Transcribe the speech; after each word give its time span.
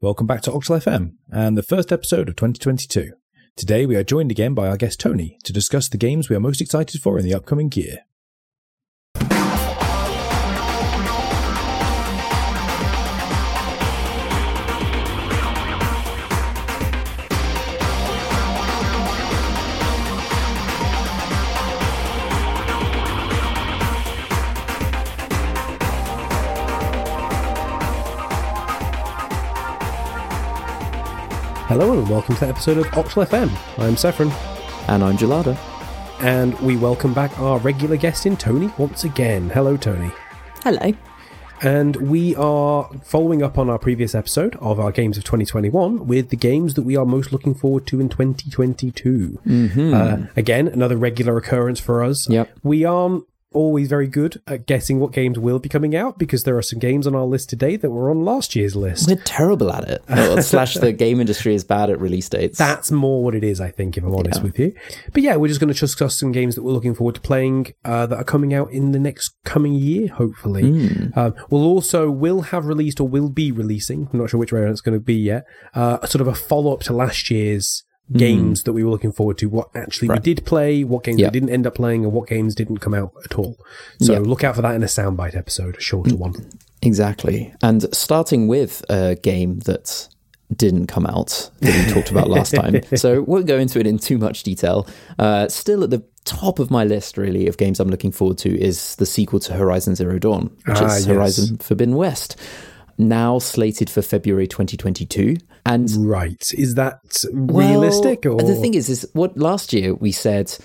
Welcome 0.00 0.28
back 0.28 0.42
to 0.42 0.52
Octal 0.52 0.80
FM 0.80 1.14
and 1.32 1.58
the 1.58 1.62
first 1.64 1.90
episode 1.90 2.28
of 2.28 2.36
2022. 2.36 3.14
Today 3.56 3.84
we 3.84 3.96
are 3.96 4.04
joined 4.04 4.30
again 4.30 4.54
by 4.54 4.68
our 4.68 4.76
guest 4.76 5.00
Tony 5.00 5.38
to 5.42 5.52
discuss 5.52 5.88
the 5.88 5.98
games 5.98 6.28
we 6.28 6.36
are 6.36 6.40
most 6.40 6.60
excited 6.60 7.02
for 7.02 7.18
in 7.18 7.24
the 7.24 7.34
upcoming 7.34 7.68
year. 7.74 8.02
Hello 31.68 31.92
and 31.92 32.08
welcome 32.08 32.34
to 32.36 32.40
the 32.40 32.48
episode 32.48 32.78
of 32.78 32.86
Octal 32.88 33.26
FM. 33.26 33.78
I'm 33.78 33.96
Saffron, 33.96 34.30
And 34.88 35.04
I'm 35.04 35.16
Gelada. 35.18 35.56
and 36.20 36.58
we 36.60 36.76
welcome 36.76 37.12
back 37.14 37.38
our 37.38 37.58
regular 37.58 37.96
guest 37.96 38.26
in 38.26 38.36
Tony 38.36 38.70
once 38.78 39.04
again. 39.04 39.50
Hello, 39.50 39.76
Tony. 39.76 40.10
Hello. 40.64 40.92
And 41.60 41.96
we 41.96 42.34
are 42.36 42.88
following 43.02 43.42
up 43.42 43.58
on 43.58 43.68
our 43.68 43.78
previous 43.78 44.14
episode 44.14 44.56
of 44.56 44.78
our 44.80 44.92
games 44.92 45.18
of 45.18 45.24
2021 45.24 46.06
with 46.06 46.30
the 46.30 46.36
games 46.36 46.74
that 46.74 46.82
we 46.82 46.96
are 46.96 47.04
most 47.04 47.32
looking 47.32 47.54
forward 47.54 47.86
to 47.88 48.00
in 48.00 48.08
2022. 48.08 49.40
Mm-hmm. 49.46 49.94
Uh, 49.94 50.26
again, 50.36 50.68
another 50.68 50.96
regular 50.96 51.36
occurrence 51.36 51.80
for 51.80 52.02
us. 52.02 52.28
Yep. 52.30 52.50
We 52.62 52.84
aren't 52.84 53.24
always 53.52 53.88
very 53.88 54.06
good 54.06 54.40
at 54.46 54.66
guessing 54.66 55.00
what 55.00 55.12
games 55.12 55.38
will 55.38 55.58
be 55.58 55.68
coming 55.68 55.96
out 55.96 56.18
because 56.18 56.44
there 56.44 56.56
are 56.58 56.62
some 56.62 56.78
games 56.78 57.06
on 57.06 57.14
our 57.14 57.24
list 57.24 57.48
today 57.48 57.76
that 57.76 57.90
were 57.90 58.10
on 58.10 58.24
last 58.24 58.54
year's 58.54 58.76
list. 58.76 59.08
We're 59.08 59.22
terrible 59.24 59.72
at 59.72 59.84
it. 59.88 60.42
Slash, 60.44 60.74
the 60.74 60.92
game 60.92 61.20
industry 61.20 61.54
is 61.54 61.64
bad 61.64 61.88
at 61.90 62.00
release 62.00 62.28
dates. 62.28 62.58
That's 62.58 62.90
more 62.90 63.24
what 63.24 63.34
it 63.34 63.42
is, 63.44 63.60
I 63.60 63.70
think, 63.70 63.96
if 63.96 64.04
I'm 64.04 64.14
honest 64.14 64.38
Yeah. 64.40 64.42
with 64.42 64.58
you. 64.58 64.74
But 65.12 65.22
yeah, 65.22 65.36
we're 65.36 65.48
just 65.48 65.60
going 65.60 65.72
to 65.72 65.78
discuss 65.78 66.18
some 66.18 66.32
games 66.32 66.54
that 66.56 66.62
we're 66.62 66.72
looking 66.72 66.94
forward 66.94 67.14
to 67.14 67.20
playing 67.20 67.72
uh, 67.84 68.06
that 68.06 68.16
are 68.18 68.24
coming 68.24 68.52
out 68.52 68.70
in 68.70 68.92
the 68.92 68.98
next 68.98 69.34
coming 69.44 69.72
year, 69.74 70.08
hopefully. 70.08 70.90
Um, 71.16 71.34
we'll 71.50 71.64
also 71.64 72.10
will 72.10 72.42
have 72.42 72.66
released 72.66 73.00
or 73.00 73.08
will 73.08 73.28
be 73.30 73.50
releasing. 73.50 74.08
I'm 74.12 74.18
not 74.18 74.30
sure 74.30 74.38
which 74.40 74.52
way 74.52 74.62
it's 74.68 74.80
going 74.82 74.96
to 74.98 75.00
be 75.04 75.14
yet. 75.14 75.44
Uh, 75.74 76.04
sort 76.06 76.20
of 76.20 76.28
a 76.28 76.34
follow 76.34 76.72
up 76.72 76.80
to 76.80 76.92
last 76.92 77.30
year's 77.30 77.84
games 78.12 78.62
that 78.62 78.72
we 78.72 78.82
were 78.84 78.90
looking 78.90 79.12
forward 79.12 79.38
to. 79.38 79.48
What 79.48 79.68
actually 79.74 80.08
we 80.08 80.18
did 80.20 80.44
play, 80.46 80.82
what 80.84 81.04
games 81.04 81.20
Yeah. 81.20 81.28
we 81.28 81.32
didn't 81.32 81.50
end 81.50 81.66
up 81.66 81.74
playing, 81.74 82.04
and 82.04 82.12
what 82.12 82.28
games 82.28 82.54
didn't 82.54 82.78
come 82.78 82.94
out 82.94 83.12
at 83.24 83.34
all. 83.38 83.58
So 84.00 84.14
Yeah. 84.14 84.18
look 84.20 84.44
out 84.44 84.56
for 84.56 84.62
that 84.62 84.74
in 84.74 84.82
a 84.82 84.86
soundbite 84.86 85.36
episode, 85.36 85.76
a 85.76 85.80
shorter 85.80 86.16
one. 86.16 86.34
Exactly. 86.82 87.52
And 87.62 87.86
starting 87.94 88.48
with 88.48 88.84
a 88.88 89.16
game 89.16 89.58
that 89.60 90.08
didn't 90.56 90.86
come 90.86 91.04
out 91.04 91.50
that 91.60 91.86
we 91.86 91.92
talked 91.92 92.10
about 92.10 92.30
last 92.30 92.54
time. 92.54 92.80
So 92.96 93.20
won't 93.22 93.44
go 93.46 93.58
into 93.58 93.78
it 93.80 93.86
in 93.86 93.98
too 93.98 94.16
much 94.16 94.42
detail. 94.44 94.86
Uh, 95.18 95.46
still 95.48 95.84
at 95.84 95.90
the 95.90 96.02
top 96.24 96.58
of 96.58 96.70
my 96.70 96.84
list, 96.84 97.18
really, 97.18 97.46
of 97.48 97.58
games 97.58 97.80
I'm 97.80 97.88
looking 97.88 98.12
forward 98.12 98.38
to 98.38 98.58
is 98.58 98.96
the 98.96 99.04
sequel 99.04 99.40
to 99.40 99.52
Horizon 99.52 99.94
Zero 99.94 100.18
Dawn, 100.18 100.44
which 100.64 100.78
Ah, 100.78 100.86
is 100.86 101.06
yes. 101.06 101.14
Horizon 101.14 101.58
Forbidden 101.58 101.96
West. 101.96 102.36
Now 102.96 103.38
slated 103.38 103.90
for 103.90 104.00
February 104.00 104.46
2022. 104.48 105.36
And 105.68 106.06
Right? 106.08 106.50
Is 106.56 106.74
that 106.74 107.00
Well, 107.32 107.68
realistic? 107.68 108.26
Or 108.26 108.40
the 108.40 108.54
thing 108.54 108.74
is, 108.74 108.88
is 108.88 109.08
what 109.12 109.36
last 109.36 109.72
year 109.72 109.94
we 109.94 110.12
said 110.12 110.56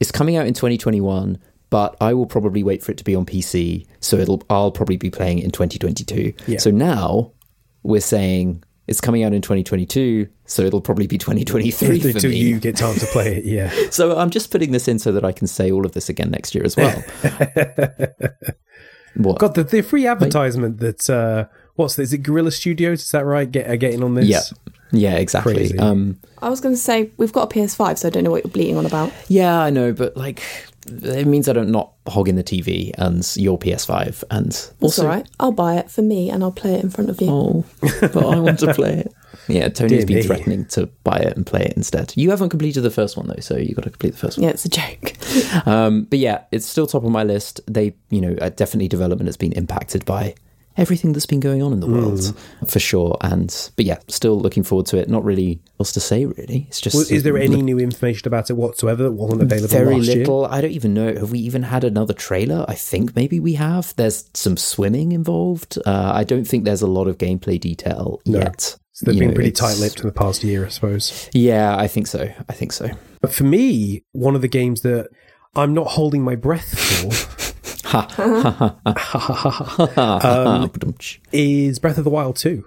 it's 0.00 0.12
coming 0.12 0.36
out 0.36 0.46
in 0.46 0.54
2021, 0.54 1.38
but 1.70 1.96
I 2.00 2.14
will 2.14 2.26
probably 2.26 2.62
wait 2.62 2.82
for 2.82 2.92
it 2.92 2.98
to 2.98 3.04
be 3.04 3.14
on 3.14 3.24
PC, 3.26 3.86
so 4.00 4.16
it'll 4.16 4.42
I'll 4.50 4.70
probably 4.70 4.96
be 4.96 5.10
playing 5.10 5.38
it 5.38 5.44
in 5.44 5.50
2022. 5.50 6.34
Yeah. 6.46 6.58
So 6.58 6.70
now 6.70 7.32
we're 7.82 8.00
saying 8.00 8.62
it's 8.86 9.00
coming 9.00 9.22
out 9.24 9.32
in 9.32 9.40
2022, 9.40 10.28
so 10.44 10.62
it'll 10.62 10.80
probably 10.82 11.06
be 11.06 11.16
2023 11.16 12.10
until 12.10 12.32
you 12.32 12.60
get 12.60 12.76
time 12.76 12.96
to 12.96 13.06
play 13.06 13.36
it, 13.36 13.44
yeah. 13.46 13.72
So 13.90 14.16
I'm 14.18 14.30
just 14.30 14.50
putting 14.50 14.72
this 14.72 14.88
in 14.88 14.98
so 14.98 15.12
that 15.12 15.24
I 15.24 15.32
can 15.32 15.46
say 15.46 15.70
all 15.72 15.86
of 15.86 15.92
this 15.92 16.08
again 16.10 16.30
next 16.30 16.54
year 16.54 16.64
as 16.64 16.76
well. 16.76 16.92
what? 19.16 19.38
God, 19.38 19.54
the, 19.54 19.64
the 19.64 19.80
free 19.80 20.06
advertisement 20.06 20.80
that 20.80 21.08
uh, 21.08 21.46
what's 21.76 21.96
this? 21.96 22.08
Is 22.08 22.12
it 22.14 22.18
Guerrilla 22.18 22.50
Studios? 22.50 23.02
Is 23.02 23.10
that 23.10 23.24
right? 23.24 23.50
Get 23.50 23.68
uh, 23.68 23.76
getting 23.76 24.02
on 24.02 24.14
this? 24.14 24.26
yeah, 24.26 24.42
yeah, 24.92 25.16
exactly. 25.16 25.76
Um, 25.78 26.18
I 26.40 26.48
was 26.48 26.60
going 26.60 26.74
to 26.74 26.80
say 26.80 27.10
we've 27.16 27.32
got 27.32 27.52
a 27.52 27.58
PS5, 27.58 27.98
so 27.98 28.08
I 28.08 28.10
don't 28.10 28.24
know 28.24 28.30
what 28.30 28.44
you're 28.44 28.52
bleating 28.52 28.76
on 28.76 28.86
about. 28.86 29.12
Yeah, 29.28 29.60
I 29.60 29.70
know, 29.70 29.92
but 29.92 30.16
like 30.16 30.42
it 30.86 31.26
means 31.26 31.48
I 31.48 31.52
don't 31.54 31.70
not 31.70 31.92
hog 32.06 32.28
in 32.28 32.36
the 32.36 32.44
TV 32.44 32.92
and 32.98 33.26
your 33.36 33.58
PS5 33.58 34.22
and 34.30 34.46
That's 34.52 34.74
also 34.80 35.02
all 35.02 35.08
right. 35.08 35.26
I'll 35.40 35.52
buy 35.52 35.76
it 35.76 35.90
for 35.90 36.02
me, 36.02 36.30
and 36.30 36.42
I'll 36.42 36.52
play 36.52 36.74
it 36.74 36.84
in 36.84 36.90
front 36.90 37.10
of 37.10 37.20
you. 37.20 37.28
oh, 37.30 37.64
but 38.00 38.16
I 38.16 38.38
want 38.38 38.58
to 38.60 38.74
play 38.74 38.94
it. 39.00 39.12
Yeah, 39.46 39.68
Tony's 39.68 39.98
Dear 39.98 40.06
been 40.06 40.16
me. 40.16 40.22
threatening 40.22 40.64
to 40.66 40.86
buy 41.02 41.18
it 41.18 41.36
and 41.36 41.44
play 41.44 41.62
it 41.62 41.74
instead. 41.76 42.14
You 42.16 42.30
haven't 42.30 42.48
completed 42.48 42.80
the 42.80 42.90
first 42.90 43.16
one 43.16 43.26
though, 43.26 43.40
so 43.40 43.56
you 43.58 43.74
got 43.74 43.82
to 43.82 43.90
complete 43.90 44.12
the 44.12 44.16
first 44.18 44.38
one. 44.38 44.44
Yeah, 44.44 44.50
it's 44.50 44.64
a 44.64 44.68
joke. 44.70 45.66
Um, 45.66 46.04
but 46.04 46.18
yeah, 46.18 46.44
it's 46.50 46.64
still 46.64 46.86
top 46.86 47.04
of 47.04 47.10
my 47.10 47.24
list. 47.24 47.60
They, 47.66 47.94
you 48.08 48.22
know, 48.22 48.36
uh, 48.40 48.48
definitely 48.50 48.88
development 48.88 49.26
has 49.28 49.36
been 49.36 49.52
impacted 49.52 50.04
by 50.06 50.34
everything 50.76 51.12
that's 51.12 51.26
been 51.26 51.40
going 51.40 51.62
on 51.62 51.72
in 51.72 51.80
the 51.80 51.86
world 51.86 52.26
Hmm. 52.60 52.66
for 52.66 52.78
sure. 52.78 53.16
And 53.20 53.70
but 53.76 53.84
yeah, 53.84 53.98
still 54.08 54.38
looking 54.40 54.62
forward 54.62 54.86
to 54.86 54.98
it. 54.98 55.08
Not 55.08 55.24
really 55.24 55.60
else 55.78 55.92
to 55.92 56.00
say 56.00 56.26
really. 56.26 56.66
It's 56.68 56.80
just 56.80 56.94
Well, 56.96 57.06
is 57.08 57.22
there 57.22 57.38
any 57.38 57.62
new 57.62 57.78
information 57.78 58.26
about 58.28 58.50
it 58.50 58.54
whatsoever 58.54 59.04
that 59.04 59.12
wasn't 59.12 59.42
available 59.42 59.68
very 59.68 59.96
last 59.96 60.06
year? 60.08 60.16
little. 60.18 60.46
I 60.46 60.60
don't 60.60 60.70
even 60.72 60.94
know. 60.94 61.14
Have 61.14 61.30
we 61.30 61.38
even 61.40 61.62
had 61.64 61.84
another 61.84 62.14
trailer? 62.14 62.64
I 62.68 62.74
think 62.74 63.14
maybe 63.14 63.38
we 63.40 63.54
have. 63.54 63.94
There's 63.96 64.28
some 64.34 64.56
swimming 64.56 65.12
involved. 65.12 65.78
Uh, 65.86 66.12
I 66.14 66.24
don't 66.24 66.44
think 66.46 66.64
there's 66.64 66.82
a 66.82 66.86
lot 66.86 67.06
of 67.08 67.18
gameplay 67.18 67.58
detail 67.60 68.20
yet. 68.24 68.76
So 68.92 69.06
they've 69.06 69.14
You 69.16 69.20
been 69.22 69.28
know, 69.30 69.34
pretty 69.34 69.50
tight-lipped 69.50 70.00
in 70.00 70.06
the 70.06 70.12
past 70.12 70.44
year, 70.44 70.64
I 70.64 70.68
suppose. 70.68 71.28
Yeah, 71.32 71.76
I 71.76 71.88
think 71.88 72.06
so. 72.06 72.30
I 72.48 72.52
think 72.52 72.72
so. 72.72 72.90
But 73.20 73.32
for 73.32 73.42
me, 73.42 74.04
one 74.12 74.36
of 74.36 74.40
the 74.42 74.46
games 74.48 74.82
that 74.82 75.08
I'm 75.56 75.74
not 75.74 75.88
holding 75.88 76.22
my 76.22 76.36
breath 76.36 76.78
for 76.78 77.10
um, 79.96 80.70
is 81.32 81.78
Breath 81.78 81.98
of 81.98 82.04
the 82.04 82.10
Wild 82.10 82.36
2. 82.36 82.64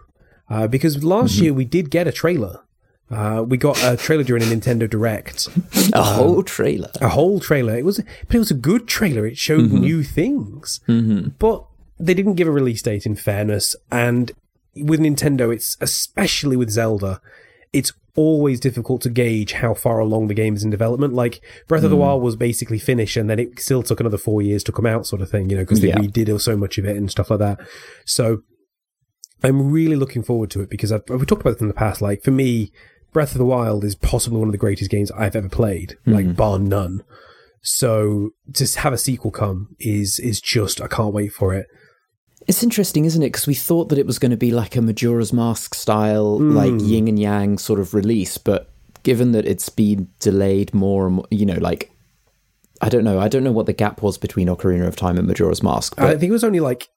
Uh, 0.50 0.68
because 0.68 1.04
last 1.04 1.36
Mm-hmm. 1.36 1.44
year 1.44 1.54
we 1.54 1.66
did 1.66 1.90
get 1.92 2.08
a 2.08 2.12
trailer. 2.12 2.62
Uh, 3.10 3.44
we 3.48 3.58
got 3.58 3.82
a 3.84 3.96
trailer 3.98 4.24
during 4.24 4.44
a 4.44 4.46
Nintendo 4.46 4.90
Direct. 4.90 5.48
a 5.94 6.04
whole 6.04 6.44
trailer. 6.44 6.90
a 7.02 7.10
whole 7.10 7.40
trailer. 7.40 7.78
It 7.78 7.86
was, 7.86 8.02
but 8.28 8.36
it 8.36 8.40
was 8.40 8.52
a 8.52 8.56
good 8.56 8.88
trailer. 8.88 9.26
It 9.26 9.38
showed 9.38 9.66
Mm-hmm. 9.66 9.80
new 9.80 10.04
things, 10.04 10.80
but 11.40 11.66
they 12.00 12.14
didn't 12.14 12.36
give 12.36 12.48
a 12.48 12.52
release 12.52 12.82
date. 12.82 13.06
In 13.06 13.16
fairness, 13.16 13.76
and 13.92 14.32
with 14.76 15.00
Nintendo, 15.00 15.54
it's 15.54 15.78
especially 15.82 16.56
with 16.58 16.70
Zelda, 16.70 17.22
it's 17.74 17.92
always 18.16 18.60
difficult 18.60 19.02
to 19.04 19.10
gauge 19.10 19.54
how 19.54 19.74
far 19.74 20.00
along 20.00 20.28
the 20.28 20.34
game 20.34 20.56
is 20.56 20.64
in 20.64 20.70
development. 20.72 21.14
Like 21.14 21.40
Breath 21.68 21.82
Mm. 21.82 21.86
of 21.86 21.92
the 21.92 21.98
Wild 21.98 22.22
was 22.24 22.36
basically 22.36 22.80
finished, 22.80 23.16
and 23.18 23.30
then 23.30 23.40
it 23.40 23.60
still 23.60 23.84
took 23.84 24.00
another 24.00 24.18
four 24.18 24.42
years 24.42 24.64
to 24.64 24.72
come 24.72 24.86
out, 24.88 25.06
sort 25.06 25.22
of 25.22 25.30
thing. 25.30 25.50
You 25.50 25.58
know, 25.58 25.64
because 25.64 25.82
they 25.82 25.90
Yeah. 25.90 25.98
redid 26.00 26.42
so 26.42 26.58
much 26.58 26.78
of 26.78 26.86
it 26.86 26.98
and 26.98 27.12
stuff 27.12 27.30
like 27.30 27.40
that. 27.40 27.60
So 28.06 28.42
I'm 29.44 29.72
really 29.72 29.96
looking 29.96 30.24
forward 30.24 30.50
to 30.52 30.62
it 30.62 30.70
because 30.70 30.92
I've, 30.92 31.04
we 31.10 31.26
talked 31.26 31.42
about 31.42 31.56
it 31.58 31.62
in 31.62 31.68
the 31.68 31.74
past. 31.74 32.02
Like 32.02 32.24
for 32.24 32.32
me, 32.32 32.72
Breath 33.14 33.34
of 33.34 33.38
the 33.38 33.46
Wild 33.46 33.84
is 33.84 33.96
possibly 33.96 34.40
one 34.40 34.48
of 34.48 34.52
the 34.52 34.58
greatest 34.58 34.90
games 34.90 35.12
I've 35.12 35.36
ever 35.36 35.50
played, 35.50 35.96
like 36.06 36.36
bar 36.36 36.58
none. 36.60 37.04
So 37.62 38.32
to 38.54 38.80
have 38.80 38.94
a 38.94 38.98
sequel 38.98 39.32
come 39.32 39.76
is 39.80 40.20
is 40.20 40.40
just 40.42 40.82
I 40.82 40.88
can't 40.88 41.14
wait 41.14 41.34
for 41.34 41.54
it. 41.54 41.68
It's 42.48 42.64
interesting, 42.64 43.06
isn't 43.06 43.22
it? 43.22 43.28
Because 43.28 43.46
we 43.48 43.54
thought 43.56 43.90
that 43.90 44.00
it 44.00 44.06
was 44.06 44.20
going 44.20 44.32
to 44.32 44.38
be 44.38 44.52
like 44.52 44.76
a 44.76 44.82
Majora's 44.82 45.34
Mask 45.34 45.76
style, 45.76 46.38
Hmm. 46.38 46.56
like 46.56 46.74
yin 46.82 47.08
and 47.08 47.20
yang 47.20 47.58
sort 47.58 47.80
of 47.80 47.94
release, 47.94 48.38
but 48.38 48.70
given 49.04 49.32
that 49.34 49.46
it's 49.46 49.70
been 49.70 50.08
delayed 50.20 50.74
more 50.74 51.08
and 51.08 51.16
more, 51.18 51.26
you 51.30 51.46
know, 51.46 51.58
like 51.60 51.92
I 52.82 52.90
don't 52.90 53.04
know, 53.04 53.20
I 53.20 53.28
don't 53.28 53.44
know 53.44 53.52
what 53.52 53.66
the 53.66 53.74
gap 53.74 54.02
was 54.04 54.18
between 54.18 54.48
Ocarina 54.48 54.88
of 54.88 54.96
Time 54.96 55.18
and 55.18 55.28
Majora's 55.28 55.64
Mask, 55.64 55.96
I 55.98 56.04
but 56.14 56.20
think 56.20 56.30
it 56.30 56.34
was 56.34 56.44
only 56.44 56.60
like 56.60 56.90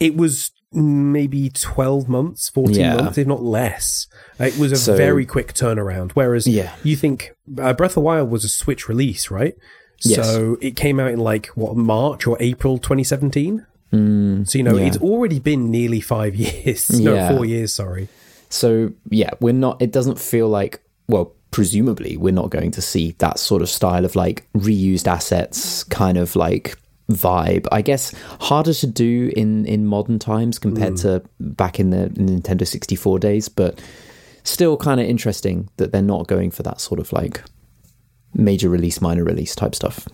it 0.00 0.16
was 0.16 0.50
maybe 0.72 1.48
twelve 1.50 2.08
months, 2.08 2.48
fourteen 2.48 2.80
Yeah. 2.80 2.96
months, 2.96 3.16
if 3.18 3.26
not 3.26 3.42
less. 3.42 4.06
It 4.40 4.58
was 4.58 4.72
a 4.72 4.76
So- 4.76 4.96
very 4.96 5.24
quick 5.24 5.54
turnaround. 5.54 6.12
Whereas 6.12 6.46
Yeah. 6.46 6.72
you 6.82 6.96
think 6.96 7.32
uh, 7.60 7.72
Breath 7.74 7.92
of 7.92 7.94
the 7.96 8.00
Wild 8.00 8.30
was 8.30 8.44
a 8.44 8.48
Switch 8.48 8.88
release, 8.88 9.30
right? 9.30 9.54
Yes. 10.04 10.26
So 10.26 10.56
it 10.60 10.74
came 10.74 10.98
out 10.98 11.12
in 11.12 11.20
like 11.20 11.46
what 11.54 11.76
March 11.76 12.26
or 12.26 12.36
April 12.40 12.78
2017. 12.78 13.64
Mm, 13.92 14.48
so 14.48 14.58
you 14.58 14.64
know 14.64 14.76
yeah. 14.76 14.86
it's 14.86 14.96
already 14.98 15.38
been 15.38 15.70
nearly 15.70 16.00
five 16.00 16.34
years. 16.46 16.90
no, 16.90 17.14
Yeah. 17.14 17.36
four 17.36 17.44
years. 17.44 17.74
Sorry. 17.74 18.08
So 18.48 18.92
yeah, 19.10 19.30
we're 19.40 19.52
not. 19.52 19.80
It 19.80 19.92
doesn't 19.92 20.18
feel 20.18 20.48
like 20.48 20.82
well, 21.08 21.32
presumably 21.50 22.16
we're 22.16 22.32
not 22.32 22.50
going 22.50 22.70
to 22.72 22.82
see 22.82 23.12
that 23.18 23.38
sort 23.38 23.62
of 23.62 23.68
style 23.68 24.04
of 24.04 24.16
like 24.16 24.46
reused 24.54 25.06
assets, 25.06 25.84
kind 25.84 26.18
of 26.18 26.34
like 26.36 26.76
vibe. 27.10 27.66
I 27.70 27.82
guess 27.82 28.14
harder 28.40 28.74
to 28.74 28.86
do 28.86 29.30
in 29.36 29.66
in 29.66 29.86
modern 29.86 30.18
times 30.18 30.58
compared 30.58 30.94
mm. 30.94 31.02
to 31.02 31.22
back 31.40 31.78
in 31.78 31.90
the 31.90 32.08
Nintendo 32.10 32.66
sixty 32.66 32.96
four 32.96 33.18
days, 33.18 33.48
but 33.48 33.80
still 34.44 34.76
kind 34.76 35.00
of 35.00 35.06
interesting 35.06 35.68
that 35.76 35.92
they're 35.92 36.02
not 36.02 36.26
going 36.26 36.50
for 36.50 36.62
that 36.62 36.80
sort 36.80 36.98
of 36.98 37.12
like 37.12 37.42
major 38.34 38.68
release, 38.68 39.00
minor 39.00 39.24
release 39.24 39.54
type 39.54 39.74
stuff. 39.74 40.08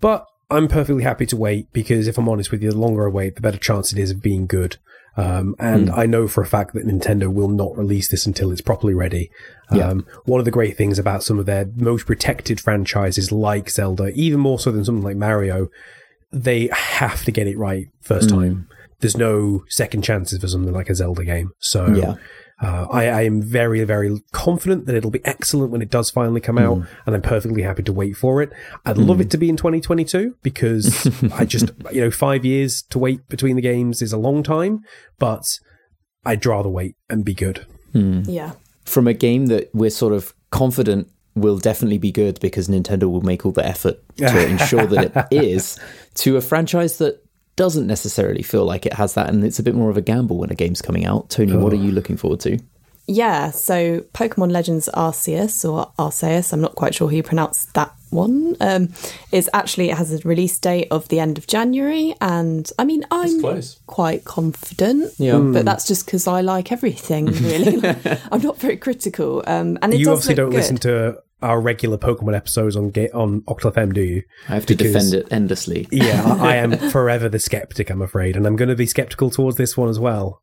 But 0.00 0.26
I'm 0.52 0.68
perfectly 0.68 1.02
happy 1.02 1.26
to 1.26 1.36
wait 1.36 1.72
because 1.72 2.06
if 2.06 2.18
I'm 2.18 2.28
honest 2.28 2.50
with 2.50 2.62
you, 2.62 2.70
the 2.70 2.78
longer 2.78 3.06
I 3.06 3.10
wait, 3.10 3.34
the 3.34 3.40
better 3.40 3.58
chance 3.58 3.92
it 3.92 3.98
is 3.98 4.10
of 4.10 4.22
being 4.22 4.46
good. 4.46 4.76
Um, 5.16 5.54
and 5.58 5.90
I 5.90 6.06
know 6.06 6.26
for 6.26 6.42
a 6.42 6.46
fact 6.46 6.72
that 6.72 6.86
Nintendo 6.86 7.30
will 7.32 7.48
not 7.48 7.76
release 7.76 8.10
this 8.10 8.24
until 8.24 8.50
it's 8.50 8.62
properly 8.62 8.94
ready. 8.94 9.30
Um, 9.70 10.06
One 10.24 10.38
of 10.38 10.44
the 10.46 10.50
great 10.50 10.76
things 10.76 10.98
about 10.98 11.22
some 11.22 11.38
of 11.38 11.44
their 11.46 11.66
most 11.76 12.06
protected 12.06 12.60
franchises 12.60 13.30
like 13.30 13.68
Zelda, 13.68 14.08
even 14.14 14.40
more 14.40 14.58
so 14.58 14.70
than 14.72 14.84
something 14.84 15.04
like 15.04 15.16
Mario, 15.16 15.68
they 16.32 16.68
have 16.72 17.24
to 17.24 17.30
get 17.30 17.46
it 17.46 17.58
right 17.58 17.88
first 18.00 18.30
time. 18.30 18.68
There's 19.00 19.16
no 19.16 19.64
second 19.68 20.02
chances 20.02 20.40
for 20.40 20.48
something 20.48 20.72
like 20.72 20.88
a 20.88 20.94
Zelda 20.94 21.24
game. 21.24 21.52
So 21.58 21.94
Yeah. 21.94 22.14
Uh, 22.62 22.86
I, 22.90 23.08
I 23.08 23.22
am 23.22 23.42
very, 23.42 23.82
very 23.84 24.22
confident 24.32 24.86
that 24.86 24.94
it'll 24.94 25.10
be 25.10 25.24
excellent 25.24 25.72
when 25.72 25.82
it 25.82 25.90
does 25.90 26.10
finally 26.10 26.40
come 26.40 26.58
out, 26.58 26.76
Hmm. 26.78 26.84
and 27.06 27.14
I'm 27.16 27.22
perfectly 27.22 27.62
happy 27.62 27.82
to 27.82 27.92
wait 27.92 28.16
for 28.16 28.40
it. 28.40 28.52
I'd 28.86 28.96
love 28.98 29.20
it 29.20 29.30
to 29.32 29.36
be 29.38 29.48
in 29.48 29.56
2022 29.56 30.36
because 30.42 31.08
I 31.32 31.44
just, 31.44 31.70
you 31.90 32.00
know, 32.00 32.10
five 32.10 32.44
years 32.44 32.82
to 32.90 32.98
wait 32.98 33.28
between 33.28 33.56
the 33.56 33.62
games 33.62 34.00
is 34.00 34.12
a 34.12 34.18
long 34.18 34.42
time, 34.42 34.80
but 35.18 35.58
I'd 36.24 36.46
rather 36.46 36.68
wait 36.68 36.94
and 37.10 37.24
be 37.24 37.34
good. 37.34 37.66
Yeah. 37.92 38.52
From 38.84 39.06
a 39.08 39.12
game 39.14 39.46
that 39.46 39.70
we're 39.74 39.90
sort 39.90 40.12
of 40.14 40.32
confident 40.50 41.08
will 41.34 41.58
definitely 41.58 41.98
be 41.98 42.12
good 42.12 42.38
because 42.40 42.68
Nintendo 42.68 43.10
will 43.10 43.22
make 43.22 43.44
all 43.46 43.52
the 43.52 43.64
effort 43.66 43.96
to 44.18 44.46
ensure 44.50 44.86
that 44.86 45.28
it 45.30 45.42
is, 45.44 45.78
to 46.16 46.36
a 46.36 46.40
franchise 46.40 46.98
that 46.98 47.21
doesn't 47.56 47.86
necessarily 47.86 48.42
feel 48.42 48.64
like 48.64 48.86
it 48.86 48.94
has 48.94 49.14
that, 49.14 49.28
and 49.28 49.44
it's 49.44 49.58
a 49.58 49.62
bit 49.62 49.74
more 49.74 49.90
of 49.90 49.96
a 49.96 50.02
gamble 50.02 50.38
when 50.38 50.50
a 50.50 50.54
game's 50.54 50.82
coming 50.82 51.04
out. 51.06 51.28
Tony, 51.30 51.56
what 51.56 51.72
are 51.72 51.76
you 51.76 51.92
looking 51.92 52.16
forward 52.16 52.40
to? 52.40 52.58
Yeah, 53.08 53.50
so 53.50 54.00
Pokemon 54.14 54.52
Legends 54.52 54.88
Arceus 54.94 55.68
or 55.68 55.90
Arceus, 55.98 56.52
I'm 56.52 56.60
not 56.60 56.76
quite 56.76 56.94
sure 56.94 57.08
how 57.08 57.14
you 57.16 57.22
pronounce 57.24 57.64
that 57.74 57.92
one, 58.10 58.56
um, 58.60 58.90
is 59.32 59.50
actually, 59.52 59.90
it 59.90 59.96
has 59.98 60.12
a 60.14 60.18
release 60.26 60.56
date 60.58 60.86
of 60.92 61.08
the 61.08 61.18
end 61.18 61.36
of 61.36 61.48
January. 61.48 62.14
And 62.20 62.70
I 62.78 62.84
mean, 62.84 63.02
I'm 63.10 63.60
quite 63.88 64.24
confident, 64.24 65.12
Yeah. 65.18 65.38
but 65.38 65.64
that's 65.64 65.86
just 65.88 66.06
because 66.06 66.28
I 66.28 66.42
like 66.42 66.70
everything, 66.70 67.26
really. 67.26 67.82
I'm 68.30 68.40
not 68.40 68.58
very 68.58 68.76
critical. 68.76 69.42
Um, 69.48 69.78
and 69.82 69.92
it 69.92 69.98
you 69.98 70.04
does 70.06 70.18
obviously 70.20 70.34
look 70.36 70.44
don't 70.44 70.50
good. 70.50 70.56
listen 70.58 70.76
to 70.78 71.22
our 71.42 71.60
regular 71.60 71.98
Pokemon 71.98 72.36
episodes 72.36 72.76
on 72.76 72.90
Ga- 72.90 73.10
on 73.12 73.42
Octal 73.42 73.92
do 73.92 74.00
you? 74.02 74.22
I 74.48 74.54
have 74.54 74.66
to 74.66 74.74
Because- 74.74 75.10
defend 75.10 75.26
it 75.26 75.32
endlessly. 75.32 75.88
Yeah, 75.90 76.22
I 76.40 76.52
I 76.52 76.56
am 76.56 76.76
forever 76.90 77.28
the 77.28 77.38
skeptic, 77.38 77.90
I'm 77.90 78.02
afraid, 78.02 78.36
and 78.36 78.46
I'm 78.46 78.56
going 78.56 78.68
to 78.68 78.76
be 78.76 78.86
skeptical 78.86 79.30
towards 79.30 79.56
this 79.56 79.76
one 79.76 79.88
as 79.88 79.98
well. 79.98 80.40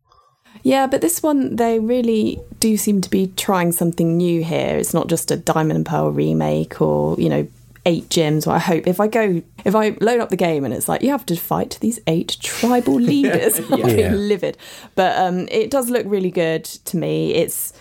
Yeah, 0.63 0.87
but 0.87 1.01
this 1.01 1.21
one, 1.23 1.55
they 1.55 1.79
really 1.79 2.39
do 2.59 2.75
seem 2.75 3.01
to 3.01 3.09
be 3.09 3.27
trying 3.37 3.71
something 3.71 4.17
new 4.17 4.43
here. 4.43 4.75
It's 4.77 4.93
not 4.93 5.07
just 5.07 5.31
a 5.31 5.37
Diamond 5.37 5.77
and 5.77 5.85
Pearl 5.85 6.11
remake 6.11 6.81
or, 6.81 7.15
you 7.19 7.29
know, 7.29 7.47
eight 7.85 8.09
gyms. 8.09 8.45
Or 8.45 8.51
I 8.51 8.59
hope 8.59 8.85
if 8.87 8.99
I 8.99 9.07
go, 9.07 9.41
if 9.63 9.73
I 9.75 9.95
load 10.01 10.19
up 10.19 10.29
the 10.29 10.35
game 10.35 10.65
and 10.65 10.73
it's 10.73 10.89
like, 10.89 11.01
you 11.01 11.11
have 11.11 11.25
to 11.27 11.35
fight 11.37 11.77
these 11.81 11.99
eight 12.07 12.35
tribal 12.41 12.95
leaders, 12.99 13.59
I'll 13.71 13.77
be 13.85 13.93
Yeah. 14.01 14.11
livid. 14.11 14.57
But 14.95 15.17
um, 15.17 15.47
it 15.49 15.71
does 15.71 15.89
look 15.89 16.05
really 16.09 16.31
good 16.31 16.65
to 16.65 16.97
me. 16.97 17.35
It's 17.35 17.71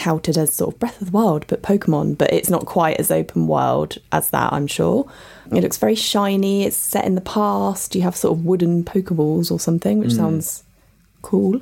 touted 0.00 0.36
as 0.36 0.54
sort 0.54 0.74
of 0.74 0.80
Breath 0.80 1.00
of 1.00 1.10
the 1.10 1.12
Wild, 1.12 1.46
but 1.46 1.62
Pokemon, 1.62 2.18
but 2.18 2.32
it's 2.32 2.50
not 2.50 2.66
quite 2.66 2.98
as 2.98 3.10
open 3.10 3.46
world 3.46 3.98
as 4.10 4.30
that, 4.30 4.52
I'm 4.52 4.66
sure. 4.66 5.06
It 5.52 5.62
looks 5.62 5.78
very 5.78 5.94
shiny. 5.94 6.64
It's 6.64 6.76
set 6.76 7.04
in 7.04 7.14
the 7.16 7.20
past. 7.20 7.94
You 7.94 8.02
have 8.02 8.16
sort 8.16 8.36
of 8.38 8.44
wooden 8.44 8.84
Pokeballs 8.84 9.50
or 9.50 9.58
something, 9.60 9.98
which 9.98 10.12
sounds 10.12 10.64
cool. 11.22 11.60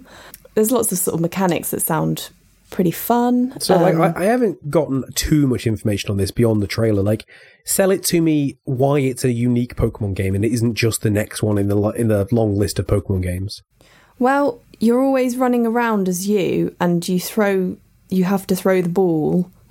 There's 0.54 0.70
lots 0.70 0.92
of 0.92 0.98
sort 0.98 1.14
of 1.14 1.20
mechanics 1.20 1.70
that 1.70 1.80
sound 1.80 2.28
pretty 2.70 2.90
fun. 2.90 3.58
So, 3.60 3.76
like, 3.76 3.94
Um, 3.94 4.02
I, 4.02 4.12
I 4.14 4.24
haven't 4.24 4.70
gotten 4.70 5.04
too 5.14 5.46
much 5.46 5.66
information 5.66 6.10
on 6.10 6.18
this 6.18 6.30
beyond 6.30 6.62
the 6.62 6.66
trailer. 6.66 7.02
Like, 7.02 7.24
sell 7.64 7.90
it 7.90 8.02
to 8.04 8.20
me 8.20 8.58
why 8.64 8.98
it's 9.00 9.24
a 9.24 9.32
unique 9.32 9.74
Pokemon 9.74 10.14
game 10.14 10.34
and 10.34 10.44
it 10.44 10.52
isn't 10.52 10.74
just 10.74 11.00
the 11.02 11.10
next 11.10 11.42
one 11.42 11.56
in 11.56 11.68
the 11.68 11.78
in 11.92 12.08
the 12.08 12.28
long 12.30 12.56
list 12.56 12.78
of 12.78 12.86
Pokemon 12.86 13.22
games. 13.22 13.62
well, 14.18 14.60
you're 14.80 15.02
always 15.02 15.36
running 15.36 15.66
around 15.66 16.08
as 16.08 16.28
you, 16.28 16.76
and 16.78 17.08
you 17.08 17.18
throw. 17.18 17.76
You 18.10 18.24
have 18.24 18.46
to 18.48 18.56
throw 18.56 18.80
the 18.82 18.88
ball, 18.88 19.50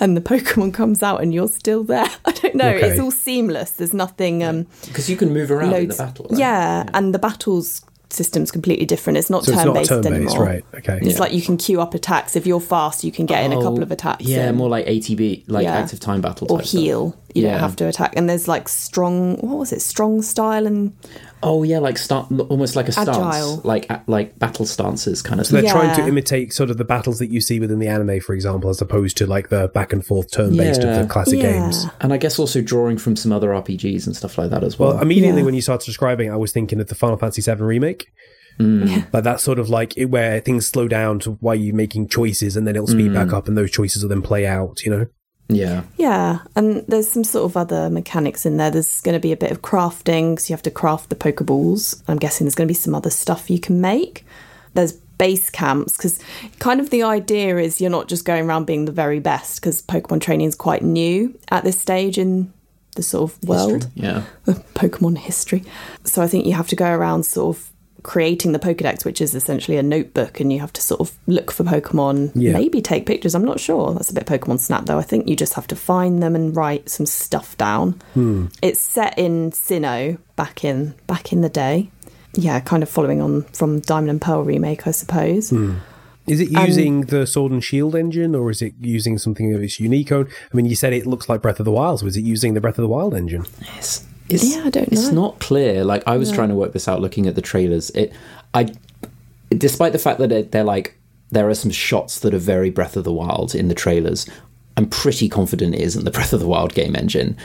and 0.00 0.16
the 0.16 0.20
Pokemon 0.20 0.74
comes 0.74 1.02
out, 1.02 1.22
and 1.22 1.32
you're 1.32 1.48
still 1.48 1.84
there. 1.84 2.06
I 2.24 2.32
don't 2.32 2.54
know. 2.54 2.68
Okay. 2.70 2.88
It's 2.90 3.00
all 3.00 3.10
seamless. 3.10 3.70
There's 3.72 3.94
nothing. 3.94 4.42
Um, 4.42 4.66
Because 4.86 5.08
you 5.08 5.16
can 5.16 5.32
move 5.32 5.50
around 5.50 5.72
in 5.74 5.88
the 5.88 5.94
battle. 5.94 6.26
right? 6.30 6.38
yeah, 6.38 6.88
and 6.94 7.14
the 7.14 7.18
battles 7.18 7.82
system's 8.08 8.52
completely 8.52 8.86
different. 8.86 9.16
It's 9.18 9.28
not 9.30 9.44
So 9.44 9.52
turn 9.52 9.74
based 9.74 9.90
anymore. 9.90 10.44
right? 10.44 10.64
Okay. 10.74 10.98
It's 11.02 11.18
like 11.18 11.32
you 11.32 11.42
can 11.42 11.56
queue 11.56 11.80
up 11.80 11.92
attacks. 11.92 12.36
If 12.36 12.46
you're 12.46 12.60
fast, 12.60 13.02
you 13.02 13.10
can 13.10 13.26
get 13.26 13.44
in 13.44 13.52
a 13.52 13.56
couple 13.56 13.80
Oh, 13.80 13.82
of 13.82 13.90
attacks. 13.90 14.24
Yeah, 14.24 14.48
in. 14.48 14.54
more 14.56 14.68
like 14.68 14.86
ATB, 14.86 15.44
like 15.48 15.64
Yeah. 15.64 15.74
active 15.74 15.98
time 16.00 16.20
battle. 16.20 16.46
or 16.50 16.60
heal. 16.60 17.10
stuff. 17.10 17.20
Heal. 17.36 17.42
You 17.44 17.48
Yeah. 17.48 17.52
don't 17.54 17.60
have 17.68 17.76
to 17.76 17.86
attack. 17.88 18.12
And 18.16 18.28
there's 18.28 18.48
like 18.48 18.68
strong. 18.68 19.36
What 19.38 19.58
was 19.58 19.72
it? 19.72 19.80
Strong 19.82 20.22
style 20.22 20.66
and 20.66 20.92
Oh 21.42 21.62
yeah, 21.62 21.78
like 21.78 21.98
start 21.98 22.32
almost 22.48 22.74
like 22.76 22.88
a 22.88 22.92
stance, 22.92 23.08
Agile. 23.08 23.60
like 23.62 23.88
like 24.08 24.38
battle 24.38 24.64
stances 24.66 25.22
kind 25.22 25.40
of 25.40 25.46
So 25.46 25.52
they're 25.52 25.62
thing. 25.62 25.70
trying 25.70 25.94
to 25.96 26.06
imitate 26.06 26.52
sort 26.52 26.70
of 26.70 26.76
the 26.78 26.84
battles 26.84 27.18
that 27.18 27.28
you 27.30 27.40
see 27.40 27.60
within 27.60 27.78
the 27.78 27.88
anime, 27.88 28.20
for 28.20 28.34
example, 28.34 28.70
as 28.70 28.80
opposed 28.80 29.16
to 29.18 29.26
like 29.26 29.48
the 29.50 29.68
back 29.68 29.92
and 29.92 30.04
forth 30.04 30.30
turn 30.32 30.56
based 30.56 30.82
of 30.82 30.96
the 30.96 31.06
classic 31.06 31.38
Yeah. 31.40 31.52
games. 31.52 31.86
And 32.00 32.12
I 32.12 32.16
guess 32.16 32.38
also 32.38 32.62
drawing 32.62 32.96
from 32.98 33.16
some 33.16 33.32
other 33.32 33.50
RPGs 33.54 34.06
and 34.06 34.16
stuff 34.16 34.38
like 34.38 34.50
that 34.50 34.64
as 34.64 34.78
well. 34.78 34.94
Well, 34.94 35.02
immediately 35.02 35.40
Yeah. 35.42 35.44
when 35.46 35.54
you 35.54 35.60
started 35.62 35.84
describing, 35.86 36.32
I 36.32 36.36
was 36.36 36.52
thinking 36.52 36.80
of 36.80 36.88
the 36.88 36.94
Final 36.94 37.16
Fantasy 37.18 37.42
VII 37.42 37.62
remake. 37.62 38.06
Mm. 38.58 39.12
Like 39.12 39.24
that 39.24 39.38
sort 39.40 39.58
of 39.58 39.68
like 39.68 39.96
it, 39.98 40.06
where 40.06 40.40
things 40.40 40.66
slow 40.66 40.88
down 40.88 41.18
to 41.20 41.32
why 41.40 41.52
you're 41.52 41.74
making 41.74 42.08
choices, 42.08 42.56
and 42.56 42.66
then 42.66 42.74
it'll 42.74 42.86
speed 42.86 43.10
Mm. 43.10 43.14
back 43.14 43.32
up, 43.34 43.46
and 43.48 43.56
those 43.58 43.70
choices 43.70 44.02
will 44.02 44.08
then 44.08 44.22
play 44.22 44.46
out. 44.46 44.82
You 44.82 44.90
know, 44.92 45.06
yeah, 45.48 45.84
Yeah, 45.96 46.40
and 46.54 46.84
there's 46.88 47.08
some 47.08 47.24
sort 47.24 47.44
of 47.44 47.56
other 47.56 47.88
mechanics 47.90 48.44
in 48.44 48.56
there. 48.56 48.70
There's 48.70 49.00
going 49.00 49.14
to 49.14 49.20
be 49.20 49.32
a 49.32 49.36
bit 49.36 49.50
of 49.50 49.62
crafting, 49.62 50.32
because 50.32 50.50
you 50.50 50.54
have 50.54 50.62
to 50.62 50.70
craft 50.70 51.08
the 51.10 51.16
Pokeballs. 51.16 52.02
I'm 52.08 52.18
guessing 52.18 52.44
there's 52.44 52.54
going 52.54 52.68
to 52.68 52.70
be 52.70 52.74
some 52.74 52.94
other 52.94 53.10
stuff 53.10 53.50
you 53.50 53.60
can 53.60 53.80
make. 53.80 54.24
There's 54.74 54.92
base 54.92 55.48
camps, 55.48 55.96
because 55.96 56.20
kind 56.58 56.80
of 56.80 56.90
the 56.90 57.02
idea 57.02 57.58
is 57.58 57.80
you're 57.80 57.90
not 57.90 58.08
just 58.08 58.24
going 58.24 58.46
around 58.46 58.66
being 58.66 58.84
the 58.84 58.92
very 58.92 59.20
best, 59.20 59.60
because 59.60 59.82
Pokemon 59.82 60.20
training 60.20 60.48
is 60.48 60.54
quite 60.54 60.82
new 60.82 61.38
at 61.50 61.64
this 61.64 61.78
stage 61.80 62.18
in 62.18 62.52
the 62.96 63.02
sort 63.02 63.30
of 63.30 63.48
world. 63.48 63.88
yeah. 63.94 64.24
Pokemon 64.74 65.18
history. 65.18 65.62
So 66.04 66.22
I 66.22 66.26
think 66.26 66.46
you 66.46 66.54
have 66.54 66.68
to 66.68 66.76
go 66.76 66.90
around 66.90 67.24
sort 67.24 67.56
of 67.56 67.70
creating 68.06 68.52
the 68.52 68.58
Pokedex, 68.60 69.04
which 69.04 69.20
is 69.20 69.34
essentially 69.34 69.76
a 69.76 69.82
notebook, 69.82 70.38
and 70.38 70.52
you 70.52 70.60
have 70.60 70.72
to 70.72 70.80
sort 70.80 71.00
of 71.00 71.12
look 71.26 71.50
for 71.50 71.64
Pokemon, 71.64 72.30
Yeah. 72.36 72.52
maybe 72.52 72.80
take 72.80 73.04
pictures. 73.04 73.34
I'm 73.34 73.44
not 73.44 73.58
sure. 73.58 73.92
That's 73.94 74.10
a 74.10 74.14
bit 74.14 74.26
Pokemon 74.26 74.60
Snap, 74.60 74.86
though. 74.86 74.96
I 74.98 75.02
think 75.02 75.26
you 75.28 75.34
just 75.34 75.54
have 75.54 75.66
to 75.66 75.74
find 75.76 76.22
them 76.22 76.36
and 76.36 76.54
write 76.56 76.88
some 76.88 77.04
stuff 77.04 77.58
down. 77.58 78.00
It's 78.62 78.78
set 78.80 79.18
in 79.18 79.50
Sinnoh 79.50 80.18
back 80.36 80.64
in 80.64 80.94
back 81.08 81.32
in 81.32 81.40
the 81.40 81.48
day. 81.48 81.90
Yeah, 82.34 82.60
kind 82.60 82.82
of 82.84 82.88
following 82.88 83.20
on 83.20 83.42
from 83.52 83.80
Diamond 83.80 84.10
and 84.10 84.20
Pearl 84.20 84.44
remake, 84.44 84.86
I 84.86 84.92
suppose. 84.92 85.52
is 86.28 86.40
it 86.40 86.54
Um, 86.54 86.66
using 86.66 87.00
the 87.02 87.26
Sword 87.26 87.50
and 87.50 87.62
Shield 87.64 87.96
engine, 87.96 88.34
or 88.36 88.50
is 88.50 88.62
it 88.62 88.74
using 88.80 89.18
something 89.18 89.52
of 89.54 89.62
its 89.62 89.80
unique 89.80 90.12
own? 90.12 90.26
I 90.52 90.56
mean, 90.56 90.66
you 90.66 90.76
said 90.76 90.92
it 90.92 91.06
looks 91.06 91.28
like 91.28 91.42
Breath 91.42 91.58
of 91.58 91.64
the 91.64 91.72
Wild. 91.72 92.00
So 92.00 92.06
is 92.06 92.16
it 92.16 92.22
using 92.24 92.54
the 92.54 92.60
Breath 92.60 92.78
of 92.78 92.82
the 92.82 92.88
Wild 92.88 93.14
engine? 93.14 93.46
It's, 93.78 94.04
it's, 94.28 94.44
Yeah, 94.44 94.62
I 94.64 94.70
don't 94.70 94.90
know. 94.90 94.98
It's 94.98 95.10
not 95.10 95.38
clear. 95.38 95.84
Like 95.84 96.02
I 96.06 96.16
was 96.16 96.32
trying 96.32 96.48
to 96.48 96.54
work 96.54 96.72
this 96.72 96.88
out 96.88 97.00
looking 97.00 97.26
at 97.26 97.34
the 97.34 97.42
trailers. 97.42 97.90
It, 97.90 98.12
I, 98.54 98.72
despite 99.50 99.92
the 99.92 99.98
fact 99.98 100.18
that 100.18 100.32
it, 100.32 100.52
they're 100.52 100.64
like 100.64 100.98
there 101.30 101.48
are 101.48 101.54
some 101.54 101.70
shots 101.70 102.20
that 102.20 102.32
are 102.34 102.38
very 102.38 102.70
Breath 102.70 102.96
of 102.96 103.04
the 103.04 103.12
Wild 103.12 103.54
in 103.54 103.68
the 103.68 103.74
trailers. 103.74 104.28
I'm 104.76 104.88
pretty 104.88 105.28
confident 105.28 105.74
it 105.74 105.80
isn't 105.80 106.04
the 106.04 106.10
Breath 106.10 106.32
of 106.32 106.40
the 106.40 106.46
Wild 106.46 106.74
game 106.74 106.94
engine. 106.94 107.36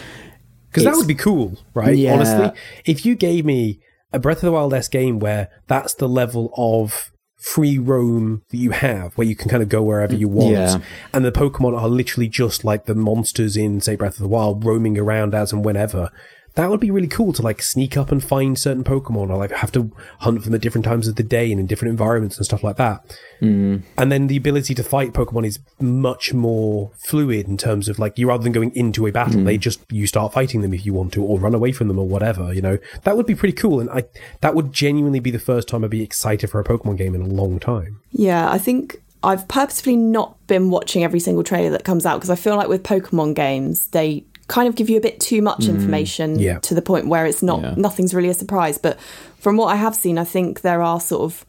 Because 0.70 0.84
that 0.84 0.96
would 0.96 1.08
be 1.08 1.16
cool, 1.16 1.58
right? 1.74 1.98
Yeah. 1.98 2.14
Honestly, 2.14 2.62
if 2.86 3.06
you 3.06 3.16
gave 3.16 3.44
me 3.46 3.80
a 4.14 4.20
Breath 4.20 4.38
of 4.38 4.44
the 4.44 4.52
Wild 4.52 4.74
s 4.74 4.88
game 4.88 5.20
where 5.20 5.50
that's 5.68 5.94
the 5.94 6.08
level 6.08 6.54
of 6.56 7.12
free 7.38 7.78
roam 7.78 8.44
that 8.52 8.58
you 8.58 8.72
have, 8.72 9.14
where 9.18 9.28
you 9.28 9.36
can 9.36 9.50
kind 9.50 9.64
of 9.64 9.70
go 9.70 9.82
wherever 9.82 10.14
you 10.14 10.28
want, 10.28 10.52
Yeah. 10.52 10.80
and 11.14 11.26
the 11.26 11.32
Pokemon 11.32 11.78
are 11.78 11.90
literally 11.90 12.28
just 12.30 12.64
like 12.64 12.86
the 12.86 12.96
monsters 12.96 13.58
in, 13.58 13.82
say, 13.82 13.96
Breath 13.96 14.14
of 14.14 14.20
the 14.22 14.28
Wild, 14.28 14.64
roaming 14.64 14.98
around 14.98 15.34
as 15.34 15.52
and 15.52 15.66
whenever. 15.66 16.12
That 16.56 16.70
would 16.70 16.80
be 16.80 16.92
really 16.92 17.08
cool 17.08 17.32
to 17.34 17.42
like 17.42 17.62
sneak 17.62 17.96
up 17.96 18.12
and 18.12 18.24
find 18.24 18.58
certain 18.58 18.84
Pokemon, 18.84 19.30
or 19.30 19.38
like 19.38 19.52
have 19.52 19.72
to 19.74 19.92
hunt 20.20 20.40
for 20.40 20.46
them 20.46 20.56
at 20.56 20.62
different 20.62 20.86
times 20.86 21.08
of 21.08 21.16
the 21.16 21.24
day 21.24 21.52
and 21.52 21.60
in 21.60 21.68
different 21.68 21.92
environments 21.92 22.38
and 22.38 22.46
stuff 22.46 22.64
like 22.64 22.78
that. 22.78 23.06
Mm-hmm. 23.42 23.86
And 23.98 24.12
then 24.12 24.28
the 24.28 24.38
ability 24.38 24.76
to 24.76 24.84
fight 24.84 25.14
Pokemon 25.14 25.46
is 25.46 25.60
much 25.80 26.34
more 26.34 26.92
fluid 26.98 27.48
in 27.48 27.58
terms 27.58 27.88
of 27.88 28.00
like 28.00 28.18
you 28.18 28.28
rather 28.28 28.44
than 28.44 28.52
going 28.52 28.76
into 28.76 29.08
a 29.08 29.12
battle, 29.12 29.42
mm. 29.42 29.46
they 29.46 29.58
just 29.58 29.82
you 29.90 30.08
start 30.08 30.34
fighting 30.34 30.62
them 30.62 30.74
if 30.74 30.86
you 30.86 30.94
want 30.94 31.14
to, 31.14 31.24
or 31.24 31.40
run 31.40 31.56
away 31.56 31.72
from 31.72 31.88
them 31.88 32.00
or 32.00 32.08
whatever. 32.08 32.54
You 32.54 32.62
know 32.62 32.78
that 33.04 33.16
would 33.16 33.26
be 33.26 33.36
pretty 33.36 33.54
cool, 33.54 33.80
and 33.80 33.90
I 33.90 34.04
that 34.42 34.56
would 34.56 34.74
genuinely 34.74 35.20
be 35.20 35.32
the 35.32 35.40
first 35.40 35.68
time 35.68 35.84
I'd 35.84 35.90
be 35.90 36.04
excited 36.04 36.50
for 36.50 36.60
a 36.60 36.64
Pokemon 36.64 36.98
game 36.98 37.16
in 37.16 37.22
a 37.22 37.28
long 37.28 37.60
time. 37.60 38.02
Yeah, 38.12 38.52
I 38.52 38.58
think 38.58 39.02
I've 39.24 39.48
purposefully 39.48 39.96
not 39.96 40.36
been 40.48 40.70
watching 40.70 41.04
every 41.04 41.20
single 41.20 41.44
trailer 41.44 41.70
that 41.72 41.84
comes 41.84 42.06
out 42.06 42.18
because 42.18 42.30
I 42.30 42.36
feel 42.36 42.56
like 42.56 42.68
with 42.68 42.84
Pokemon 42.84 43.36
games, 43.36 43.88
they 43.88 44.26
kind 44.52 44.68
of 44.68 44.76
give 44.76 44.90
you 44.90 44.98
a 44.98 45.02
bit 45.02 45.20
too 45.20 45.42
much 45.42 45.62
mm, 45.62 45.70
information 45.70 46.38
Yeah. 46.38 46.60
to 46.60 46.76
the 46.76 46.82
point 46.82 47.08
where 47.08 47.26
it's 47.26 47.42
not 47.42 47.62
Yeah. 47.62 47.74
nothing's 47.78 48.14
really 48.14 48.28
a 48.28 48.34
surprise. 48.34 48.78
But 48.78 49.00
from 49.40 49.56
what 49.56 49.68
I 49.68 49.78
have 49.78 49.96
seen, 49.96 50.18
I 50.18 50.26
think 50.26 50.60
there 50.62 50.82
are 50.82 51.00
sort 51.00 51.22
of 51.22 51.46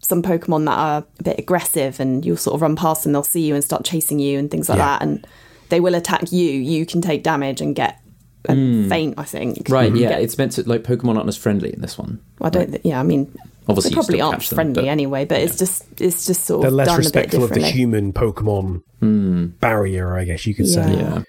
some 0.00 0.22
Pokemon 0.22 0.66
that 0.66 0.78
are 0.78 1.04
a 1.18 1.22
bit 1.22 1.38
aggressive 1.38 1.98
and 1.98 2.24
you'll 2.26 2.36
sort 2.36 2.54
of 2.54 2.60
run 2.60 2.76
past 2.76 3.04
them, 3.04 3.12
they'll 3.12 3.22
see 3.22 3.40
you 3.40 3.54
and 3.54 3.64
start 3.64 3.84
chasing 3.84 4.18
you 4.18 4.38
and 4.38 4.50
things 4.50 4.68
like 4.68 4.76
Yeah. 4.78 4.98
that. 4.98 5.02
And 5.02 5.26
they 5.70 5.80
will 5.80 5.94
attack 5.94 6.30
you. 6.30 6.50
You 6.50 6.84
can 6.84 7.00
take 7.00 7.22
damage 7.22 7.62
and 7.62 7.74
get 7.74 7.98
and 8.44 8.84
hmm. 8.84 8.88
faint, 8.90 9.14
I 9.16 9.24
think. 9.24 9.68
Right? 9.70 9.90
You 9.90 10.02
Yeah, 10.02 10.10
get- 10.10 10.22
it's 10.22 10.36
meant 10.36 10.52
to 10.52 10.68
like 10.68 10.82
Pokemon 10.82 11.16
aren't 11.16 11.28
as 11.28 11.36
friendly 11.38 11.72
in 11.72 11.80
this 11.80 11.96
one. 11.96 12.20
I 12.40 12.50
don't. 12.50 12.70
thi- 12.72 12.80
Yeah, 12.84 13.00
I 13.00 13.02
mean, 13.02 13.32
Obviously, 13.68 13.90
They 13.90 13.94
probably 13.94 14.16
still 14.16 14.26
aren't 14.26 14.40
catch 14.40 14.50
them, 14.50 14.56
friendly 14.56 14.82
but- 14.82 14.88
anyway, 14.88 15.24
but 15.24 15.40
it's 15.40 15.56
just 15.56 15.84
it's 16.00 16.26
just 16.26 16.44
sort 16.44 16.62
They're 16.62 16.68
of 16.68 16.74
less 16.74 16.88
done 16.88 16.94
a 16.94 16.98
bit 16.98 17.04
respectful 17.04 17.44
of 17.44 17.50
the 17.50 17.60
human 17.62 18.12
Pokemon 18.12 18.82
hmm. 18.98 19.46
barrier, 19.60 20.16
I 20.16 20.24
guess 20.24 20.44
you 20.46 20.54
could 20.54 20.68
say. 20.68 20.96
Yeah. 20.96 21.22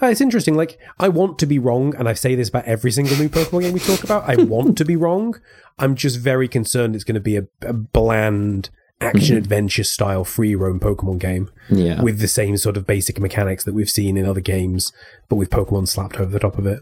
Yeah. 0.00 0.08
Uh, 0.08 0.10
it's 0.10 0.20
interesting. 0.20 0.54
Like, 0.54 0.78
I 0.98 1.08
want 1.08 1.38
to 1.40 1.46
be 1.46 1.58
wrong, 1.58 1.94
and 1.96 2.08
I 2.08 2.12
say 2.12 2.34
this 2.34 2.48
about 2.48 2.64
every 2.64 2.90
single 2.90 3.16
new 3.16 3.28
Pokemon 3.28 3.62
game 3.62 3.72
we 3.72 3.80
talk 3.80 4.04
about. 4.04 4.28
I 4.28 4.36
want 4.42 4.76
to 4.78 4.84
be 4.84 4.96
wrong. 5.04 5.40
I'm 5.78 5.94
just 5.94 6.18
very 6.18 6.48
concerned 6.48 6.94
it's 6.94 7.04
going 7.04 7.14
to 7.14 7.20
be 7.20 7.36
a, 7.36 7.46
a 7.62 7.72
bland 7.72 8.70
action 9.00 9.36
adventure 9.36 9.84
style 9.84 10.24
free 10.24 10.54
roam 10.54 10.80
Pokemon 10.80 11.18
game 11.18 11.50
Yeah. 11.68 12.00
with 12.02 12.18
the 12.18 12.28
same 12.28 12.56
sort 12.56 12.78
of 12.78 12.86
basic 12.86 13.20
mechanics 13.20 13.62
that 13.64 13.74
we've 13.74 13.90
seen 13.90 14.16
in 14.16 14.24
other 14.24 14.40
games, 14.40 14.90
but 15.28 15.36
with 15.36 15.50
Pokemon 15.50 15.86
slapped 15.88 16.16
over 16.18 16.30
the 16.30 16.38
top 16.38 16.56
of 16.56 16.66
it. 16.66 16.80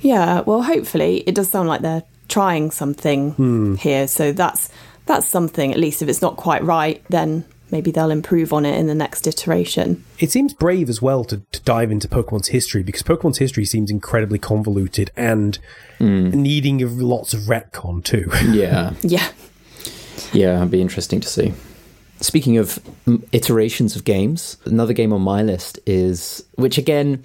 Yeah, 0.00 0.40
well, 0.40 0.62
hopefully 0.62 1.24
it 1.26 1.34
does 1.34 1.48
sound 1.48 1.68
like 1.68 1.80
they're 1.80 2.02
trying 2.28 2.70
something 2.70 3.30
Hmm. 3.32 3.74
here. 3.76 4.06
So 4.08 4.32
that's 4.32 4.68
that's 5.06 5.26
something. 5.26 5.72
At 5.72 5.78
least 5.78 6.02
if 6.02 6.08
it's 6.08 6.22
not 6.22 6.36
quite 6.36 6.62
right, 6.64 7.02
then 7.08 7.44
maybe 7.72 7.90
they'll 7.90 8.10
improve 8.10 8.52
on 8.52 8.64
it 8.64 8.78
in 8.78 8.86
the 8.86 8.94
next 8.94 9.26
iteration. 9.26 10.04
It 10.18 10.30
seems 10.30 10.52
brave 10.52 10.88
as 10.88 11.02
well 11.02 11.24
to, 11.24 11.38
to 11.50 11.60
dive 11.62 11.90
into 11.90 12.06
Pokemon's 12.06 12.48
history 12.48 12.82
because 12.82 13.02
Pokemon's 13.02 13.38
history 13.38 13.64
seems 13.64 13.90
incredibly 13.90 14.38
convoluted 14.38 15.10
and 15.16 15.58
needing 15.98 16.82
of 16.82 17.00
lots 17.00 17.32
of 17.32 17.40
retcon 17.40 18.04
too. 18.04 18.30
Yeah. 18.52 18.92
Yeah, 19.02 19.30
Yeah, 20.32 20.58
it'd 20.58 20.70
be 20.70 20.80
interesting 20.82 21.20
to 21.20 21.28
see. 21.28 21.54
Speaking 22.20 22.58
of 22.58 22.78
mm, 23.06 23.24
iterations 23.32 23.96
of 23.96 24.04
games, 24.04 24.58
another 24.66 24.92
game 24.92 25.12
on 25.12 25.22
my 25.22 25.42
list 25.42 25.78
is, 25.86 26.44
which 26.56 26.76
again, 26.76 27.22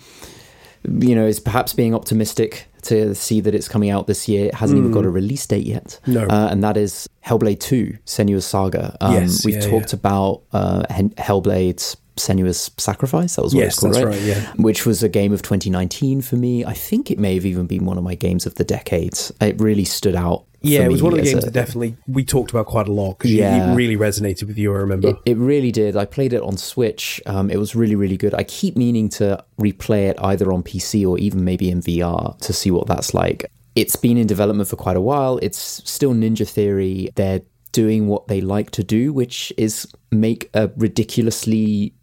you 0.88 1.16
know, 1.16 1.26
is 1.26 1.40
perhaps 1.40 1.74
being 1.74 1.94
optimistic 1.94 2.67
to 2.84 3.14
see 3.16 3.42
that 3.42 3.54
it's 3.56 3.68
coming 3.68 3.90
out 3.90 4.08
this 4.08 4.28
year. 4.28 4.48
It 4.48 4.56
hasn't 4.56 4.78
even 4.80 4.92
got 4.92 5.06
a 5.06 5.10
release 5.10 5.46
date 5.46 5.66
yet. 5.66 6.00
No. 6.08 6.26
Uh, 6.26 6.50
and 6.52 6.64
that 6.64 6.78
is 6.78 7.08
Hellblade 7.26 7.60
2, 7.60 7.98
Senua's 8.06 8.46
Saga. 8.46 8.96
Um, 9.02 9.14
Yes, 9.14 9.46
we've 9.46 9.56
yeah, 9.56 9.70
talked 9.70 9.94
about 9.94 10.44
uh, 10.54 10.84
Hellblade's 11.18 11.98
Senua's 12.18 12.72
Sacrifice. 12.78 13.36
That 13.36 13.44
was 13.44 13.54
what 13.54 13.62
Yes, 13.62 13.74
it's 13.74 13.80
called, 13.80 13.94
that's 13.94 14.06
right? 14.06 14.14
right, 14.16 14.22
yeah. 14.22 14.52
Which 14.58 14.86
was 14.86 15.04
a 15.04 15.10
game 15.10 15.34
of 15.34 15.42
2019 15.42 16.22
for 16.22 16.36
me. 16.36 16.66
I 16.66 16.74
think 16.74 17.12
it 17.12 17.20
may 17.20 17.36
have 17.36 17.46
even 17.46 17.68
been 17.68 17.86
one 17.86 17.98
of 17.98 18.04
my 18.04 18.16
games 18.16 18.46
of 18.46 18.56
the 18.56 18.64
decade. 18.64 19.14
It 19.40 19.60
really 19.62 19.86
stood 19.86 20.16
out. 20.16 20.46
Yeah, 20.62 20.82
it 20.86 20.92
was 20.92 21.04
one 21.04 21.14
of 21.14 21.20
the 21.20 21.26
games 21.26 21.44
a- 21.44 21.48
that 21.48 21.54
definitely 21.54 21.96
we 22.08 22.26
talked 22.26 22.52
about 22.52 22.66
quite 22.66 22.88
a 22.88 22.92
lot 22.92 23.18
because 23.20 23.32
Yeah. 23.32 23.72
it 23.72 23.76
really 23.76 23.96
resonated 23.96 24.44
with 24.48 24.58
you. 24.58 24.74
I 24.74 24.78
remember. 24.78 25.10
It, 25.10 25.16
it 25.26 25.38
really 25.38 25.72
did. 25.72 25.96
I 25.96 26.06
played 26.06 26.34
it 26.34 26.42
on 26.42 26.58
Switch. 26.58 27.22
Um, 27.26 27.50
it 27.50 27.58
was 27.58 27.76
really, 27.76 27.96
really 27.96 28.18
good. 28.18 28.34
I 28.34 28.44
keep 28.44 28.76
meaning 28.76 29.10
to 29.10 29.44
replay 29.60 30.10
it 30.10 30.18
either 30.22 30.52
on 30.52 30.64
PC 30.64 31.06
or 31.08 31.18
even 31.20 31.44
maybe 31.44 31.70
in 31.70 31.82
VR 31.82 32.38
to 32.40 32.54
see 32.54 32.72
what 32.72 32.88
that's 32.88 33.14
like. 33.14 33.46
It's 33.76 33.96
been 33.96 34.18
in 34.18 34.26
development 34.26 34.68
for 34.70 34.76
quite 34.76 34.98
a 34.98 35.02
while. 35.02 35.38
It's 35.44 35.60
still 35.90 36.14
Ninja 36.14 36.48
Theory. 36.50 37.10
They're 37.16 37.42
doing 37.72 38.08
what 38.08 38.28
they 38.28 38.42
like 38.42 38.72
to 38.72 38.84
do, 38.84 39.14
which 39.14 39.54
is 39.58 39.86
make 40.12 40.50
a 40.56 40.72
ridiculously 40.78 41.94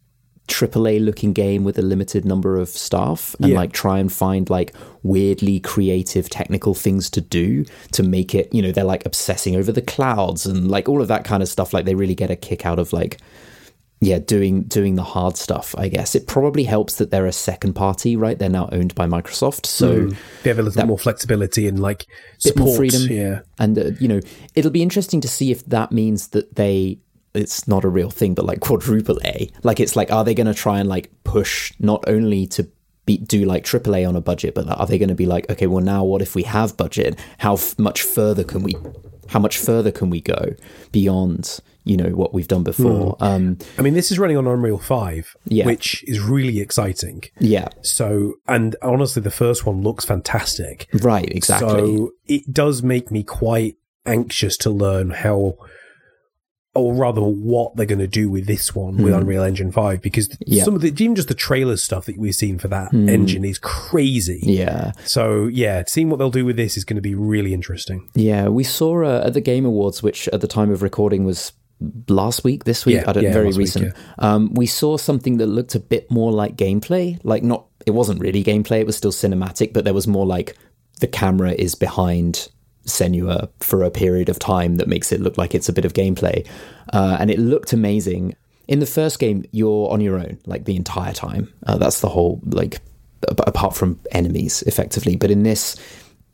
AAA 0.48 1.02
looking 1.04 1.32
game 1.32 1.64
with 1.64 1.78
a 1.78 1.82
limited 1.82 2.24
number 2.24 2.58
of 2.58 2.68
staff 2.68 3.34
and 3.40 3.50
Yeah. 3.50 3.56
like 3.56 3.72
try 3.72 3.98
and 3.98 4.12
find 4.12 4.50
like 4.50 4.74
weirdly 5.02 5.58
creative 5.60 6.28
technical 6.28 6.74
things 6.74 7.08
to 7.10 7.20
do 7.20 7.64
to 7.92 8.02
make 8.02 8.34
it, 8.34 8.52
you 8.54 8.60
know, 8.62 8.70
they're 8.72 8.84
like 8.84 9.06
obsessing 9.06 9.56
over 9.56 9.72
the 9.72 9.82
clouds 9.82 10.44
and 10.46 10.70
like 10.70 10.88
all 10.88 11.00
of 11.00 11.08
that 11.08 11.24
kind 11.24 11.42
of 11.42 11.48
stuff. 11.48 11.72
Like 11.72 11.86
they 11.86 11.94
really 11.94 12.14
get 12.14 12.30
a 12.30 12.36
kick 12.36 12.66
out 12.66 12.78
of 12.78 12.92
like 12.92 13.18
yeah, 14.00 14.18
doing 14.18 14.64
doing 14.64 14.96
the 14.96 15.02
hard 15.02 15.38
stuff, 15.38 15.74
I 15.78 15.88
guess. 15.88 16.14
It 16.14 16.26
probably 16.26 16.64
helps 16.64 16.96
that 16.96 17.10
they're 17.10 17.24
a 17.24 17.32
second 17.32 17.72
party, 17.72 18.16
right? 18.16 18.38
They're 18.38 18.50
now 18.50 18.68
owned 18.70 18.94
by 18.94 19.06
Microsoft. 19.06 19.64
So 19.64 20.10
they 20.42 20.50
have 20.50 20.58
a 20.58 20.62
little 20.62 20.84
more 20.86 20.98
flexibility 20.98 21.66
and 21.66 21.80
like 21.80 22.06
bit 22.42 22.58
more 22.58 22.76
freedom. 22.76 23.02
Yeah, 23.08 23.40
And 23.58 23.78
uh, 23.78 23.84
you 23.98 24.08
know, 24.08 24.20
it'll 24.54 24.72
be 24.72 24.82
interesting 24.82 25.22
to 25.22 25.28
see 25.28 25.50
if 25.50 25.64
that 25.66 25.90
means 25.90 26.28
that 26.28 26.56
they 26.56 26.98
it's 27.34 27.66
not 27.68 27.84
a 27.84 27.88
real 27.88 28.10
thing, 28.10 28.34
but 28.34 28.44
like 28.44 28.60
quadruple 28.60 29.18
A. 29.24 29.50
Like 29.62 29.80
it's 29.80 29.96
like, 29.96 30.10
are 30.12 30.24
they 30.24 30.34
going 30.34 30.46
to 30.46 30.54
try 30.54 30.78
and 30.80 30.88
like 30.88 31.10
push 31.24 31.72
not 31.78 32.04
only 32.06 32.46
to 32.48 32.68
be, 33.06 33.18
do 33.18 33.44
like 33.44 33.64
triple 33.64 33.94
A 33.96 34.04
on 34.04 34.16
a 34.16 34.20
budget, 34.20 34.54
but 34.54 34.68
are 34.68 34.86
they 34.86 34.98
going 34.98 35.08
to 35.10 35.14
be 35.14 35.26
like, 35.26 35.50
okay, 35.50 35.66
well 35.66 35.82
now 35.84 36.04
what 36.04 36.22
if 36.22 36.34
we 36.34 36.44
have 36.44 36.76
budget? 36.76 37.18
How 37.38 37.54
f- 37.54 37.78
much 37.78 38.02
further 38.02 38.44
can 38.44 38.62
we? 38.62 38.74
How 39.28 39.38
much 39.40 39.58
further 39.58 39.90
can 39.90 40.10
we 40.10 40.20
go 40.20 40.54
beyond 40.92 41.60
you 41.86 41.98
know 41.98 42.10
what 42.10 42.32
we've 42.32 42.48
done 42.48 42.62
before? 42.62 43.14
Um, 43.20 43.58
I 43.78 43.82
mean, 43.82 43.92
this 43.92 44.10
is 44.10 44.18
running 44.18 44.38
on 44.38 44.46
Unreal 44.46 44.78
Five, 44.78 45.36
Yeah. 45.44 45.66
which 45.66 46.02
is 46.08 46.18
really 46.18 46.60
exciting. 46.60 47.24
yeah, 47.40 47.68
So, 47.82 48.34
and 48.48 48.74
honestly, 48.80 49.20
the 49.20 49.30
first 49.30 49.66
one 49.66 49.82
looks 49.82 50.02
fantastic. 50.06 50.88
right, 51.02 51.28
exactly. 51.30 51.68
So 51.68 52.10
it 52.26 52.50
does 52.54 52.82
make 52.82 53.10
me 53.10 53.22
quite 53.22 53.76
anxious 54.06 54.56
to 54.58 54.70
learn 54.70 55.10
how, 55.10 55.58
or 56.74 56.92
rather, 56.94 57.20
what 57.20 57.76
they're 57.76 57.86
going 57.86 57.98
to 58.00 58.06
do 58.08 58.28
with 58.28 58.46
this 58.46 58.74
one 58.74 58.96
with 58.96 59.14
Unreal 59.14 59.42
Engine 59.44 59.70
Five, 59.70 60.02
because 60.02 60.26
Hmm. 60.26 60.34
Yeah. 60.46 60.60
Hmm. 60.60 60.64
some 60.64 60.74
of 60.74 60.80
the 60.80 60.88
even 60.88 61.14
just 61.14 61.28
the 61.28 61.34
trailer 61.34 61.76
stuff 61.76 62.06
that 62.06 62.18
we've 62.18 62.34
seen 62.34 62.58
for 62.58 62.68
that 62.68 62.92
engine 62.92 63.44
is 63.44 63.58
crazy. 63.58 64.40
yeah. 64.42 64.92
So 65.04 65.46
yeah, 65.46 65.84
seeing 65.86 66.10
what 66.10 66.18
they'll 66.18 66.30
do 66.30 66.44
with 66.44 66.56
this 66.56 66.76
is 66.76 66.84
going 66.84 66.96
to 66.96 67.02
be 67.02 67.14
really 67.14 67.54
interesting. 67.54 68.08
Yeah, 68.14 68.48
we 68.48 68.64
saw 68.64 69.04
uh, 69.04 69.22
at 69.26 69.34
the 69.34 69.40
Game 69.40 69.64
Awards, 69.64 70.02
which 70.02 70.28
at 70.28 70.40
the 70.40 70.48
time 70.48 70.70
of 70.70 70.82
recording 70.82 71.24
was 71.24 71.52
last 72.08 72.44
week, 72.44 72.64
this 72.64 72.86
week, 72.86 72.96
Yeah, 72.96 73.04
I 73.08 73.12
don't 73.12 73.24
yeah, 73.24 73.32
very 73.32 73.46
last 73.46 73.56
week, 73.58 73.64
recent. 73.66 73.94
um, 74.18 74.52
we 74.54 74.66
saw 74.66 74.96
something 74.96 75.36
that 75.38 75.46
looked 75.46 75.74
a 75.74 75.80
bit 75.80 76.10
more 76.10 76.32
like 76.32 76.56
gameplay. 76.56 77.18
Like 77.24 77.42
not, 77.42 77.66
it 77.86 77.90
wasn't 77.92 78.20
really 78.20 78.42
gameplay; 78.42 78.80
it 78.80 78.86
was 78.86 78.96
still 78.96 79.12
cinematic, 79.12 79.72
but 79.72 79.84
there 79.84 79.94
was 79.94 80.06
more 80.06 80.26
like 80.26 80.56
the 81.00 81.06
camera 81.08 81.52
is 81.52 81.74
behind 81.74 82.48
Senua 82.86 83.48
for 83.60 83.82
a 83.82 83.90
period 83.90 84.28
of 84.28 84.38
time 84.38 84.76
that 84.76 84.88
makes 84.88 85.12
it 85.12 85.20
look 85.20 85.38
like 85.38 85.54
it's 85.54 85.68
a 85.68 85.72
bit 85.72 85.84
of 85.84 85.92
gameplay, 85.92 86.46
uh, 86.92 87.16
and 87.18 87.30
it 87.30 87.38
looked 87.38 87.72
amazing. 87.72 88.34
In 88.66 88.80
the 88.80 88.86
first 88.86 89.18
game, 89.18 89.44
you're 89.52 89.90
on 89.90 90.00
your 90.00 90.18
own 90.18 90.38
like 90.46 90.64
the 90.64 90.76
entire 90.76 91.12
time. 91.12 91.52
Uh, 91.66 91.76
that's 91.76 92.00
the 92.00 92.08
whole 92.08 92.40
like 92.46 92.80
apart 93.46 93.74
from 93.74 93.98
enemies 94.12 94.62
effectively 94.66 95.16
but 95.16 95.30
in 95.30 95.44
this 95.44 95.76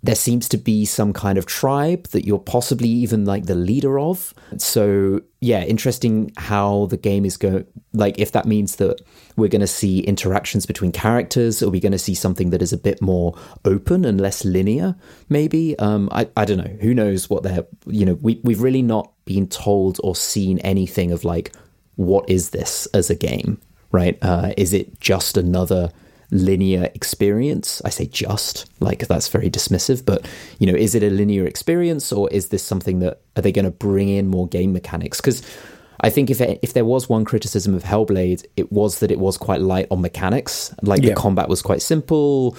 there 0.02 0.14
seems 0.14 0.48
to 0.48 0.56
be 0.56 0.84
some 0.84 1.12
kind 1.12 1.36
of 1.36 1.46
tribe 1.46 2.04
that 2.08 2.24
you're 2.24 2.38
possibly 2.38 2.88
even 2.88 3.24
like 3.24 3.46
the 3.46 3.54
leader 3.54 3.98
of. 3.98 4.32
So 4.56 5.22
yeah 5.40 5.62
interesting 5.64 6.30
how 6.36 6.86
the 6.86 6.96
game 6.96 7.24
is 7.24 7.36
going 7.38 7.66
like 7.94 8.18
if 8.18 8.32
that 8.32 8.44
means 8.44 8.76
that 8.76 9.00
we're 9.36 9.48
going 9.48 9.60
to 9.60 9.66
see 9.66 10.00
interactions 10.00 10.66
between 10.66 10.92
characters 10.92 11.62
are 11.62 11.70
we 11.70 11.80
going 11.80 11.92
to 11.92 11.98
see 11.98 12.14
something 12.14 12.50
that 12.50 12.60
is 12.60 12.74
a 12.74 12.76
bit 12.76 13.00
more 13.00 13.34
open 13.64 14.04
and 14.04 14.20
less 14.20 14.44
linear 14.44 14.94
maybe? 15.28 15.78
Um 15.78 16.08
i, 16.12 16.28
I 16.36 16.44
don't 16.44 16.58
know. 16.58 16.76
Who 16.80 16.94
knows 16.94 17.30
what 17.30 17.42
they're 17.42 17.66
you 17.86 18.04
know 18.04 18.14
we, 18.14 18.40
we've 18.44 18.62
really 18.62 18.82
not 18.82 19.12
been 19.24 19.46
told 19.46 19.98
or 20.04 20.14
seen 20.14 20.58
anything 20.60 21.10
of 21.12 21.24
like 21.24 21.52
what 21.96 22.28
is 22.28 22.50
this 22.50 22.86
as 22.94 23.10
a 23.10 23.14
game 23.14 23.60
right? 23.92 24.18
Uh 24.22 24.52
is 24.56 24.72
it 24.72 25.00
just 25.00 25.36
another 25.36 25.90
linear 26.30 26.90
experience. 26.94 27.82
I 27.84 27.90
say 27.90 28.06
just, 28.06 28.70
like 28.80 29.06
that's 29.08 29.28
very 29.28 29.50
dismissive, 29.50 30.04
but 30.04 30.28
you 30.58 30.66
know, 30.66 30.74
is 30.76 30.94
it 30.94 31.02
a 31.02 31.10
linear 31.10 31.46
experience 31.46 32.12
or 32.12 32.30
is 32.30 32.48
this 32.48 32.62
something 32.62 33.00
that 33.00 33.20
are 33.36 33.42
they 33.42 33.52
going 33.52 33.64
to 33.64 33.70
bring 33.70 34.08
in 34.08 34.28
more 34.28 34.46
game 34.48 34.72
mechanics? 34.72 35.20
Because 35.20 35.42
I 36.00 36.10
think 36.10 36.30
if 36.30 36.40
it, 36.40 36.58
if 36.62 36.72
there 36.72 36.84
was 36.84 37.08
one 37.08 37.24
criticism 37.24 37.74
of 37.74 37.82
Hellblade, 37.82 38.44
it 38.56 38.72
was 38.72 39.00
that 39.00 39.10
it 39.10 39.18
was 39.18 39.36
quite 39.36 39.60
light 39.60 39.86
on 39.90 40.00
mechanics. 40.00 40.74
Like 40.82 41.02
Yeah. 41.02 41.10
the 41.10 41.14
combat 41.16 41.48
was 41.48 41.62
quite 41.62 41.82
simple. 41.82 42.56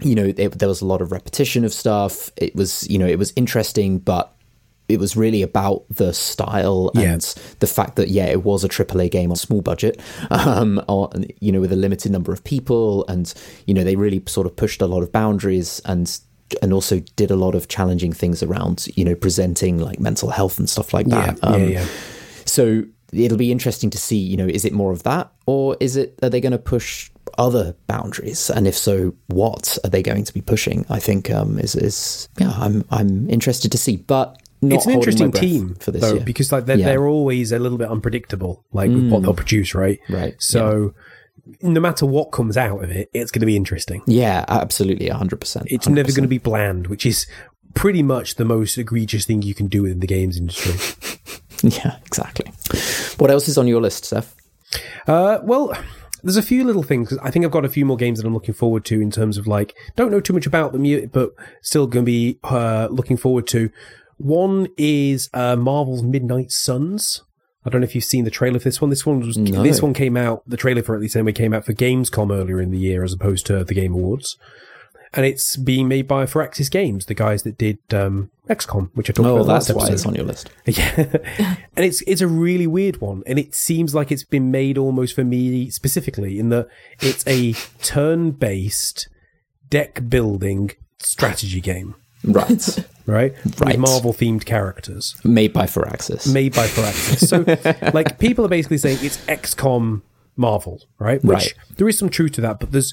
You 0.00 0.14
know, 0.14 0.32
there, 0.32 0.48
there 0.48 0.68
was 0.68 0.80
a 0.80 0.86
lot 0.86 1.00
of 1.02 1.12
repetition 1.12 1.64
of 1.64 1.72
stuff. 1.72 2.30
It 2.36 2.54
was, 2.56 2.88
you 2.88 2.98
know, 2.98 3.06
it 3.06 3.18
was 3.18 3.32
interesting, 3.36 3.98
but 3.98 4.33
it 4.88 4.98
was 5.00 5.16
really 5.16 5.40
about 5.42 5.84
the 5.88 6.12
style 6.12 6.90
Yeah. 6.94 7.14
and 7.14 7.22
the 7.60 7.66
fact 7.66 7.96
that 7.96 8.08
yeah 8.08 8.26
it 8.26 8.44
was 8.44 8.64
a 8.64 8.68
AAA 8.68 9.10
game 9.10 9.30
on 9.30 9.36
small 9.36 9.62
budget 9.62 10.00
um 10.30 10.82
or 10.88 11.10
you 11.40 11.52
know 11.52 11.60
with 11.60 11.72
a 11.72 11.76
limited 11.76 12.12
number 12.12 12.32
of 12.32 12.44
people 12.44 13.04
and 13.08 13.32
you 13.66 13.74
know 13.74 13.82
they 13.84 13.96
really 13.96 14.22
sort 14.26 14.46
of 14.46 14.54
pushed 14.56 14.82
a 14.82 14.86
lot 14.86 15.02
of 15.02 15.10
boundaries 15.12 15.80
and 15.86 16.20
and 16.62 16.72
also 16.72 17.00
did 17.16 17.30
a 17.30 17.36
lot 17.36 17.54
of 17.54 17.68
challenging 17.68 18.12
things 18.12 18.42
around 18.42 18.86
you 18.96 19.04
know 19.04 19.14
presenting 19.14 19.78
like 19.78 19.98
mental 20.00 20.30
health 20.30 20.58
and 20.58 20.68
stuff 20.68 20.92
like 20.92 21.06
Yeah, 21.06 21.32
that. 21.32 21.38
Um, 21.42 21.62
yeah, 21.62 21.68
yeah. 21.80 21.86
so 22.44 22.84
it'll 23.12 23.38
be 23.38 23.50
interesting 23.52 23.90
to 23.90 23.98
see 23.98 24.18
you 24.18 24.36
know 24.36 24.46
is 24.46 24.64
it 24.64 24.72
more 24.72 24.92
of 24.92 25.02
that 25.04 25.32
or 25.46 25.76
is 25.80 25.96
it 25.96 26.18
are 26.22 26.28
they 26.28 26.40
going 26.40 26.52
to 26.52 26.58
push 26.58 27.10
other 27.38 27.74
boundaries? 27.88 28.50
And 28.50 28.66
if 28.66 28.76
so 28.76 29.14
what 29.26 29.78
are 29.82 29.90
they 29.90 30.02
going 30.02 30.24
to 30.24 30.32
be 30.34 30.40
pushing? 30.40 30.84
I 30.90 31.00
think 31.00 31.30
um 31.30 31.58
is 31.58 31.74
is 31.74 32.28
yeah 32.38 32.52
i'm 32.58 32.84
i'm 32.90 33.28
interested 33.30 33.72
to 33.72 33.78
see. 33.78 33.96
But 33.96 34.38
it's 34.72 34.86
an 34.86 34.92
interesting 34.92 35.32
team 35.32 35.74
for 35.76 35.90
this 35.90 36.02
though, 36.02 36.14
year. 36.14 36.24
because 36.24 36.52
like 36.52 36.66
they're, 36.66 36.76
Yeah. 36.78 36.84
Mm. 36.84 36.88
they're 36.88 37.06
always 37.06 37.52
a 37.52 37.58
little 37.58 37.78
bit 37.78 37.88
unpredictable, 37.88 38.64
like 38.72 38.90
with 38.90 39.08
what 39.10 39.22
they'll 39.22 39.34
produce, 39.34 39.74
right? 39.74 39.98
Right, 40.08 40.34
So 40.38 40.94
no 41.62 41.80
matter 41.80 42.06
what 42.06 42.32
comes 42.32 42.56
out 42.56 42.82
of 42.82 42.90
it, 42.90 43.10
it's 43.12 43.30
going 43.30 43.40
to 43.40 43.46
be 43.46 43.56
interesting. 43.56 44.02
Yeah, 44.06 44.44
absolutely, 44.48 45.08
hundred 45.08 45.40
percent. 45.40 45.66
It's 45.70 45.88
never 45.88 46.10
going 46.10 46.22
to 46.22 46.28
be 46.28 46.38
bland, 46.38 46.86
which 46.86 47.04
is 47.04 47.26
pretty 47.74 48.02
much 48.02 48.36
the 48.36 48.44
most 48.44 48.78
egregious 48.78 49.26
thing 49.26 49.42
you 49.42 49.54
can 49.54 49.66
do 49.66 49.84
in 49.84 50.00
the 50.00 50.06
games 50.06 50.36
industry. 50.36 50.74
Yeah, 51.62 51.96
exactly. 52.04 52.52
What 53.16 53.30
else 53.30 53.48
is 53.48 53.56
on 53.56 53.66
your 53.66 53.80
list, 53.80 54.04
Seth? 54.04 54.36
Uh, 55.06 55.38
well, 55.44 55.72
there's 56.22 56.36
a 56.36 56.42
few 56.42 56.62
little 56.64 56.82
things. 56.82 57.16
I 57.22 57.30
think 57.30 57.44
I've 57.44 57.50
got 57.52 57.64
a 57.64 57.70
few 57.70 57.86
more 57.86 57.96
games 57.96 58.18
that 58.20 58.26
I'm 58.26 58.34
looking 58.34 58.52
forward 58.52 58.84
to 58.86 59.00
in 59.00 59.10
terms 59.10 59.38
of 59.38 59.46
like, 59.46 59.74
don't 59.96 60.10
know 60.10 60.20
too 60.20 60.34
much 60.34 60.46
about 60.46 60.72
them 60.72 60.84
yet, 60.84 61.10
but 61.12 61.32
still 61.62 61.86
going 61.86 62.04
to 62.04 62.10
be 62.10 62.38
uh, 62.44 62.88
looking 62.90 63.16
forward 63.16 63.46
to. 63.48 63.70
One 64.24 64.68
is 64.78 65.28
uh, 65.34 65.54
Marvel's 65.54 66.02
Midnight 66.02 66.50
Suns. 66.50 67.22
I 67.62 67.68
don't 67.68 67.82
know 67.82 67.84
if 67.84 67.94
you've 67.94 68.04
seen 68.04 68.24
the 68.24 68.30
trailer 68.30 68.58
for 68.58 68.64
this 68.68 68.80
one. 68.80 68.88
This 68.88 69.04
one 69.04 69.20
was 69.20 69.36
No. 69.36 69.62
this 69.62 69.82
one 69.82 69.92
came 69.92 70.16
out. 70.16 70.42
The 70.46 70.56
trailer 70.56 70.82
for 70.82 70.94
it, 70.94 70.98
at 70.98 71.02
least 71.02 71.14
anyway, 71.14 71.32
came 71.32 71.52
out 71.52 71.66
for 71.66 71.74
Gamescom 71.74 72.34
earlier 72.34 72.58
in 72.60 72.70
the 72.70 72.78
year, 72.78 73.04
as 73.04 73.12
opposed 73.12 73.44
to 73.46 73.64
the 73.64 73.74
Game 73.74 73.92
Awards. 73.92 74.38
And 75.12 75.26
it's 75.26 75.56
being 75.58 75.88
made 75.88 76.08
by 76.08 76.24
Firaxis 76.24 76.70
Games, 76.70 77.04
the 77.06 77.14
guys 77.14 77.42
that 77.42 77.58
did 77.58 77.78
um, 77.92 78.30
XCOM, 78.48 78.90
which 78.94 79.08
I 79.10 79.12
talked 79.12 79.26
Oh, 79.28 79.36
about 79.36 79.46
that's 79.46 79.68
last 79.68 79.76
why 79.76 79.92
it's 79.92 80.06
on 80.06 80.14
your 80.14 80.24
list. 80.24 80.50
Yeah, 80.66 80.94
and 81.76 81.84
it's 81.84 82.00
it's 82.06 82.20
a 82.22 82.26
really 82.26 82.66
weird 82.66 83.02
one, 83.02 83.22
and 83.26 83.38
it 83.38 83.54
seems 83.54 83.94
like 83.94 84.10
it's 84.10 84.24
been 84.24 84.50
made 84.50 84.78
almost 84.78 85.14
for 85.14 85.22
me 85.22 85.68
specifically 85.70 86.38
in 86.38 86.48
that 86.48 86.66
it's 87.00 87.24
a 87.26 87.52
turn-based 87.82 89.08
deck 89.68 90.08
building 90.08 90.70
strategy 90.98 91.60
game, 91.60 91.94
Right. 92.24 92.78
right? 93.06 93.32
Right. 93.58 93.66
With 93.66 93.78
Marvel-themed 93.78 94.44
characters 94.44 95.14
Made 95.24 95.52
by 95.52 95.66
Firaxis. 95.66 96.32
made 96.32 96.54
by 96.54 96.66
Firaxis. 96.66 97.26
so, 97.28 97.90
like, 97.94 98.18
people 98.18 98.44
are 98.44 98.48
basically 98.48 98.78
saying 98.78 98.98
it's 99.02 99.18
XCOM 99.26 100.02
Marvel, 100.36 100.82
right? 100.98 101.22
Which 101.24 101.34
Right. 101.36 101.54
there 101.76 101.88
is 101.88 101.98
some 101.98 102.08
truth 102.08 102.32
to 102.32 102.40
that, 102.42 102.60
but 102.60 102.72
there's 102.72 102.92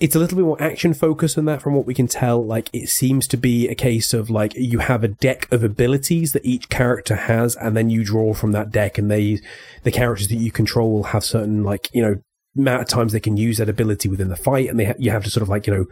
it's 0.00 0.16
a 0.16 0.18
little 0.18 0.36
bit 0.36 0.44
more 0.44 0.60
action 0.60 0.92
focused 0.92 1.36
than 1.36 1.44
that 1.44 1.62
from 1.62 1.72
what 1.74 1.86
we 1.86 1.94
can 1.94 2.08
tell. 2.08 2.44
Like 2.44 2.68
it 2.72 2.88
seems 2.88 3.28
to 3.28 3.36
be 3.36 3.68
a 3.68 3.76
case 3.76 4.12
of 4.12 4.28
like 4.28 4.52
you 4.56 4.80
have 4.80 5.04
a 5.04 5.08
deck 5.08 5.46
of 5.52 5.62
abilities 5.62 6.32
that 6.32 6.44
each 6.44 6.68
character 6.68 7.14
has, 7.14 7.54
and 7.54 7.76
then 7.76 7.90
you 7.90 8.02
draw 8.02 8.34
from 8.34 8.50
that 8.52 8.72
deck, 8.72 8.98
and 8.98 9.08
they 9.10 9.38
the 9.84 9.92
characters 9.92 10.26
that 10.28 10.36
you 10.36 10.50
control 10.50 10.90
will 10.92 11.02
have 11.04 11.24
certain 11.24 11.62
like 11.62 11.90
you 11.92 12.02
know 12.02 12.16
amount 12.56 12.82
of 12.82 12.88
times 12.88 13.12
they 13.12 13.20
can 13.20 13.36
use 13.36 13.58
that 13.58 13.68
ability 13.68 14.08
within 14.08 14.28
the 14.28 14.36
fight, 14.36 14.68
and 14.68 14.78
they 14.78 14.86
ha- 14.86 14.94
you 14.98 15.10
have 15.10 15.24
to 15.24 15.30
sort 15.30 15.42
of 15.42 15.48
like 15.48 15.66
you 15.66 15.74
know 15.74 15.86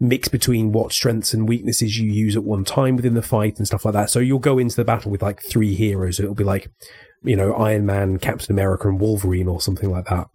mix 0.00 0.28
between 0.28 0.72
what 0.72 0.92
strengths 0.92 1.32
and 1.32 1.48
weaknesses 1.48 1.98
you 1.98 2.10
use 2.10 2.36
at 2.36 2.44
one 2.44 2.64
time 2.64 2.96
within 2.96 3.14
the 3.14 3.22
fight 3.22 3.58
and 3.58 3.66
stuff 3.66 3.84
like 3.84 3.94
that. 3.94 4.10
So 4.10 4.18
you'll 4.18 4.38
go 4.38 4.58
into 4.58 4.76
the 4.76 4.84
battle 4.84 5.10
with 5.10 5.22
like 5.22 5.42
three 5.42 5.74
heroes. 5.74 6.18
It'll 6.20 6.34
be 6.34 6.44
like 6.44 6.70
you 7.22 7.36
know 7.36 7.52
Iron 7.54 7.86
Man, 7.86 8.18
Captain 8.18 8.52
America, 8.52 8.88
and 8.88 9.00
Wolverine, 9.00 9.48
or 9.48 9.60
something 9.60 9.90
like 9.90 10.06
that. 10.06 10.28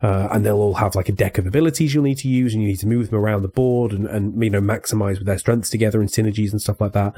Uh, 0.00 0.28
and 0.30 0.46
they'll 0.46 0.60
all 0.60 0.74
have 0.74 0.94
like 0.94 1.08
a 1.08 1.12
deck 1.12 1.38
of 1.38 1.46
abilities 1.46 1.92
you'll 1.92 2.04
need 2.04 2.18
to 2.18 2.28
use, 2.28 2.54
and 2.54 2.62
you 2.62 2.68
need 2.68 2.80
to 2.80 2.86
move 2.86 3.10
them 3.10 3.18
around 3.18 3.42
the 3.42 3.48
board 3.48 3.92
and, 3.92 4.06
and 4.06 4.42
you 4.42 4.50
know 4.50 4.60
maximize 4.60 5.18
with 5.18 5.26
their 5.26 5.38
strengths 5.38 5.70
together 5.70 6.00
and 6.00 6.08
synergies 6.08 6.52
and 6.52 6.60
stuff 6.60 6.80
like 6.80 6.92
that. 6.92 7.14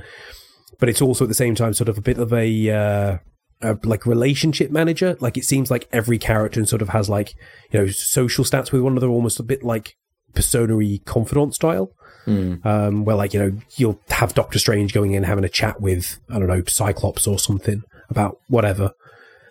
But 0.78 0.88
it's 0.88 1.02
also 1.02 1.24
at 1.24 1.28
the 1.28 1.34
same 1.34 1.54
time 1.54 1.74
sort 1.74 1.90
of 1.90 1.98
a 1.98 2.02
bit 2.02 2.18
of 2.18 2.32
a, 2.32 2.70
uh, 2.70 3.18
a 3.62 3.78
like 3.84 4.06
relationship 4.06 4.70
manager. 4.70 5.16
Like 5.20 5.36
it 5.36 5.44
seems 5.44 5.70
like 5.70 5.88
every 5.92 6.18
character 6.18 6.64
sort 6.66 6.82
of 6.82 6.90
has 6.90 7.08
like 7.08 7.34
you 7.70 7.80
know 7.80 7.88
social 7.88 8.44
stats 8.44 8.72
with 8.72 8.82
one 8.82 8.92
another, 8.92 9.08
almost 9.08 9.40
a 9.40 9.44
bit 9.44 9.62
like 9.62 9.96
persona 10.34 10.98
confidant 11.04 11.54
style. 11.54 11.92
Um, 12.26 13.04
where 13.04 13.16
like 13.16 13.34
you 13.34 13.40
know 13.40 13.58
you'll 13.76 13.98
have 14.10 14.34
Doctor 14.34 14.58
Strange 14.58 14.92
going 14.92 15.14
in 15.14 15.24
having 15.24 15.44
a 15.44 15.48
chat 15.48 15.80
with 15.80 16.20
I 16.28 16.38
don't 16.38 16.48
know 16.48 16.62
Cyclops 16.66 17.26
or 17.26 17.38
something 17.38 17.82
about 18.08 18.38
whatever. 18.48 18.92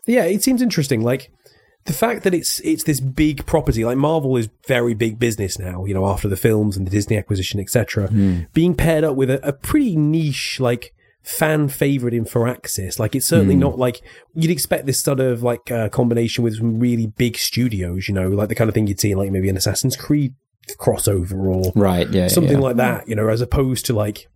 Yeah, 0.06 0.26
it 0.26 0.44
seems 0.44 0.62
interesting. 0.62 1.02
Like 1.02 1.32
the 1.86 1.94
fact 1.94 2.24
that 2.24 2.34
it's 2.34 2.60
it's 2.62 2.84
this 2.84 3.00
big 3.00 3.46
property, 3.46 3.84
like 3.84 3.98
Marvel 3.98 4.38
is 4.38 4.50
very 4.68 4.94
big 4.94 5.20
business 5.20 5.58
now, 5.58 5.86
you 5.86 5.94
know, 5.94 6.06
after 6.08 6.28
the 6.28 6.38
films 6.38 6.78
and 6.78 6.86
the 6.86 6.92
Disney 6.92 7.18
acquisition, 7.18 7.60
etc. 7.60 8.10
Being 8.54 8.76
paired 8.76 9.04
up 9.04 9.16
with 9.16 9.30
a, 9.30 9.46
a 9.48 9.54
pretty 9.54 9.96
niche, 9.96 10.60
like 10.60 10.94
fan 11.30 11.70
favorite 11.70 12.14
in 12.14 12.26
Firaxis. 12.26 12.98
Like 12.98 13.16
it's 13.16 13.28
certainly 13.28 13.54
hmm. 13.54 13.62
not 13.62 13.78
like 13.78 14.02
you'd 14.34 14.52
expect 14.52 14.88
this 14.88 15.00
sort 15.02 15.20
of 15.20 15.44
like 15.44 15.70
uh, 15.72 15.90
combination 15.90 16.44
with 16.44 16.58
some 16.58 16.80
really 16.80 17.08
big 17.08 17.38
studios, 17.38 18.08
you 18.08 18.14
know, 18.14 18.30
like 18.30 18.50
the 18.50 18.56
kind 18.56 18.68
of 18.68 18.74
thing 18.74 18.88
you'd 18.88 19.00
see 19.00 19.12
in 19.12 19.18
like 19.18 19.32
maybe 19.32 19.50
an 19.50 19.58
Assassin's 19.58 19.96
Creed 19.96 20.34
crossover 20.80 21.46
or 21.46 21.72
Right, 21.76 22.10
yeah. 22.10 22.28
something 22.28 22.58
yeah. 22.58 22.64
like 22.64 22.76
that, 22.78 23.08
you 23.08 23.16
know, 23.16 23.30
as 23.30 23.42
opposed 23.42 23.86
to 23.88 23.94
like 23.94 24.28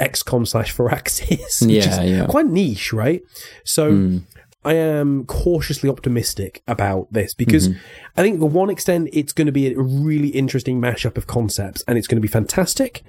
XCOM 0.00 0.46
slash 0.46 0.74
Firaxis, 0.76 1.62
which 1.66 1.86
Yeah, 1.86 2.02
is 2.02 2.10
yeah. 2.10 2.26
quite 2.26 2.46
niche, 2.46 2.92
right? 2.92 3.22
So 3.64 3.90
hmm. 3.90 4.18
I 4.64 4.74
am 4.74 5.24
cautiously 5.24 5.88
optimistic 5.88 6.62
about 6.68 7.10
this 7.10 7.34
because 7.34 7.68
mm-hmm. 7.68 7.78
I 8.16 8.22
think, 8.22 8.40
to 8.40 8.46
one 8.46 8.70
extent, 8.70 9.08
it's 9.12 9.32
going 9.32 9.46
to 9.46 9.52
be 9.52 9.72
a 9.72 9.80
really 9.80 10.28
interesting 10.28 10.80
mashup 10.80 11.16
of 11.16 11.26
concepts 11.26 11.82
and 11.88 11.96
it's 11.96 12.06
going 12.06 12.16
to 12.16 12.22
be 12.22 12.28
fantastic. 12.28 13.02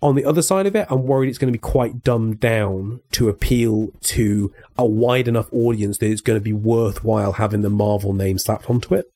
On 0.00 0.14
the 0.14 0.24
other 0.24 0.42
side 0.42 0.66
of 0.66 0.76
it, 0.76 0.86
I'm 0.90 1.04
worried 1.04 1.28
it's 1.28 1.38
going 1.38 1.52
to 1.52 1.58
be 1.58 1.60
quite 1.60 2.02
dumbed 2.04 2.38
down 2.38 3.00
to 3.12 3.28
appeal 3.28 3.88
to 4.02 4.52
a 4.76 4.86
wide 4.86 5.26
enough 5.26 5.52
audience 5.52 5.98
that 5.98 6.10
it's 6.10 6.20
going 6.20 6.38
to 6.38 6.44
be 6.44 6.52
worthwhile 6.52 7.32
having 7.32 7.62
the 7.62 7.70
Marvel 7.70 8.12
name 8.12 8.38
slapped 8.38 8.70
onto 8.70 8.94
it 8.94 9.06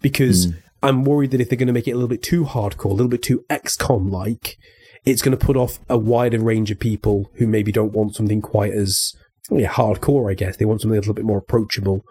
because 0.00 0.46
hmm. 0.46 0.52
I'm 0.82 1.04
worried 1.04 1.32
that 1.32 1.40
if 1.40 1.48
they're 1.48 1.58
going 1.58 1.66
to 1.66 1.72
make 1.72 1.88
it 1.88 1.92
a 1.92 1.94
little 1.94 2.08
bit 2.08 2.22
too 2.22 2.44
hardcore, 2.44 2.86
a 2.86 2.94
little 2.94 3.08
bit 3.08 3.22
too 3.22 3.44
XCOM 3.50 4.10
like, 4.10 4.56
it's 5.04 5.22
going 5.22 5.36
to 5.36 5.44
put 5.44 5.56
off 5.56 5.78
a 5.88 5.98
wider 5.98 6.40
range 6.40 6.70
of 6.70 6.78
people 6.78 7.30
who 7.34 7.46
maybe 7.46 7.72
don't 7.72 7.92
want 7.92 8.14
something 8.14 8.40
quite 8.40 8.72
as 8.72 9.14
yeah, 9.50 9.68
hardcore, 9.68 10.30
I 10.30 10.34
guess. 10.34 10.56
They 10.56 10.64
want 10.64 10.80
something 10.80 10.96
a 10.96 11.00
little 11.00 11.14
bit 11.14 11.24
more 11.24 11.38
approachable. 11.38 12.04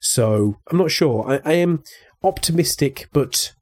So 0.00 0.58
I'm 0.70 0.78
not 0.78 0.90
sure. 0.90 1.30
I, 1.30 1.50
I 1.50 1.54
am 1.54 1.82
optimistic, 2.22 3.08
but 3.12 3.52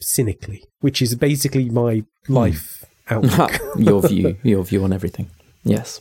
cynically, 0.00 0.64
which 0.80 1.00
is 1.00 1.14
basically 1.14 1.70
my 1.70 2.04
hmm. 2.26 2.32
life 2.32 2.81
outlook. 3.10 3.58
your 3.76 4.02
view, 4.06 4.36
your 4.42 4.64
view 4.64 4.84
on 4.84 4.92
everything. 4.92 5.30
Yes. 5.64 6.00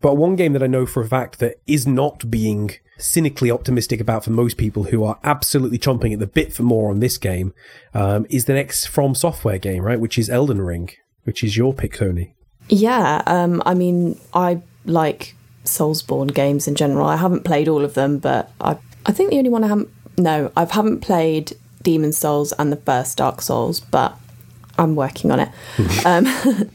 But 0.00 0.16
one 0.16 0.36
game 0.36 0.52
that 0.52 0.62
I 0.62 0.66
know 0.66 0.86
for 0.86 1.02
a 1.02 1.08
fact 1.08 1.38
that 1.40 1.56
is 1.66 1.86
not 1.86 2.30
being 2.30 2.72
cynically 2.98 3.50
optimistic 3.50 4.00
about 4.00 4.24
for 4.24 4.30
most 4.30 4.56
people 4.56 4.84
who 4.84 5.04
are 5.04 5.18
absolutely 5.24 5.78
chomping 5.78 6.12
at 6.12 6.18
the 6.18 6.26
bit 6.26 6.52
for 6.52 6.62
more 6.62 6.90
on 6.90 7.00
this 7.00 7.18
game 7.18 7.52
um, 7.94 8.26
is 8.30 8.44
the 8.44 8.54
next 8.54 8.86
From 8.86 9.14
Software 9.14 9.58
game, 9.58 9.82
right? 9.82 10.00
Which 10.00 10.18
is 10.18 10.30
Elden 10.30 10.62
Ring, 10.62 10.90
which 11.24 11.42
is 11.42 11.56
your 11.56 11.74
pick, 11.74 11.96
Tony. 11.96 12.34
Yeah, 12.68 13.22
um, 13.26 13.62
I 13.66 13.74
mean, 13.74 14.18
I 14.32 14.62
like 14.84 15.34
Soulsborne 15.64 16.32
games 16.32 16.66
in 16.66 16.74
general. 16.74 17.06
I 17.06 17.16
haven't 17.16 17.44
played 17.44 17.68
all 17.68 17.84
of 17.84 17.94
them, 17.94 18.18
but 18.18 18.50
I 18.60 18.78
I 19.04 19.12
think 19.12 19.30
the 19.30 19.38
only 19.38 19.50
one 19.50 19.62
I 19.62 19.68
haven't 19.68 19.90
no, 20.18 20.50
I 20.56 20.64
haven't 20.64 21.00
played 21.00 21.56
Demon 21.82 22.12
Souls 22.12 22.52
and 22.58 22.72
the 22.72 22.76
first 22.76 23.18
Dark 23.18 23.40
Souls, 23.42 23.80
but 23.80 24.18
I'm 24.78 24.94
working 24.96 25.30
on 25.30 25.40
it. 25.40 25.48
um, 26.06 26.26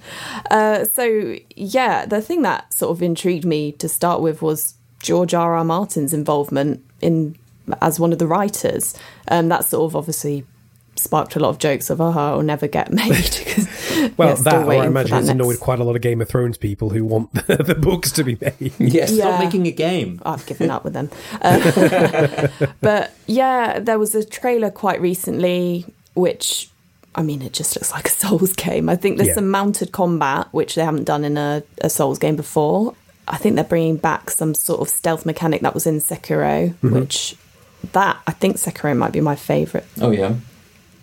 uh, 0.52 0.86
so 0.86 1.36
yeah, 1.56 2.06
the 2.06 2.22
thing 2.22 2.42
that 2.44 2.74
sort 2.74 2.92
of 2.98 3.02
intrigued 3.02 3.46
me 3.46 3.72
to 3.74 3.88
start 3.90 4.22
with 4.22 4.42
was 4.42 4.76
George 5.02 5.34
R. 5.34 5.56
R. 5.56 5.64
Martin's 5.64 6.14
involvement 6.14 6.84
in 7.02 7.36
as 7.82 8.00
one 8.00 8.12
of 8.12 8.20
the 8.20 8.28
writers. 8.28 8.96
Um, 9.28 9.50
that 9.50 9.66
sort 9.66 9.90
of 9.92 9.96
obviously 9.96 10.46
sparked 10.98 11.36
a 11.36 11.40
lot 11.40 11.50
of 11.50 11.58
jokes 11.58 11.90
of, 11.90 12.02
oh, 12.02 12.10
it'll 12.10 12.42
never 12.44 12.68
get 12.68 12.92
made. 12.94 13.38
Well, 14.18 14.36
that, 14.36 14.66
or 14.66 14.72
I 14.74 14.86
imagine 14.88 15.12
that 15.12 15.20
it's 15.22 15.30
annoyed 15.30 15.48
next- 15.50 15.62
quite 15.62 15.80
a 15.80 15.84
lot 15.84 15.96
of 15.96 16.02
Game 16.02 16.22
of 16.22 16.28
Thrones 16.30 16.58
people 16.58 16.90
who 16.90 17.06
want 17.06 17.32
the 17.48 17.76
books 17.80 18.12
to 18.14 18.24
be 18.24 18.38
made. 18.42 18.74
Yeah, 18.78 19.06
stop 19.06 19.18
Yeah. 19.18 19.40
making 19.40 19.68
a 19.68 19.72
game. 19.72 20.22
I've 20.26 20.46
given 20.46 20.70
up 20.70 20.84
with 20.84 20.94
them. 20.94 21.10
Uh, 21.42 22.48
but 22.82 23.14
yeah, 23.28 23.80
there 23.80 23.98
was 24.00 24.14
a 24.16 24.24
trailer 24.24 24.70
quite 24.72 25.00
recently, 25.02 25.86
which 26.14 26.70
I 27.16 27.24
mean, 27.24 27.42
it 27.42 27.54
just 27.54 27.76
looks 27.76 27.92
like 27.92 28.08
a 28.08 28.12
Souls 28.22 28.54
game. 28.54 28.90
I 28.90 28.96
think 28.96 29.18
there's 29.18 29.30
Yeah. 29.30 29.36
some 29.36 29.50
mounted 29.50 29.92
combat, 29.92 30.48
which 30.52 30.76
they 30.76 30.84
haven't 30.86 31.04
done 31.06 31.24
in 31.26 31.38
a, 31.38 31.64
a 31.82 31.90
Souls 31.90 32.20
game 32.20 32.36
before. 32.36 32.96
I 33.28 33.38
think 33.38 33.56
they're 33.56 33.64
bringing 33.64 33.98
back 33.98 34.30
some 34.30 34.54
sort 34.56 34.82
of 34.82 34.90
stealth 34.90 35.26
mechanic 35.26 35.62
that 35.62 35.74
was 35.74 35.86
in 35.86 36.00
Sekiro, 36.00 36.74
which 36.82 37.36
that 37.94 38.18
I 38.28 38.32
think 38.32 38.58
Sekiro 38.58 38.96
might 38.98 39.12
be 39.14 39.22
my 39.22 39.36
favourite 39.36 39.86
Oh 40.02 40.12
yeah. 40.12 40.36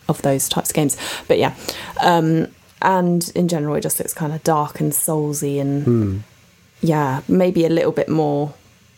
of 0.08 0.20
those 0.22 0.48
types 0.48 0.70
of 0.70 0.74
games. 0.76 0.96
But 1.28 1.38
yeah, 1.38 1.54
um, 2.02 2.48
and 2.82 3.30
in 3.34 3.48
general, 3.48 3.74
it 3.76 3.80
just 3.82 3.98
looks 3.98 4.14
kind 4.14 4.32
of 4.32 4.42
dark 4.44 4.80
and 4.80 4.92
soulsy, 4.92 5.60
and 5.60 6.22
yeah, 6.80 7.22
maybe 7.28 7.64
a 7.66 7.70
little 7.70 7.92
bit 7.92 8.08
more. 8.08 8.54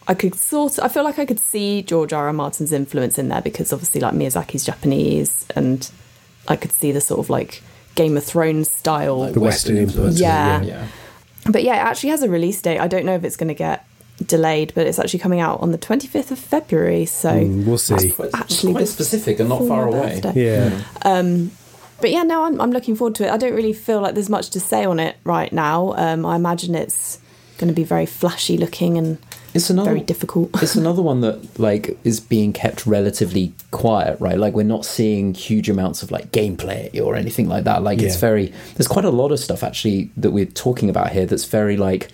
I 0.09 0.15
could 0.15 0.35
sort. 0.35 0.79
I 0.79 0.89
feel 0.89 1.05
like 1.05 1.19
I 1.19 1.27
could 1.27 1.39
see 1.41 1.83
George 1.83 2.13
R. 2.13 2.27
R. 2.27 2.33
Martin's 2.33 2.73
influence 2.73 3.19
in 3.19 3.29
there 3.29 3.43
because 3.43 3.73
obviously, 3.73 4.01
like 4.01 4.15
Miyazaki's 4.15 4.65
Japanese, 4.65 5.47
and 5.55 5.89
I 6.49 6.57
could 6.57 6.73
see 6.73 6.93
the 6.93 7.01
sort 7.01 7.21
of 7.21 7.31
like 7.31 7.63
Game 7.95 8.17
of 8.17 8.25
Thrones 8.25 8.71
style. 8.71 9.33
The 9.33 9.41
Western 9.41 9.77
influence. 9.77 10.19
Yeah. 10.21 10.63
Yeah. 10.63 10.87
But 11.51 11.63
yeah, 11.65 11.75
it 11.77 11.87
actually 11.91 12.11
has 12.11 12.23
a 12.23 12.29
release 12.29 12.61
date. 12.61 12.79
I 12.79 12.87
don't 12.89 13.05
know 13.05 13.15
if 13.15 13.25
it's 13.25 13.37
going 13.37 13.49
to 13.49 13.55
get 13.55 13.87
delayed, 14.27 14.73
but 14.75 14.87
it's 14.87 14.99
actually 14.99 15.19
coming 15.21 15.41
out 15.41 15.61
on 15.61 15.73
the 15.73 15.79
25th 15.79 16.31
of 16.31 16.39
February. 16.39 17.07
So 17.07 17.31
Mm, 17.31 17.65
we'll 17.65 17.79
see. 17.79 18.11
Quite, 18.11 18.31
Actually, 18.35 18.73
quite 18.73 18.81
this- 18.83 18.93
specific 18.93 19.41
and 19.41 19.49
not 19.49 19.67
far 19.67 19.87
away. 19.89 20.21
birthday. 20.21 20.45
Yeah. 21.03 21.49
but 22.01 22.11
yeah, 22.11 22.23
no, 22.23 22.45
I'm, 22.45 22.61
I'm 22.61 22.71
looking 22.71 22.97
forward 22.97 23.15
to 23.17 23.27
it. 23.27 23.31
I 23.31 23.37
don't 23.37 23.55
really 23.55 23.73
feel 23.73 24.01
like 24.01 24.15
there's 24.15 24.29
much 24.31 24.51
to 24.51 24.61
say 24.61 24.85
on 24.85 25.01
it 25.01 25.17
right 25.25 25.53
now. 25.53 25.95
Um, 25.97 26.25
I 26.27 26.37
imagine 26.37 26.75
it's 26.75 27.19
going 27.59 27.69
to 27.69 27.75
be 27.75 27.85
very 27.85 28.07
flashy 28.07 28.57
looking 28.57 28.97
and 28.99 29.19
It's 29.55 29.71
another 29.71 29.91
very 29.91 30.01
difficult. 30.01 30.51
it's 30.63 30.77
another 30.77 31.03
one 31.03 31.21
that 31.23 31.59
like 31.59 31.99
is 32.05 32.21
being 32.21 32.53
kept 32.53 32.87
relatively 32.87 33.53
quiet 33.71 34.21
right? 34.21 34.39
Like 34.39 34.55
we're 34.55 34.63
not 34.63 34.85
seeing 34.85 35.35
huge 35.35 35.69
amounts 35.69 36.03
of 36.03 36.11
like 36.11 36.31
gameplay 36.33 37.01
or 37.01 37.17
anything 37.17 37.49
like 37.49 37.65
that. 37.65 37.83
Like 37.83 38.01
it's 38.01 38.17
very 38.17 38.53
there's 38.75 38.89
quite 38.89 39.05
a 39.05 39.11
lot 39.11 39.33
of 39.33 39.41
stuff 39.41 39.63
actually 39.63 40.11
that 40.17 40.31
we're 40.31 40.47
talking 40.47 40.89
about 40.91 41.11
here 41.11 41.27
that's 41.27 41.45
very 41.45 41.77
like 41.77 42.09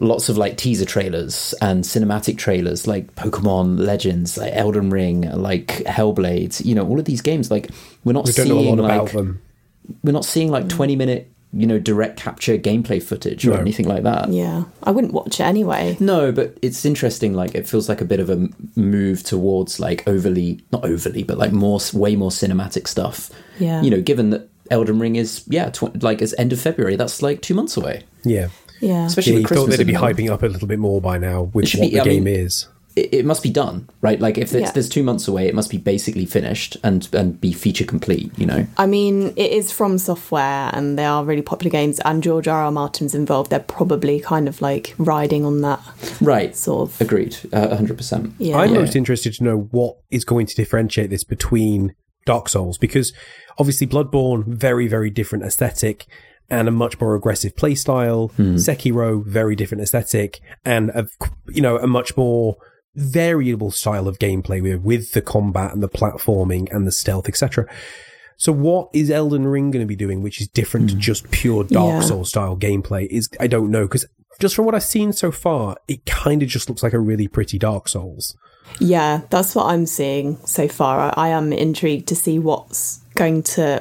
lots 0.00 0.28
of 0.28 0.36
like 0.36 0.56
teaser 0.56 0.84
trailers 0.84 1.54
and 1.60 1.82
cinematic 1.82 2.38
trailers 2.38 2.86
like 2.86 3.12
pokemon 3.16 3.76
legends 3.80 4.38
like 4.38 4.52
elden 4.54 4.90
ring 4.90 5.22
like 5.32 5.66
hellblade 5.86 6.64
you 6.64 6.72
know 6.74 6.86
all 6.86 6.98
of 6.98 7.04
these 7.04 7.20
games. 7.22 7.50
Like 7.50 7.70
we're 8.04 8.12
not 8.12 8.26
We 8.26 8.32
don't 8.32 8.46
seeing 8.46 8.76
know 8.76 8.82
a 8.82 8.82
lot 8.82 8.88
like 8.88 9.00
about 9.00 9.12
them. 9.12 9.42
we're 10.02 10.12
not 10.12 10.24
seeing 10.24 10.50
like 10.50 10.64
mm. 10.64 10.70
20 10.70 10.96
minute 10.96 11.32
you 11.52 11.66
know, 11.66 11.78
direct 11.78 12.18
capture 12.18 12.58
gameplay 12.58 13.02
footage 13.02 13.46
or 13.46 13.52
No. 13.54 13.56
anything 13.56 13.88
like 13.88 14.02
that. 14.02 14.30
Yeah, 14.30 14.64
I 14.82 14.90
wouldn't 14.90 15.14
watch 15.14 15.40
it 15.40 15.44
anyway. 15.44 15.96
No, 15.98 16.30
but 16.30 16.56
it's 16.60 16.84
interesting. 16.84 17.32
Like, 17.34 17.54
it 17.54 17.66
feels 17.66 17.88
like 17.88 18.00
a 18.00 18.04
bit 18.04 18.20
of 18.20 18.28
a 18.28 18.48
move 18.76 19.22
towards 19.22 19.80
like 19.80 20.06
overly, 20.06 20.60
not 20.72 20.84
overly, 20.84 21.22
but 21.22 21.38
like 21.38 21.52
more, 21.52 21.80
way 21.94 22.16
more 22.16 22.30
cinematic 22.30 22.86
stuff. 22.86 23.30
Yeah. 23.58 23.80
You 23.82 23.90
know, 23.90 24.00
given 24.02 24.30
that 24.30 24.48
Elden 24.70 24.98
Ring 24.98 25.16
is, 25.16 25.42
yeah, 25.48 25.70
tw- 25.70 26.02
like 26.02 26.20
it's 26.20 26.34
end 26.38 26.52
of 26.52 26.60
February. 26.60 26.96
That's 26.96 27.22
like 27.22 27.40
two 27.40 27.54
months 27.54 27.76
away. 27.78 28.04
Yeah. 28.24 28.48
Yeah. 28.80 29.06
Especially 29.06 29.32
Yeah, 29.32 29.36
with 29.38 29.42
you 29.42 29.46
Christmas. 29.48 29.68
thought 29.70 29.78
they'd 29.78 29.86
be 29.86 29.94
hyping 29.94 30.30
up 30.30 30.42
a 30.42 30.46
little 30.46 30.68
bit 30.68 30.78
more 30.78 31.00
by 31.00 31.16
now 31.18 31.44
with 31.54 31.72
what 31.74 31.80
be- 31.80 31.90
the 31.90 32.00
I 32.00 32.04
game 32.04 32.24
mean- 32.24 32.34
is. 32.36 32.66
It, 32.98 33.14
it 33.20 33.24
must 33.24 33.42
be 33.42 33.50
done, 33.50 33.88
right? 34.00 34.20
Like, 34.20 34.36
if 34.38 34.52
it's, 34.52 34.68
Yeah. 34.68 34.70
there's 34.72 34.88
two 34.88 35.02
months 35.02 35.28
away, 35.28 35.46
it 35.46 35.54
must 35.54 35.70
be 35.70 35.78
basically 35.78 36.26
finished 36.26 36.76
and 36.82 37.08
and 37.12 37.40
be 37.40 37.52
feature 37.52 37.84
complete. 37.84 38.30
You 38.36 38.46
know. 38.46 38.66
I 38.76 38.86
mean, 38.86 39.32
it 39.36 39.52
is 39.52 39.70
From 39.72 39.98
Software 39.98 40.70
and 40.72 40.98
they 40.98 41.04
are 41.04 41.24
really 41.24 41.42
popular 41.42 41.70
games, 41.70 42.00
and 42.04 42.22
George 42.22 42.48
R. 42.48 42.62
R. 42.64 42.72
Martin's 42.72 43.14
involved. 43.14 43.50
They're 43.50 43.60
probably 43.60 44.20
kind 44.20 44.48
of 44.48 44.60
like 44.60 44.94
riding 44.98 45.44
on 45.44 45.60
that 45.62 45.80
Right. 46.20 46.56
sort 46.56 46.90
of. 46.90 47.00
Agreed. 47.00 47.36
Uh, 47.52 47.68
100%. 47.68 48.32
Yeah. 48.38 48.56
I'm 48.58 48.72
Yeah. 48.74 48.80
most 48.80 48.96
interested 48.96 49.34
to 49.34 49.44
know 49.44 49.68
what 49.70 49.96
is 50.10 50.24
going 50.24 50.46
to 50.46 50.54
differentiate 50.56 51.10
this 51.10 51.24
between 51.24 51.94
Dark 52.26 52.48
Souls 52.48 52.76
because 52.78 53.12
obviously 53.58 53.86
Bloodborne 53.86 54.44
very 54.46 54.86
very 54.86 55.08
different 55.10 55.44
aesthetic 55.44 56.04
and 56.50 56.68
a 56.68 56.70
much 56.70 57.00
more 57.00 57.14
aggressive 57.14 57.54
playstyle. 57.56 58.30
Sekiro 58.58 59.24
very 59.24 59.54
different 59.56 59.82
aesthetic 59.82 60.40
and 60.64 60.90
a 60.90 61.06
you 61.48 61.62
know 61.62 61.76
a 61.78 61.86
much 61.86 62.16
more 62.16 62.56
variable 62.94 63.70
style 63.70 64.08
of 64.08 64.18
gameplay 64.18 64.62
with 64.62 64.82
with 64.82 65.12
the 65.12 65.22
combat 65.22 65.72
and 65.72 65.82
the 65.82 65.88
platforming 65.88 66.72
and 66.74 66.86
the 66.86 66.92
stealth 66.92 67.28
etc. 67.28 67.66
So 68.36 68.52
what 68.52 68.88
is 68.92 69.10
Elden 69.10 69.46
Ring 69.46 69.70
going 69.70 69.82
to 69.82 69.86
be 69.86 69.96
doing 69.96 70.22
which 70.22 70.40
is 70.40 70.48
different 70.48 70.88
to 70.90 70.94
hmm. 70.94 71.00
just 71.00 71.30
pure 71.30 71.64
Dark 71.64 72.00
Yeah. 72.02 72.08
Souls 72.08 72.28
style 72.28 72.56
gameplay 72.56 73.06
is 73.06 73.28
I 73.38 73.46
don't 73.46 73.70
know 73.70 73.84
because 73.86 74.06
just 74.40 74.54
from 74.54 74.64
what 74.64 74.74
I've 74.74 74.84
seen 74.84 75.12
so 75.12 75.30
far 75.30 75.76
it 75.86 76.06
kind 76.06 76.42
of 76.42 76.48
just 76.48 76.68
looks 76.68 76.82
like 76.82 76.92
a 76.92 76.98
really 76.98 77.28
pretty 77.28 77.58
Dark 77.58 77.88
Souls. 77.88 78.36
Yeah, 78.80 79.22
that's 79.30 79.54
what 79.54 79.66
I'm 79.66 79.86
seeing 79.86 80.36
so 80.44 80.68
far. 80.68 81.00
I, 81.00 81.14
I 81.16 81.28
am 81.30 81.52
intrigued 81.52 82.08
to 82.08 82.14
see 82.16 82.38
what's 82.38 82.98
going 83.14 83.42
to, 83.42 83.80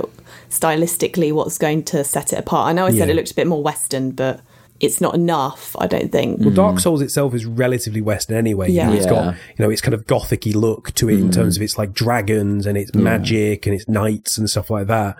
stylistically, 0.49 1.33
what's 1.33 1.57
going 1.57 1.83
to 1.83 2.03
set 2.03 2.33
it 2.33 2.39
apart. 2.39 2.69
I 2.69 2.73
know 2.73 2.85
I 2.85 2.91
said 2.91 3.07
Yeah. 3.09 3.13
it 3.13 3.15
looked 3.15 3.31
a 3.31 3.35
bit 3.35 3.47
more 3.47 3.61
Western, 3.61 4.11
but 4.11 4.39
it's 4.79 5.01
not 5.01 5.15
enough, 5.15 5.75
I 5.79 5.87
don't 5.87 6.11
think. 6.11 6.39
Well, 6.39 6.51
Dark 6.51 6.79
Souls 6.79 7.01
itself 7.01 7.33
is 7.33 7.45
relatively 7.45 8.01
Western 8.01 8.35
anyway. 8.37 8.69
You 8.71 8.83
know, 8.83 8.91
Yeah. 8.91 8.95
it's 8.97 9.05
Yeah. 9.05 9.11
got 9.11 9.35
you 9.57 9.65
know 9.65 9.69
its 9.69 9.81
kind 9.81 9.93
of 9.93 10.05
gothicy 10.05 10.53
look 10.55 10.93
to 10.95 11.09
it 11.09 11.19
in 11.19 11.31
terms 11.31 11.55
of 11.57 11.63
its 11.63 11.77
like 11.77 11.93
dragons 11.93 12.65
and 12.65 12.77
its 12.77 12.93
magic 12.93 13.65
and 13.65 13.75
its 13.75 13.87
knights 13.87 14.37
and 14.37 14.49
stuff 14.49 14.69
like 14.69 14.87
that. 14.87 15.15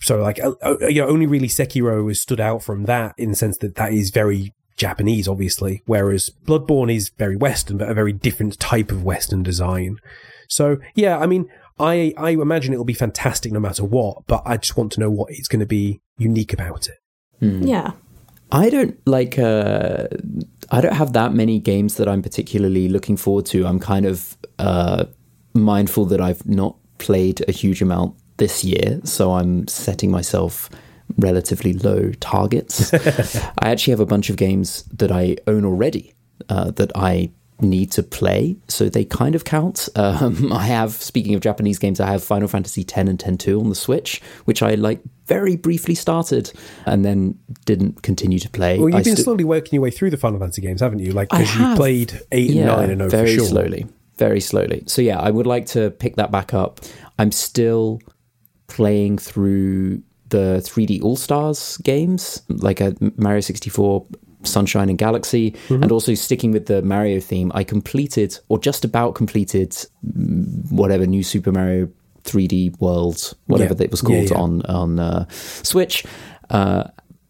So 0.00 0.20
like 0.20 0.42
uh, 0.42 0.52
uh, 0.64 0.76
you 0.88 1.00
know, 1.02 1.08
only 1.08 1.26
really 1.26 1.48
Sekiro 1.48 2.08
has 2.08 2.20
stood 2.20 2.40
out 2.40 2.62
from 2.62 2.84
that 2.84 3.14
in 3.18 3.30
the 3.30 3.36
sense 3.36 3.56
that 3.58 3.76
that 3.76 3.92
is 3.92 4.10
very 4.10 4.52
Japanese, 4.76 5.28
obviously, 5.28 5.82
whereas 5.86 6.30
Bloodborne 6.46 6.92
is 6.92 7.10
very 7.18 7.36
Western, 7.36 7.76
but 7.78 7.88
a 7.88 7.94
very 7.94 8.12
different 8.12 8.58
type 8.58 8.90
of 8.90 9.04
Western 9.04 9.42
design. 9.42 9.98
So 10.48 10.78
yeah, 10.94 11.18
I 11.18 11.26
mean, 11.26 11.46
I 11.78 12.12
I 12.16 12.30
imagine 12.30 12.72
it'll 12.72 12.84
be 12.84 12.92
fantastic 12.94 13.52
no 13.52 13.60
matter 13.60 13.84
what, 13.84 14.26
but 14.26 14.42
I 14.44 14.56
just 14.56 14.76
want 14.76 14.92
to 14.92 15.00
know 15.00 15.10
what 15.10 15.30
it's 15.30 15.48
going 15.48 15.60
to 15.60 15.66
be 15.66 16.00
unique 16.18 16.52
about 16.52 16.88
it. 16.88 16.98
Yeah. 17.40 17.92
I 18.52 18.68
don't 18.68 18.96
like. 19.06 19.38
Uh, 19.38 20.08
I 20.70 20.80
don't 20.82 20.94
have 20.94 21.14
that 21.14 21.32
many 21.32 21.58
games 21.58 21.96
that 21.96 22.06
I'm 22.06 22.22
particularly 22.22 22.88
looking 22.88 23.16
forward 23.16 23.46
to. 23.46 23.66
I'm 23.66 23.80
kind 23.80 24.04
of 24.04 24.36
uh, 24.58 25.06
mindful 25.54 26.04
that 26.06 26.20
I've 26.20 26.46
not 26.46 26.76
played 26.98 27.42
a 27.48 27.52
huge 27.52 27.80
amount 27.80 28.14
this 28.36 28.62
year, 28.62 29.00
so 29.04 29.32
I'm 29.32 29.66
setting 29.68 30.10
myself 30.10 30.68
relatively 31.18 31.72
low 31.72 32.12
targets. 32.20 32.92
I 33.58 33.70
actually 33.70 33.92
have 33.92 34.00
a 34.00 34.06
bunch 34.06 34.28
of 34.28 34.36
games 34.36 34.82
that 34.92 35.10
I 35.10 35.36
own 35.46 35.64
already 35.64 36.14
uh, 36.50 36.70
that 36.72 36.92
I 36.94 37.30
need 37.60 37.92
to 37.92 38.02
play, 38.02 38.56
so 38.68 38.88
they 38.88 39.04
kind 39.04 39.34
of 39.34 39.44
count. 39.44 39.88
Um, 39.94 40.52
I 40.52 40.64
have, 40.64 40.92
speaking 40.92 41.34
of 41.34 41.40
Japanese 41.40 41.78
games, 41.78 42.00
I 42.00 42.10
have 42.10 42.24
Final 42.24 42.48
Fantasy 42.48 42.82
X 42.82 42.92
and 42.96 43.22
X-2 43.22 43.60
on 43.60 43.68
the 43.68 43.74
Switch, 43.74 44.20
which 44.44 44.62
I 44.62 44.74
like 44.74 45.00
very 45.26 45.56
briefly 45.56 45.94
started 45.94 46.52
and 46.86 47.04
then 47.04 47.38
didn't 47.64 48.02
continue 48.02 48.38
to 48.38 48.50
play. 48.50 48.78
Well, 48.78 48.88
you've 48.88 48.96
I 48.96 49.02
been 49.02 49.14
stu- 49.14 49.22
slowly 49.22 49.44
working 49.44 49.76
your 49.76 49.82
way 49.82 49.90
through 49.90 50.10
the 50.10 50.16
Final 50.16 50.38
Fantasy 50.38 50.62
games, 50.62 50.80
haven't 50.80 50.98
you? 50.98 51.12
Like 51.12 51.30
because 51.30 51.54
you 51.56 51.74
played 51.76 52.20
eight 52.32 52.50
and 52.50 52.66
nine, 52.66 52.98
know 52.98 53.08
very 53.08 53.36
sure. 53.36 53.44
slowly, 53.44 53.86
very 54.18 54.40
slowly. 54.40 54.82
So 54.86 55.02
yeah, 55.02 55.18
I 55.18 55.30
would 55.30 55.46
like 55.46 55.66
to 55.66 55.90
pick 55.90 56.16
that 56.16 56.30
back 56.30 56.52
up. 56.54 56.80
I'm 57.18 57.32
still 57.32 58.00
playing 58.66 59.18
through 59.18 60.02
the 60.28 60.62
3D 60.64 61.02
All 61.02 61.16
Stars 61.16 61.76
games, 61.78 62.42
like 62.48 62.80
a 62.80 62.94
Mario 63.16 63.40
64, 63.40 64.06
Sunshine 64.44 64.88
and 64.88 64.98
Galaxy, 64.98 65.52
Mm-hmm. 65.68 65.82
and 65.82 65.92
also 65.92 66.14
sticking 66.14 66.52
with 66.52 66.66
the 66.66 66.82
Mario 66.82 67.20
theme. 67.20 67.50
I 67.54 67.64
completed, 67.64 68.38
or 68.48 68.58
just 68.58 68.84
about 68.84 69.14
completed, 69.14 69.70
mm, 70.06 70.70
whatever 70.72 71.06
new 71.06 71.22
Super 71.22 71.52
Mario 71.52 71.88
3D 72.24 72.78
World, 72.80 73.34
whatever 73.46 73.74
Yeah. 73.74 73.78
that 73.78 73.90
was 73.90 74.00
called 74.02 74.30
yeah. 74.30 74.36
on 74.38 74.62
on 74.66 74.98
uh, 75.00 75.26
Switch. 75.30 76.04
Uh, 76.50 76.84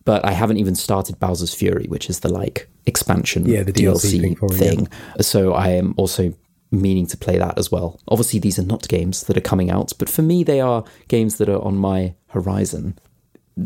but 0.05 0.25
I 0.25 0.33
haven't 0.33 0.57
even 0.59 0.75
started 0.75 1.19
Bowser's 1.21 1.55
Fury, 1.55 1.87
which 1.89 2.11
is 2.11 2.21
the 2.21 2.29
like 2.29 2.69
expansion 2.87 3.47
Yeah, 3.47 3.63
the 3.63 3.73
DLC 3.73 4.19
DLC 4.19 4.21
thing 4.21 4.37
it, 4.43 4.53
thing. 4.53 4.89
So 5.21 5.53
I 5.55 5.69
am 5.69 5.95
also 5.97 6.35
meaning 6.73 7.07
to 7.07 7.17
play 7.17 7.39
that 7.39 7.57
as 7.59 7.71
well. 7.71 8.01
Obviously, 8.09 8.41
these 8.41 8.59
are 8.59 8.65
not 8.67 8.89
games 8.89 9.25
that 9.25 9.37
are 9.37 9.41
coming 9.43 9.71
out, 9.71 9.93
but 9.99 10.09
for 10.09 10.23
me, 10.23 10.43
they 10.43 10.61
are 10.61 10.83
games 11.09 11.37
that 11.37 11.49
are 11.49 11.63
on 11.63 11.77
my 11.77 12.15
horizon. 12.29 12.99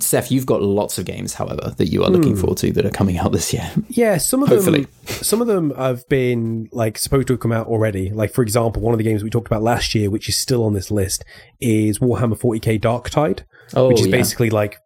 Seth, 0.01 0.33
you've 0.33 0.47
got 0.47 0.63
lots 0.63 0.99
of 0.99 1.05
games, 1.05 1.35
however, 1.35 1.73
that 1.77 1.87
you 1.89 2.03
are 2.03 2.11
looking 2.11 2.33
Hmm. 2.35 2.41
forward 2.41 2.59
to 2.59 2.73
that 2.73 2.85
are 2.85 2.91
coming 2.91 3.19
out 3.19 3.31
this 3.33 3.53
year. 3.53 3.71
Yeah, 3.89 4.17
some 4.19 4.43
of 4.43 4.49
Hopefully. 4.49 4.83
them, 4.83 4.91
some 5.23 5.41
of 5.41 5.47
them 5.47 5.71
have 5.77 6.07
been 6.09 6.69
like 6.73 6.99
supposed 6.99 7.29
to 7.29 7.35
have 7.35 7.41
come 7.41 7.53
out 7.53 7.69
already. 7.69 8.11
Like 8.11 8.33
for 8.33 8.43
example, 8.43 8.83
one 8.83 8.93
of 8.95 8.99
the 8.99 9.05
games 9.05 9.23
we 9.23 9.31
talked 9.31 9.47
about 9.47 9.63
last 9.63 9.95
year, 9.95 10.11
which 10.11 10.29
is 10.29 10.37
still 10.37 10.65
on 10.65 10.73
this 10.75 10.91
list, 10.91 11.25
is 11.61 12.01
Warhammer 12.01 12.37
40k 12.39 12.81
Darktide, 12.81 13.45
Oh, 13.75 13.89
which 13.89 14.01
is 14.01 14.07
yeah. 14.09 14.17
basically 14.17 14.51
like 14.51 14.77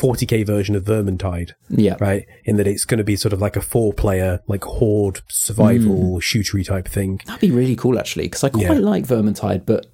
40k 0.00 0.44
version 0.46 0.74
of 0.74 0.84
Vermintide. 0.84 1.52
Yeah. 1.70 1.96
right? 2.00 2.26
In 2.44 2.56
that 2.56 2.66
it's 2.66 2.84
going 2.84 2.98
to 2.98 3.04
be 3.04 3.16
sort 3.16 3.32
of 3.32 3.40
like 3.40 3.56
a 3.56 3.60
four-player, 3.60 4.40
like 4.48 4.64
horde 4.64 5.20
survival 5.28 6.18
shootery 6.20 6.66
type 6.66 6.88
thing. 6.88 7.20
That'd 7.26 7.40
be 7.40 7.50
really 7.50 7.76
cool, 7.76 7.98
actually, 7.98 8.24
because 8.24 8.42
I 8.42 8.48
quite 8.48 8.62
Yeah. 8.64 8.72
like 8.72 9.06
Vermintide, 9.06 9.64
but 9.64 9.86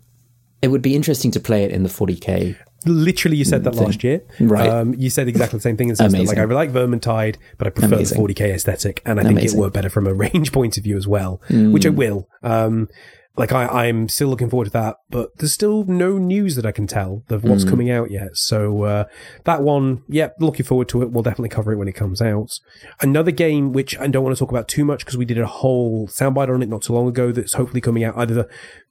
it 0.63 0.69
would 0.69 0.83
be 0.83 0.95
interesting 0.97 1.31
to 1.33 1.41
play 1.41 1.65
it 1.65 1.73
in 1.73 1.83
the 1.83 1.89
40k. 1.89 2.57
Literally, 2.87 3.37
you 3.37 3.45
said 3.45 3.65
that 3.65 3.75
last 3.75 4.03
year. 4.05 4.23
Right. 4.41 4.69
Um, 4.69 4.95
you 4.95 5.11
said 5.11 5.29
exactly 5.29 5.59
the 5.59 5.63
same 5.63 5.77
thing 5.77 5.89
in 5.89 5.95
the 5.95 6.09
that, 6.09 6.27
like, 6.27 6.39
I 6.39 6.45
like 6.45 6.71
Vermintide, 6.71 7.37
but 7.59 7.67
I 7.67 7.71
prefer 7.71 7.95
Amazing. 7.97 8.23
the 8.25 8.35
40k 8.35 8.55
aesthetic, 8.55 9.03
and 9.05 9.19
I 9.21 9.23
think 9.23 9.39
it 9.39 9.43
Amazing. 9.43 9.61
worked 9.61 9.75
better 9.75 9.91
from 9.91 10.07
a 10.07 10.15
range 10.25 10.53
point 10.53 10.77
of 10.79 10.85
view 10.85 10.97
as 10.97 11.07
well, 11.07 11.41
which 11.51 11.87
I 11.87 11.91
will. 11.91 12.29
Um, 12.43 12.89
like, 13.37 13.53
I, 13.53 13.67
I'm 13.87 14.09
still 14.09 14.29
looking 14.29 14.51
forward 14.51 14.67
to 14.67 14.71
that, 14.73 14.97
but 15.09 15.31
there's 15.39 15.55
still 15.55 15.85
no 15.85 16.19
news 16.19 16.55
that 16.57 16.67
I 16.67 16.73
can 16.73 16.87
tell 16.87 17.23
of 17.31 17.45
what's 17.45 17.65
coming 17.65 17.91
out 17.91 18.11
yet. 18.11 18.37
So, 18.37 18.83
uh, 18.83 19.05
that 19.45 19.63
one, 19.63 20.03
yeah, 20.09 20.29
looking 20.39 20.67
forward 20.67 20.89
to 20.91 21.03
it. 21.03 21.11
We'll 21.11 21.23
definitely 21.23 21.49
cover 21.49 21.73
it 21.73 21.77
when 21.77 21.89
it 21.89 21.95
comes 21.95 22.21
out. 22.21 22.51
Another 23.01 23.31
game, 23.31 23.73
which 23.73 23.99
I 23.99 24.07
don't 24.07 24.23
want 24.23 24.37
to 24.37 24.39
talk 24.39 24.51
about 24.51 24.69
too 24.69 24.85
much 24.85 25.05
because 25.05 25.17
we 25.17 25.25
did 25.25 25.39
a 25.39 25.47
whole 25.47 26.09
soundbite 26.09 26.53
on 26.53 26.63
it 26.63 26.69
not 26.69 26.83
too 26.83 26.93
long 26.93 27.09
ago, 27.09 27.33
that's 27.33 27.55
hopefully 27.55 27.81
coming 27.81 28.05
out 28.05 28.17
either 28.19 28.49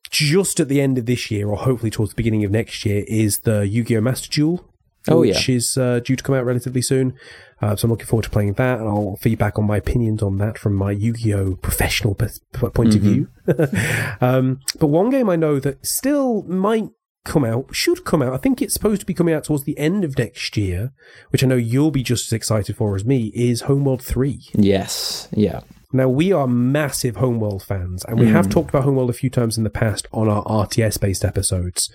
just 0.10 0.60
at 0.60 0.68
the 0.68 0.82
end 0.82 0.98
of 0.98 1.06
this 1.06 1.30
year 1.30 1.48
or 1.48 1.58
hopefully 1.58 1.92
towards 1.92 2.12
the 2.12 2.16
beginning 2.16 2.44
of 2.44 2.52
next 2.52 2.84
year, 2.86 3.06
is 3.08 3.40
the 3.40 3.68
Yu 3.68 3.84
Gi 3.84 3.98
Oh! 3.98 4.02
Master 4.02 4.30
Duel. 4.30 4.71
Oh, 5.08 5.24
yeah. 5.24 5.34
which 5.34 5.50
is 5.50 5.78
uh, 5.78 6.00
due 6.00 6.16
to 6.16 6.24
come 6.24 6.36
out 6.36 6.46
relatively 6.46 6.82
soon. 6.82 7.16
Uh, 7.62 7.76
so 7.76 7.86
I'm 7.86 7.92
looking 7.92 8.06
forward 8.06 8.24
to 8.24 8.30
playing 8.30 8.54
that, 8.54 8.80
and 8.80 8.88
I'll 8.88 9.18
feedback 9.18 9.58
on 9.58 9.66
my 9.66 9.78
opinions 9.78 10.22
on 10.24 10.38
that 10.38 10.58
from 10.58 10.74
my 10.76 10.92
Yu-Gi-Oh 10.92 11.56
professional 11.58 12.16
p- 12.16 12.28
point 12.54 12.96
of 12.96 13.02
view. 13.02 13.28
um, 14.22 14.60
but 14.80 14.88
one 14.88 15.10
game 15.10 15.30
I 15.30 15.36
know 15.36 15.60
that 15.60 15.86
still 15.86 16.44
might 16.44 16.90
come 17.24 17.46
out, 17.46 17.76
should 17.76 18.04
come 18.04 18.22
out. 18.22 18.34
I 18.34 18.38
think 18.38 18.62
it's 18.62 18.74
supposed 18.74 19.02
to 19.02 19.06
be 19.06 19.14
coming 19.14 19.34
out 19.34 19.44
towards 19.44 19.64
the 19.64 19.78
end 19.78 20.04
of 20.04 20.18
next 20.18 20.58
year, 20.58 20.92
which 21.30 21.44
I 21.44 21.48
know 21.48 21.56
you'll 21.56 21.92
be 21.92 22.04
just 22.04 22.28
as 22.28 22.34
excited 22.34 22.76
for 22.76 22.96
as 22.96 23.06
me. 23.06 23.32
Is 23.36 23.62
Homeworld 23.62 24.04
Three. 24.04 24.42
Yes. 24.54 25.28
Yeah. 25.32 25.62
Now 25.94 26.08
we 26.08 26.32
are 26.32 26.48
massive 26.48 27.18
Homeworld 27.18 27.64
fans, 27.64 28.06
and 28.06 28.20
we 28.20 28.28
have 28.28 28.50
talked 28.50 28.70
about 28.70 28.86
Homeworld 28.86 29.10
a 29.10 29.14
few 29.14 29.30
times 29.30 29.58
in 29.58 29.64
the 29.64 29.70
past 29.70 30.08
on 30.14 30.30
our 30.30 30.44
RTS-based 30.46 31.26
episodes. 31.26 31.92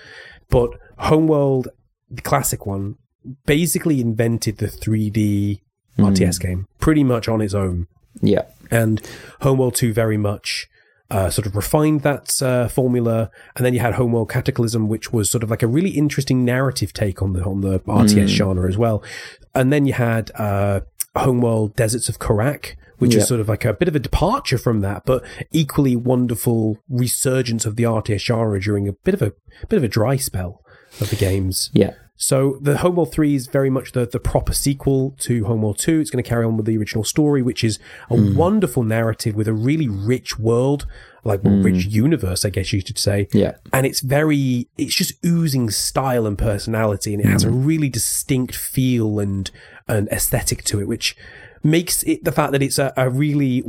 But 0.51 0.71
Homeworld, 0.99 1.69
the 2.11 2.23
classic 2.23 2.67
one, 2.67 2.97
basically 3.47 4.01
invented 4.01 4.59
the 4.59 4.67
3D 4.69 5.61
RTS 5.99 6.41
game 6.41 6.67
pretty 6.79 7.03
much 7.05 7.29
on 7.29 7.41
its 7.41 7.55
own, 7.55 7.87
Yeah. 8.23 8.43
and 8.71 9.01
Homeworld 9.41 9.75
2 9.75 9.93
very 9.93 10.17
much. 10.17 10.69
Uh, 11.09 11.31
sort 11.31 11.47
of 11.47 11.55
refined 11.55 12.01
that 12.03 12.43
uh, 12.43 12.67
formula, 12.67 13.31
and 13.55 13.65
then 13.65 13.73
you 13.73 13.79
had 13.79 13.95
Homeworld 13.95 14.29
Cataclysm, 14.29 14.89
which 14.89 15.13
was 15.13 15.31
sort 15.31 15.45
of 15.45 15.51
like 15.51 15.63
a 15.63 15.69
really 15.69 15.91
interesting 15.91 16.45
narrative 16.45 16.93
take 16.93 17.23
on 17.23 17.33
the 17.33 17.45
on 17.45 17.61
the 17.61 17.79
RTS 17.79 18.27
genre 18.27 18.69
as 18.69 18.77
well. 18.77 19.05
And 19.55 19.73
then 19.73 19.87
you 19.87 19.93
had 19.93 20.33
uh, 20.35 20.81
Homeworld 21.17 21.77
Deserts 21.77 22.09
of 22.09 22.19
Kharak, 22.19 22.75
which 22.99 23.15
Yeah. 23.15 23.21
is 23.21 23.29
sort 23.29 23.41
of 23.41 23.49
like 23.49 23.65
a 23.65 23.73
bit 23.73 23.87
of 23.87 23.95
a 23.95 24.01
departure 24.01 24.59
from 24.59 24.81
that, 24.81 25.05
but 25.07 25.23
equally 25.53 25.95
wonderful 25.95 26.79
resurgence 26.89 27.65
of 27.65 27.77
the 27.77 27.85
RTS 27.85 28.19
genre 28.23 28.61
during 28.61 28.89
a 28.89 28.93
bit 28.93 29.15
of 29.15 29.23
a 29.23 29.33
bit 29.69 29.77
of 29.77 29.85
a 29.85 29.89
dry 29.89 30.17
spell. 30.17 30.61
Of 31.01 31.11
the 31.11 31.17
games. 31.17 31.71
Yeah. 31.73 31.95
So 32.17 32.59
the 32.63 32.79
Homeworld 32.79 33.13
3 33.13 33.35
is 33.35 33.47
very 33.47 33.69
much 33.69 33.93
the, 33.93 34.07
the 34.07 34.19
proper 34.19 34.55
sequel 34.55 35.15
to 35.21 35.45
Homeworld 35.45 35.79
2. 35.79 36.01
It's 36.01 36.11
going 36.11 36.23
to 36.23 36.29
carry 36.29 36.47
on 36.47 36.57
with 36.57 36.65
the 36.65 36.77
original 36.79 37.05
story, 37.05 37.43
which 37.43 37.63
is 37.63 37.79
a 38.11 38.17
hmm. 38.17 38.35
wonderful 38.35 38.83
narrative 38.83 39.35
with 39.35 39.47
a 39.47 39.53
really 39.53 39.89
rich 39.89 40.39
world, 40.39 40.87
like 41.25 41.45
a 41.45 41.51
rich 41.51 41.85
hmm. 41.85 41.91
universe, 41.91 42.45
I 42.45 42.51
guess 42.51 42.73
you 42.73 42.81
should 42.81 42.99
say. 42.99 43.29
Yeah. 43.33 43.57
And 43.73 43.85
it's 43.85 44.01
very, 44.01 44.69
it's 44.79 44.95
just 44.95 45.13
oozing 45.25 45.69
style 45.71 46.27
and 46.27 46.39
personality, 46.39 47.13
and 47.13 47.23
it 47.23 47.27
has 47.27 47.45
a 47.45 47.51
hmm. 47.51 47.67
really 47.67 47.91
distinct 47.91 48.57
feel 48.57 49.19
and, 49.19 49.51
and 49.87 50.09
aesthetic 50.09 50.65
to 50.65 50.81
it, 50.81 50.89
which 50.89 51.17
makes 51.63 52.03
it 52.05 52.25
the 52.25 52.33
fact 52.33 52.53
that 52.53 52.63
it's 52.63 52.79
a, 52.79 52.95
a 52.97 53.11
really 53.11 53.63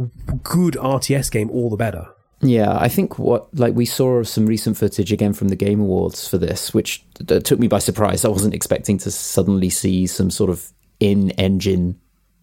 good 0.44 0.76
RTS 0.76 1.30
game 1.32 1.50
all 1.52 1.70
the 1.70 1.78
better. 1.78 2.08
Yeah, 2.42 2.78
I 2.78 2.88
think 2.88 3.18
what 3.18 3.48
like 3.58 3.74
we 3.74 3.86
saw 3.86 4.22
some 4.24 4.46
recent 4.46 4.78
footage 4.78 5.12
again 5.12 5.34
from 5.34 5.48
the 5.48 5.56
Game 5.56 5.80
Awards 5.80 6.28
for 6.28 6.38
this, 6.38 6.74
which 6.74 7.04
t- 7.26 7.40
took 7.40 7.60
me 7.60 7.68
by 7.68 7.80
surprise. 7.80 8.24
I 8.26 8.30
wasn't 8.30 8.54
expecting 8.54 8.98
to 9.00 9.12
suddenly 9.12 9.70
see 9.70 10.06
some 10.06 10.30
sort 10.30 10.50
of 10.52 10.72
in-engine, 11.00 12.00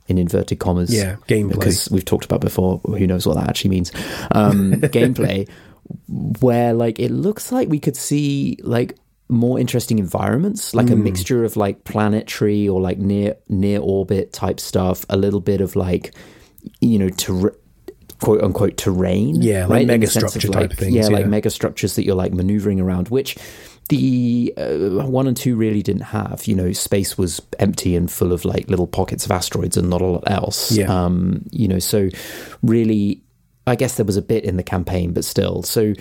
in 0.08 0.18
inverted 0.18 0.58
commas, 0.58 0.92
Yeah, 0.92 1.16
gameplay. 1.28 1.50
because 1.52 1.88
we've 1.90 2.04
talked 2.04 2.24
about 2.24 2.40
before. 2.40 2.78
Who 2.84 3.06
knows 3.06 3.26
what 3.26 3.34
that 3.36 3.48
actually 3.48 3.70
means? 3.70 3.92
Um, 4.32 4.72
gameplay, 4.80 5.48
where 6.08 6.72
like 6.74 6.98
it 6.98 7.10
looks 7.10 7.52
like 7.52 7.68
we 7.68 7.78
could 7.78 7.96
see 7.96 8.58
like 8.62 8.96
more 9.28 9.58
interesting 9.58 9.98
environments, 9.98 10.74
like 10.74 10.90
a 10.90 10.96
mixture 10.96 11.44
of 11.44 11.56
like 11.56 11.84
planetary 11.84 12.68
or 12.68 12.80
like 12.80 12.98
near 12.98 13.36
near 13.48 13.78
orbit 13.80 14.32
type 14.32 14.60
stuff, 14.60 15.06
a 15.08 15.16
little 15.16 15.40
bit 15.40 15.60
of 15.60 15.76
like 15.76 16.14
you 16.80 16.98
know 16.98 17.08
ter- 17.10 17.54
quote 18.24 18.42
unquote 18.42 18.76
terrain, 18.76 19.40
Yeah, 19.40 19.62
like 19.62 19.70
right? 19.70 19.82
In 19.82 19.88
the 19.88 19.92
mega 19.94 20.06
structure 20.06 20.48
type 20.48 20.70
like, 20.70 20.78
things, 20.78 20.94
yeah, 20.94 21.06
like 21.08 21.20
yeah. 21.24 21.26
mega 21.26 21.50
structures 21.50 21.96
that 21.96 22.04
you're 22.04 22.14
like 22.14 22.32
maneuvering 22.32 22.80
around, 22.80 23.08
which 23.08 23.36
the 23.90 24.54
uh, 24.56 25.06
one 25.06 25.26
and 25.26 25.36
two 25.36 25.56
really 25.56 25.82
didn't 25.82 26.02
have. 26.02 26.46
You 26.46 26.56
know, 26.56 26.72
space 26.72 27.18
was 27.18 27.42
empty 27.58 27.94
and 27.94 28.10
full 28.10 28.32
of 28.32 28.44
like 28.44 28.68
little 28.68 28.86
pockets 28.86 29.26
of 29.26 29.30
asteroids 29.30 29.76
and 29.76 29.90
not 29.90 30.00
a 30.00 30.06
lot 30.06 30.24
else. 30.26 30.72
Yeah. 30.72 30.86
Um, 30.86 31.44
you 31.50 31.68
know, 31.68 31.78
so 31.78 32.08
really, 32.62 33.22
I 33.66 33.76
guess 33.76 33.96
there 33.96 34.06
was 34.06 34.16
a 34.16 34.22
bit 34.22 34.44
in 34.44 34.56
the 34.56 34.62
campaign, 34.62 35.12
but 35.12 35.24
still, 35.24 35.62
so 35.62 35.92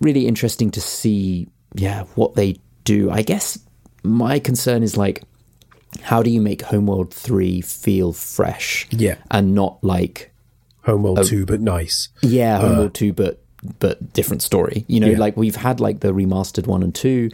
really 0.00 0.26
interesting 0.26 0.70
to 0.72 0.80
see. 0.80 1.48
Yeah, 1.74 2.04
what 2.14 2.36
they 2.36 2.56
do. 2.84 3.10
I 3.10 3.22
guess 3.22 3.58
my 4.04 4.38
concern 4.38 4.82
is 4.84 4.96
like, 4.96 5.24
how 6.00 6.22
do 6.22 6.30
you 6.30 6.40
make 6.40 6.62
Homeworld 6.62 7.12
three 7.12 7.60
feel 7.60 8.12
fresh? 8.12 8.86
Yeah. 8.90 9.16
and 9.30 9.54
not 9.54 9.82
like 9.82 10.32
Homeworld 10.86 11.24
2, 11.26 11.44
but 11.46 11.60
nice. 11.60 12.08
yeah, 12.22 12.58
uh, 12.58 12.68
Homeworld 12.68 12.94
two, 12.94 13.12
but 13.12 13.42
but 13.80 14.12
different 14.12 14.42
story. 14.42 14.84
You 14.86 15.00
know, 15.00 15.08
Yeah. 15.08 15.18
like 15.18 15.36
we've 15.36 15.56
had 15.56 15.80
like 15.80 16.00
the 16.00 16.12
remastered 16.12 16.66
one 16.66 16.82
and 16.82 16.94
two, 16.94 17.30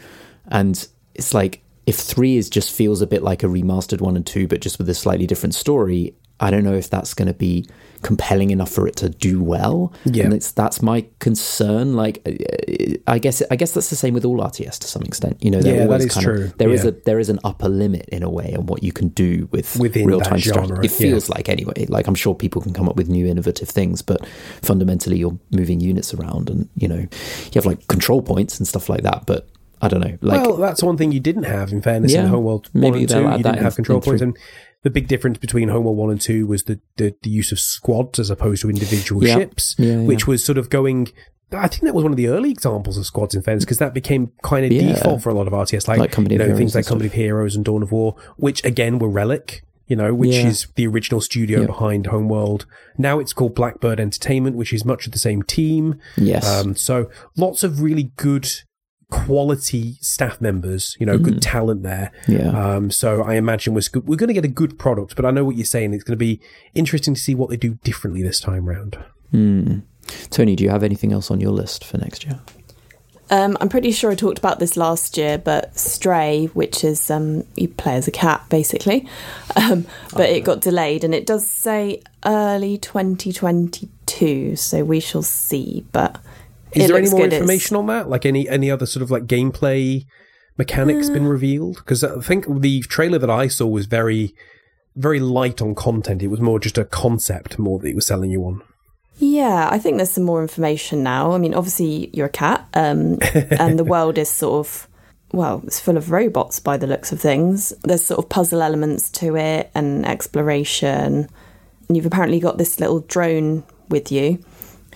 and 0.48 0.88
it's 1.14 1.34
like 1.34 1.60
if 1.86 1.96
three 1.96 2.36
is 2.36 2.48
just 2.48 2.72
feels 2.72 3.02
a 3.02 3.06
bit 3.06 3.22
like 3.22 3.42
a 3.42 3.46
remastered 3.46 4.00
one 4.00 4.16
and 4.16 4.24
two, 4.26 4.46
but 4.48 4.60
just 4.60 4.78
with 4.78 4.88
a 4.88 4.94
slightly 4.94 5.26
different 5.26 5.54
story. 5.54 6.14
I 6.40 6.50
don't 6.50 6.64
know 6.64 6.74
if 6.74 6.90
that's 6.90 7.14
going 7.14 7.28
to 7.28 7.34
be 7.34 7.66
compelling 8.02 8.50
enough 8.50 8.70
for 8.70 8.86
it 8.86 8.96
to 8.96 9.08
do 9.08 9.42
well. 9.42 9.92
Yeah. 10.04 10.24
and 10.24 10.32
it's 10.34 10.52
that's 10.52 10.82
my 10.82 11.06
concern. 11.20 11.94
Like, 11.94 12.20
uh, 12.26 12.94
I 13.06 13.18
guess 13.18 13.42
I 13.50 13.56
guess 13.56 13.72
that's 13.72 13.90
the 13.90 13.96
same 13.96 14.14
with 14.14 14.24
all 14.24 14.38
RTS 14.38 14.78
to 14.80 14.86
some 14.88 15.02
extent. 15.02 15.36
You 15.40 15.50
know, 15.50 15.60
they're 15.62 15.80
Yeah, 15.82 15.86
that 15.86 16.00
is 16.00 16.12
kind 16.14 16.24
true. 16.24 16.44
Of, 16.46 16.58
there 16.58 16.70
is 16.70 16.84
Yeah. 16.84 16.90
a 16.90 16.94
there 17.04 17.18
is 17.18 17.28
an 17.28 17.38
upper 17.44 17.68
limit 17.68 18.08
in 18.10 18.22
a 18.22 18.30
way 18.30 18.54
on 18.58 18.66
what 18.66 18.82
you 18.82 18.92
can 18.92 19.08
do 19.08 19.48
with 19.52 19.78
Within 19.78 20.06
real 20.06 20.20
time 20.20 20.38
strategy. 20.40 20.74
It 20.86 20.90
yeah. 20.92 20.98
feels 20.98 21.28
like 21.28 21.48
anyway. 21.48 21.86
Like 21.88 22.06
I'm 22.06 22.14
sure 22.14 22.34
people 22.34 22.60
can 22.62 22.72
come 22.72 22.88
up 22.88 22.96
with 22.96 23.08
new 23.08 23.26
innovative 23.26 23.68
things, 23.68 24.02
but 24.02 24.26
fundamentally 24.62 25.18
you're 25.18 25.38
moving 25.50 25.80
units 25.80 26.12
around, 26.14 26.50
and 26.50 26.68
you 26.76 26.88
know 26.88 26.96
you 26.98 27.54
have 27.54 27.66
like 27.66 27.86
control 27.88 28.22
points 28.22 28.58
and 28.58 28.66
stuff 28.68 28.88
like 28.88 29.02
that. 29.02 29.24
But 29.26 29.48
I 29.80 29.88
don't 29.88 30.00
know, 30.00 30.16
like 30.20 30.40
well, 30.46 30.56
that's 30.56 30.82
one 30.82 30.96
thing 30.96 31.10
you 31.12 31.18
didn't 31.20 31.42
have, 31.44 31.72
in 31.72 31.82
fairness, 31.82 32.12
in 32.14 32.20
Yeah, 32.24 32.28
Homeworld 32.28 32.68
1 32.72 32.80
maybe 32.80 32.98
and 33.00 33.08
2. 33.08 33.14
they'll 33.14 33.22
You 33.24 33.30
didn't 33.30 33.42
that 33.44 33.56
in- 33.58 33.64
have 33.64 33.74
control 33.74 33.98
in 33.98 34.02
points. 34.02 34.22
And 34.22 34.36
the 34.82 34.90
big 34.90 35.06
difference 35.08 35.38
between 35.38 35.68
Homeworld 35.68 35.96
1 35.96 36.10
and 36.10 36.20
2 36.20 36.46
was 36.46 36.64
the, 36.64 36.80
the, 36.96 37.14
the 37.22 37.30
use 37.30 37.52
of 37.52 37.58
squads 37.60 38.18
as 38.18 38.30
opposed 38.30 38.62
to 38.62 38.70
individual 38.70 39.24
Yeah. 39.24 39.36
ships, 39.36 39.76
Yeah, 39.78 39.92
yeah. 39.96 40.00
which 40.02 40.26
was 40.26 40.44
sort 40.44 40.58
of 40.58 40.70
going. 40.70 41.08
I 41.54 41.68
think 41.68 41.82
that 41.82 41.94
was 41.94 42.02
one 42.02 42.12
of 42.12 42.16
the 42.16 42.28
early 42.28 42.50
examples 42.50 42.96
of 42.96 43.04
squads 43.04 43.34
in 43.34 43.42
fairness 43.42 43.64
because 43.64 43.76
that 43.78 43.92
became 43.92 44.32
kind 44.42 44.64
of 44.64 44.70
default 44.70 45.22
for 45.22 45.28
a 45.28 45.34
lot 45.34 45.46
of 45.46 45.52
RTS, 45.52 45.86
like, 45.86 45.98
Like 45.98 46.16
you 46.30 46.38
know 46.38 46.56
things 46.56 46.74
like 46.74 46.86
Company 46.86 47.08
of 47.08 47.12
Heroes 47.12 47.54
and 47.54 47.62
Dawn 47.64 47.82
of 47.82 47.92
War, 47.92 48.16
which 48.38 48.64
again 48.64 48.98
were 48.98 49.10
Relic, 49.10 49.62
you 49.86 49.94
know, 49.94 50.14
which 50.14 50.34
is 50.34 50.66
the 50.76 50.86
original 50.86 51.20
studio 51.20 51.66
behind 51.66 52.06
Homeworld. 52.06 52.64
Now 52.96 53.18
it's 53.18 53.34
called 53.34 53.54
Blackbird 53.54 54.00
Entertainment, 54.00 54.56
which 54.56 54.72
is 54.72 54.86
much 54.86 55.04
of 55.04 55.12
the 55.12 55.18
same 55.18 55.42
team. 55.42 55.96
yes, 56.16 56.48
Um, 56.48 56.74
so 56.74 57.10
lots 57.36 57.62
of 57.62 57.82
really 57.82 58.12
good 58.16 58.48
quality 59.12 59.98
staff 60.00 60.40
members, 60.40 60.96
you 60.98 61.04
know, 61.04 61.18
good 61.18 61.42
talent 61.42 61.82
there. 61.82 62.10
yeah. 62.26 62.48
Um, 62.48 62.90
so 62.90 63.22
I 63.22 63.34
imagine 63.34 63.74
we're, 63.74 63.82
we're 63.94 64.16
going 64.16 64.28
to 64.28 64.34
get 64.34 64.44
a 64.44 64.48
good 64.48 64.78
product, 64.78 65.16
but 65.16 65.26
I 65.26 65.30
know 65.30 65.44
what 65.44 65.54
you're 65.56 65.66
saying. 65.66 65.92
It's 65.92 66.02
going 66.02 66.18
to 66.18 66.24
be 66.24 66.40
interesting 66.74 67.14
to 67.14 67.20
see 67.20 67.34
what 67.34 67.50
they 67.50 67.58
do 67.58 67.74
differently 67.84 68.22
this 68.22 68.40
time 68.40 68.66
round. 68.66 68.98
Hmm. 69.30 69.80
Tony, 70.30 70.56
do 70.56 70.64
you 70.64 70.70
have 70.70 70.82
anything 70.82 71.12
else 71.12 71.30
on 71.30 71.40
your 71.40 71.50
list 71.50 71.84
for 71.84 71.98
next 71.98 72.24
year? 72.24 72.40
Um, 73.30 73.56
I'm 73.60 73.68
pretty 73.68 73.92
sure 73.92 74.10
I 74.10 74.14
talked 74.14 74.38
about 74.38 74.58
this 74.58 74.76
last 74.76 75.18
year, 75.18 75.36
but 75.36 75.78
Stray, 75.78 76.46
which 76.54 76.82
is 76.82 77.10
um, 77.10 77.44
you 77.54 77.68
play 77.68 77.94
as 77.94 78.08
a 78.08 78.10
cat 78.10 78.44
basically, 78.48 79.06
um, 79.56 79.86
but 80.14 80.30
it 80.30 80.42
got 80.42 80.62
delayed 80.62 81.04
and 81.04 81.14
it 81.14 81.26
does 81.26 81.46
say 81.46 82.02
early 82.24 82.78
2022, 82.78 84.56
so 84.56 84.84
we 84.84 85.00
shall 85.00 85.22
see. 85.22 85.84
But 85.92 86.18
Is 86.74 86.84
it 86.84 86.88
there 86.88 86.96
any 86.96 87.10
more 87.10 87.24
information 87.24 87.76
on 87.76 87.86
that? 87.86 88.08
Like 88.08 88.26
any 88.26 88.48
any 88.48 88.70
other 88.70 88.86
sort 88.86 89.02
of 89.02 89.10
like 89.10 89.24
gameplay 89.24 90.06
mechanics 90.58 91.10
been 91.10 91.26
revealed? 91.26 91.76
Because 91.76 92.04
I 92.04 92.20
think 92.20 92.46
the 92.60 92.80
trailer 92.82 93.18
that 93.18 93.30
I 93.30 93.48
saw 93.48 93.66
was 93.66 93.86
very 93.86 94.34
very 94.96 95.20
light 95.20 95.62
on 95.62 95.74
content. 95.74 96.22
It 96.22 96.28
was 96.28 96.40
more 96.40 96.58
just 96.58 96.78
a 96.78 96.84
concept 96.84 97.58
more 97.58 97.78
that 97.78 97.88
it 97.88 97.94
was 97.94 98.06
selling 98.06 98.30
you 98.30 98.44
on. 98.44 98.62
Yeah, 99.18 99.68
I 99.70 99.78
think 99.78 99.96
there's 99.96 100.10
some 100.10 100.24
more 100.24 100.42
information 100.42 101.02
now. 101.02 101.32
I 101.32 101.38
mean, 101.38 101.54
obviously 101.54 102.10
you're 102.12 102.26
a 102.26 102.30
cat, 102.30 102.66
um, 102.74 103.18
and 103.34 103.78
the 103.78 103.84
world 103.84 104.18
is 104.18 104.28
sort 104.28 104.66
of 104.66 104.88
well, 105.32 105.62
it's 105.66 105.80
full 105.80 105.96
of 105.96 106.10
robots 106.10 106.60
by 106.60 106.76
the 106.76 106.86
looks 106.86 107.10
of 107.10 107.20
things. 107.20 107.72
There's 107.82 108.04
sort 108.04 108.18
of 108.18 108.28
puzzle 108.28 108.62
elements 108.62 109.10
to 109.12 109.36
it 109.36 109.70
and 109.74 110.04
exploration. 110.06 111.28
And 111.88 111.96
you've 111.96 112.06
apparently 112.06 112.38
got 112.38 112.58
this 112.58 112.78
little 112.80 113.00
drone 113.00 113.64
with 113.88 114.12
you 114.12 114.44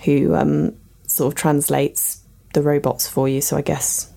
who 0.05 0.35
um, 0.35 0.75
sort 1.17 1.33
of 1.33 1.37
translates 1.37 2.21
the 2.53 2.61
robots 2.61 3.07
for 3.07 3.27
you. 3.27 3.41
So 3.41 3.57
I 3.57 3.61
guess 3.61 4.11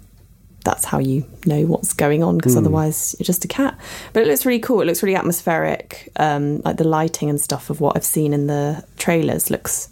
that's 0.64 0.84
how 0.84 0.98
you 0.98 1.26
know 1.46 1.62
what's 1.62 1.94
going 1.94 2.22
on 2.22 2.36
because 2.36 2.54
otherwise 2.56 3.16
you're 3.18 3.24
just 3.24 3.44
a 3.44 3.48
cat. 3.48 3.78
But 4.12 4.22
it 4.22 4.28
looks 4.28 4.44
really 4.44 4.60
cool. 4.60 4.80
It 4.80 4.84
looks 4.84 5.02
really 5.02 5.16
atmospheric. 5.16 6.10
Um, 6.16 6.60
like 6.60 6.76
the 6.76 6.84
lighting 6.84 7.30
and 7.30 7.40
stuff 7.40 7.70
of 7.70 7.80
what 7.80 7.96
I've 7.96 8.04
seen 8.04 8.32
in 8.32 8.46
the 8.46 8.84
trailers 8.98 9.50
looks, 9.50 9.88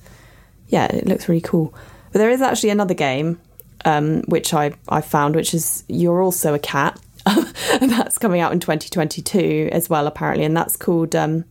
yeah, 0.68 0.86
it 0.86 1.06
looks 1.06 1.28
really 1.28 1.40
cool. 1.40 1.74
But 2.12 2.20
there 2.20 2.30
is 2.30 2.42
actually 2.42 2.70
another 2.70 2.94
game 2.94 3.40
um, 3.84 4.22
which 4.22 4.54
I 4.54 4.72
I 4.88 5.00
found, 5.00 5.34
which 5.36 5.54
is 5.54 5.84
you're 5.88 6.22
also 6.22 6.54
a 6.54 6.58
cat, 6.58 7.00
and 7.26 7.46
that's 7.90 8.18
coming 8.18 8.40
out 8.40 8.52
in 8.52 8.60
2022 8.60 9.68
as 9.72 9.88
well 9.88 10.06
apparently, 10.06 10.44
and 10.44 10.56
that's 10.56 10.76
called. 10.76 11.14
Um, 11.14 11.44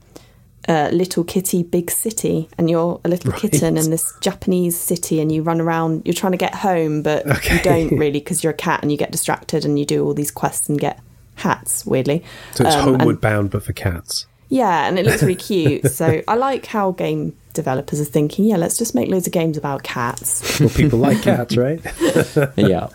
uh, 0.68 0.90
Little 0.92 1.24
Kitty 1.24 1.64
Big 1.64 1.90
City, 1.90 2.50
and 2.58 2.70
you're 2.70 3.00
a 3.06 3.10
little 3.10 3.32
kitten 3.32 3.78
in 3.78 3.90
this 3.90 4.14
Japanese 4.22 4.78
city, 4.78 5.20
and 5.22 5.32
you 5.32 5.42
run 5.42 5.62
around. 5.62 6.02
You're 6.06 6.14
trying 6.14 6.34
to 6.34 6.38
get 6.38 6.56
home, 6.56 7.02
but 7.04 7.26
you 7.50 7.60
don't 7.64 7.92
really 7.98 8.20
because 8.20 8.44
you're 8.44 8.52
a 8.54 8.58
cat, 8.58 8.82
and 8.82 8.92
you 8.92 8.98
get 8.98 9.12
distracted, 9.12 9.66
and 9.66 9.80
you 9.80 9.86
do 9.86 10.04
all 10.06 10.14
these 10.14 10.32
quests 10.32 10.70
and 10.70 10.80
get 10.80 11.00
hats. 11.36 11.86
Weirdly, 11.86 12.24
So 12.56 12.66
it's 12.66 12.76
Um, 12.76 12.90
and- 12.90 13.02
homeward 13.02 13.22
bound, 13.22 13.52
but 13.52 13.64
for 13.64 13.74
cats. 13.74 14.26
yeah, 14.50 14.88
and 14.88 14.98
it 15.00 15.06
looks 15.06 15.22
really 15.22 15.36
cute. 15.36 15.92
so 15.92 16.22
I 16.28 16.36
like 16.36 16.66
how 16.68 16.92
game 16.92 17.36
developers 17.54 18.00
are 18.00 18.06
thinking. 18.06 18.46
Yeah, 18.46 18.58
let's 18.58 18.78
just 18.78 18.94
make 18.94 19.10
loads 19.10 19.26
of 19.28 19.34
games 19.34 19.58
about 19.58 19.84
cats. 19.84 20.60
Well, 20.60 20.70
people 20.70 21.00
like 21.00 21.22
cats, 21.22 21.56
right? 21.58 21.80
yeah, 22.56 22.90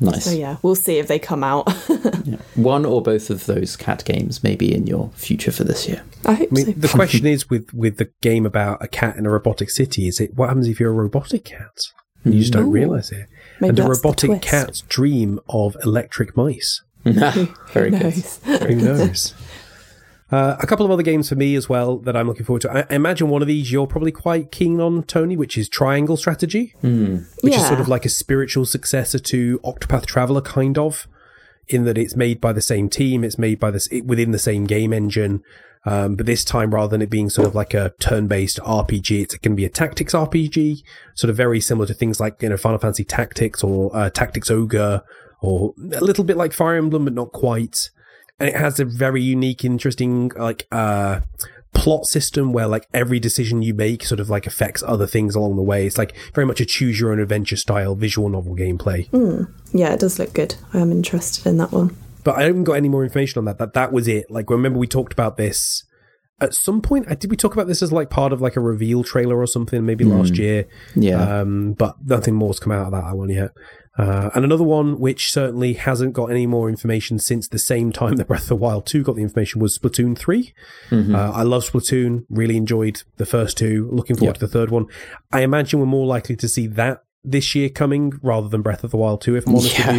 nice. 0.00 0.24
So 0.24 0.32
yeah, 0.32 0.56
we'll 0.62 0.74
see 0.74 0.98
if 0.98 1.06
they 1.08 1.18
come 1.18 1.44
out. 1.44 1.70
One 2.54 2.84
or 2.84 3.02
both 3.02 3.30
of 3.30 3.46
those 3.46 3.76
cat 3.76 4.04
games 4.04 4.42
may 4.42 4.56
be 4.56 4.74
in 4.74 4.86
your 4.86 5.10
future 5.14 5.52
for 5.52 5.64
this 5.64 5.88
year. 5.88 6.02
I 6.24 6.34
hope 6.34 6.48
I 6.50 6.54
mean, 6.54 6.66
so. 6.66 6.72
the 6.72 6.88
question 6.94 7.26
is 7.26 7.48
with 7.48 7.72
with 7.72 7.96
the 7.98 8.10
game 8.20 8.46
about 8.46 8.82
a 8.82 8.88
cat 8.88 9.16
in 9.16 9.26
a 9.26 9.30
robotic 9.30 9.70
city, 9.70 10.08
is 10.08 10.20
it 10.20 10.34
what 10.34 10.48
happens 10.48 10.68
if 10.68 10.80
you're 10.80 10.90
a 10.90 10.94
robotic 10.94 11.44
cat? 11.44 11.78
And 12.24 12.34
you 12.34 12.40
just 12.40 12.52
don't 12.52 12.66
Ooh. 12.66 12.70
realize 12.70 13.10
it. 13.10 13.28
Maybe 13.60 13.68
and 13.70 13.76
do 13.76 13.82
that's 13.84 14.00
the 14.02 14.08
robotic 14.08 14.28
twist. 14.30 14.42
cats 14.42 14.80
dream 14.82 15.40
of 15.48 15.76
electric 15.84 16.36
mice? 16.36 16.82
Very 17.04 17.90
Who 17.90 17.98
good. 17.98 18.02
knows? 18.02 18.40
Who 18.44 18.74
knows? 18.74 19.34
Uh, 20.30 20.56
a 20.60 20.66
couple 20.66 20.86
of 20.86 20.92
other 20.92 21.02
games 21.02 21.28
for 21.28 21.34
me 21.34 21.56
as 21.56 21.68
well 21.68 21.96
that 21.98 22.16
I'm 22.16 22.28
looking 22.28 22.44
forward 22.44 22.62
to. 22.62 22.70
I, 22.72 22.86
I 22.88 22.94
imagine 22.94 23.28
one 23.28 23.42
of 23.42 23.48
these 23.48 23.72
you're 23.72 23.86
probably 23.88 24.12
quite 24.12 24.52
keen 24.52 24.80
on, 24.80 25.02
Tony, 25.02 25.36
which 25.36 25.58
is 25.58 25.68
Triangle 25.68 26.16
Strategy, 26.16 26.74
which 27.42 27.54
is 27.56 27.66
sort 27.66 27.80
of 27.80 27.88
like 27.88 28.04
a 28.04 28.08
spiritual 28.08 28.64
successor 28.64 29.18
to 29.18 29.58
Octopath 29.64 30.06
Traveler, 30.06 30.40
kind 30.40 30.78
of, 30.78 31.08
in 31.66 31.84
that 31.84 31.98
it's 31.98 32.14
made 32.14 32.40
by 32.40 32.52
the 32.52 32.60
same 32.60 32.88
team, 32.88 33.24
it's 33.24 33.38
made 33.38 33.58
by 33.58 33.70
this 33.72 33.88
it, 33.88 34.06
within 34.06 34.30
the 34.30 34.38
same 34.38 34.66
game 34.66 34.92
engine. 34.92 35.42
Um, 35.84 36.14
but 36.14 36.26
this 36.26 36.44
time, 36.44 36.74
rather 36.74 36.90
than 36.90 37.02
it 37.02 37.10
being 37.10 37.30
sort 37.30 37.48
of 37.48 37.54
like 37.54 37.74
a 37.74 37.94
turn-based 38.00 38.58
RPG, 38.58 39.22
it's 39.22 39.36
going 39.36 39.52
to 39.52 39.56
be 39.56 39.64
a 39.64 39.70
tactics 39.70 40.12
RPG, 40.12 40.82
sort 41.14 41.30
of 41.30 41.36
very 41.36 41.60
similar 41.60 41.86
to 41.86 41.94
things 41.94 42.20
like 42.20 42.40
you 42.42 42.50
know 42.50 42.56
Final 42.56 42.78
Fantasy 42.78 43.04
Tactics 43.04 43.64
or 43.64 43.90
uh, 43.96 44.10
Tactics 44.10 44.50
Ogre 44.50 45.02
or 45.40 45.74
a 45.94 46.04
little 46.04 46.22
bit 46.24 46.36
like 46.36 46.52
Fire 46.52 46.76
Emblem, 46.76 47.04
but 47.04 47.14
not 47.14 47.32
quite. 47.32 47.90
And 48.40 48.48
it 48.48 48.56
has 48.56 48.80
a 48.80 48.84
very 48.84 49.22
unique, 49.22 49.64
interesting, 49.64 50.32
like, 50.36 50.66
uh, 50.72 51.20
plot 51.72 52.04
system 52.04 52.52
where 52.52 52.66
like 52.66 52.86
every 52.92 53.20
decision 53.20 53.62
you 53.62 53.72
make 53.72 54.04
sort 54.04 54.20
of 54.20 54.28
like 54.28 54.46
affects 54.46 54.82
other 54.86 55.06
things 55.06 55.34
along 55.34 55.56
the 55.56 55.62
way. 55.62 55.86
It's 55.86 55.98
like 55.98 56.16
very 56.34 56.46
much 56.46 56.60
a 56.60 56.64
choose 56.64 56.98
your 57.00 57.12
own 57.12 57.20
adventure 57.20 57.56
style 57.56 57.94
visual 57.94 58.28
novel 58.28 58.56
gameplay. 58.56 59.08
Yeah, 59.72 59.92
it 59.92 60.00
does 60.00 60.18
look 60.18 60.32
good. 60.32 60.56
I 60.74 60.78
am 60.78 60.90
interested 60.90 61.46
in 61.46 61.58
that 61.58 61.72
one. 61.72 61.96
But 62.24 62.36
I 62.36 62.42
haven't 62.42 62.64
got 62.64 62.74
any 62.74 62.88
more 62.88 63.04
information 63.04 63.38
on 63.38 63.44
that. 63.46 63.58
That 63.58 63.74
that 63.74 63.92
was 63.92 64.08
it. 64.08 64.30
Like 64.30 64.50
remember 64.50 64.78
we 64.78 64.86
talked 64.86 65.12
about 65.12 65.36
this 65.36 65.84
at 66.40 66.54
some 66.54 66.82
point. 66.82 67.06
Did 67.18 67.30
we 67.30 67.36
talk 67.36 67.52
about 67.54 67.66
this 67.66 67.82
as 67.82 67.92
like 67.92 68.10
part 68.10 68.32
of 68.32 68.40
like 68.40 68.56
a 68.56 68.60
reveal 68.60 69.04
trailer 69.04 69.38
or 69.38 69.46
something? 69.46 69.86
Maybe 69.86 70.04
last 70.04 70.36
year. 70.36 70.66
Yeah. 70.94 71.40
Um, 71.40 71.74
but 71.74 71.96
nothing 72.04 72.34
more's 72.34 72.58
come 72.58 72.72
out 72.72 72.86
of 72.86 72.92
that 72.92 73.16
one 73.16 73.30
yet. 73.30 73.52
Uh, 73.98 74.30
and 74.34 74.44
another 74.44 74.64
one 74.64 74.98
which 75.00 75.32
certainly 75.32 75.72
hasn't 75.74 76.12
got 76.12 76.30
any 76.30 76.46
more 76.46 76.68
information 76.68 77.18
since 77.18 77.48
the 77.48 77.58
same 77.58 77.90
time 77.92 78.16
that 78.16 78.28
Breath 78.28 78.42
of 78.42 78.48
the 78.48 78.56
Wild 78.56 78.86
2 78.86 79.02
got 79.02 79.16
the 79.16 79.22
information 79.22 79.60
was 79.60 79.76
Splatoon 79.76 80.16
3. 80.16 80.54
Uh, 80.92 81.32
I 81.34 81.42
love 81.42 81.64
Splatoon, 81.68 82.24
really 82.30 82.56
enjoyed 82.56 83.02
the 83.16 83.26
first 83.26 83.58
two, 83.58 83.88
looking 83.92 84.16
forward 84.16 84.36
Yeah. 84.36 84.40
to 84.40 84.46
the 84.46 84.52
third 84.52 84.70
one. 84.70 84.86
I 85.32 85.40
imagine 85.42 85.80
we're 85.80 85.86
more 85.86 86.06
likely 86.06 86.36
to 86.36 86.48
see 86.48 86.66
that 86.68 87.02
this 87.22 87.54
year 87.54 87.68
coming 87.68 88.14
rather 88.22 88.48
than 88.48 88.62
Breath 88.62 88.82
of 88.82 88.90
the 88.92 88.96
Wild 88.96 89.20
2, 89.20 89.36
if 89.36 89.46
I'm 89.46 89.54
honest 89.56 89.78
Yeah. 89.78 89.86
with 89.88 89.96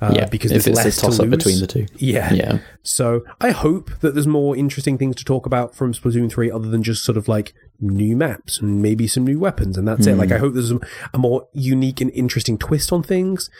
you. 0.00 0.06
Uh, 0.06 0.12
Yeah, 0.14 0.26
because 0.26 0.52
if 0.52 0.64
there's 0.64 0.78
it's 0.86 1.02
a 1.02 1.06
less 1.06 1.16
to 1.16 1.22
lose. 1.24 1.30
between 1.30 1.60
the 1.60 1.66
two. 1.66 1.86
Yeah. 1.96 2.32
Yeah. 2.32 2.58
So 2.84 3.22
I 3.40 3.50
hope 3.50 3.90
that 4.00 4.14
there's 4.14 4.28
more 4.28 4.56
interesting 4.56 4.96
things 4.96 5.16
to 5.16 5.24
talk 5.24 5.46
about 5.46 5.74
from 5.74 5.92
Splatoon 5.92 6.30
3 6.30 6.48
other 6.50 6.68
than 6.68 6.82
just 6.84 7.02
sort 7.04 7.18
of 7.18 7.26
like 7.26 7.54
new 7.80 8.16
maps 8.16 8.60
and 8.60 8.80
maybe 8.80 9.08
some 9.08 9.24
new 9.24 9.40
weapons 9.40 9.76
and 9.76 9.88
that's 9.88 10.06
it. 10.06 10.16
Like 10.16 10.30
I 10.30 10.38
hope 10.38 10.54
there's 10.54 10.70
a, 10.70 10.78
a 11.12 11.18
more 11.18 11.48
unique 11.52 12.00
and 12.00 12.10
interesting 12.12 12.56
twist 12.56 12.92
on 12.92 13.02
things. 13.02 13.50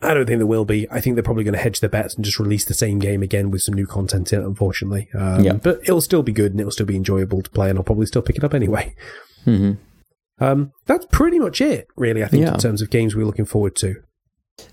I 0.00 0.14
don't 0.14 0.26
think 0.26 0.38
there 0.38 0.46
will 0.46 0.64
be. 0.64 0.86
I 0.90 1.00
think 1.00 1.16
they're 1.16 1.24
probably 1.24 1.42
going 1.44 1.54
to 1.54 1.60
hedge 1.60 1.80
their 1.80 1.90
bets 1.90 2.14
and 2.14 2.24
just 2.24 2.38
release 2.38 2.64
the 2.64 2.72
same 2.72 2.98
game 3.00 3.20
again 3.22 3.50
with 3.50 3.62
some 3.62 3.74
new 3.74 3.84
content 3.86 4.32
in 4.32 4.40
it, 4.40 4.46
unfortunately. 4.46 5.08
Um, 5.12 5.42
Yeah. 5.44 5.52
But 5.54 5.80
it'll 5.82 6.00
still 6.00 6.22
be 6.22 6.32
good 6.32 6.52
and 6.52 6.60
it'll 6.60 6.70
still 6.70 6.86
be 6.86 6.94
enjoyable 6.96 7.42
to 7.42 7.50
play 7.50 7.68
and 7.68 7.78
I'll 7.78 7.84
probably 7.84 8.06
still 8.06 8.22
pick 8.22 8.36
it 8.36 8.44
up 8.44 8.54
anyway. 8.54 8.94
Um, 10.40 10.72
that's 10.86 11.06
pretty 11.10 11.38
much 11.38 11.60
it, 11.60 11.88
really, 11.96 12.22
I 12.22 12.28
think, 12.28 12.42
Yeah. 12.44 12.54
in 12.54 12.60
terms 12.60 12.82
of 12.82 12.90
games 12.90 13.14
we're 13.16 13.26
looking 13.26 13.44
forward 13.46 13.74
to. 13.76 13.96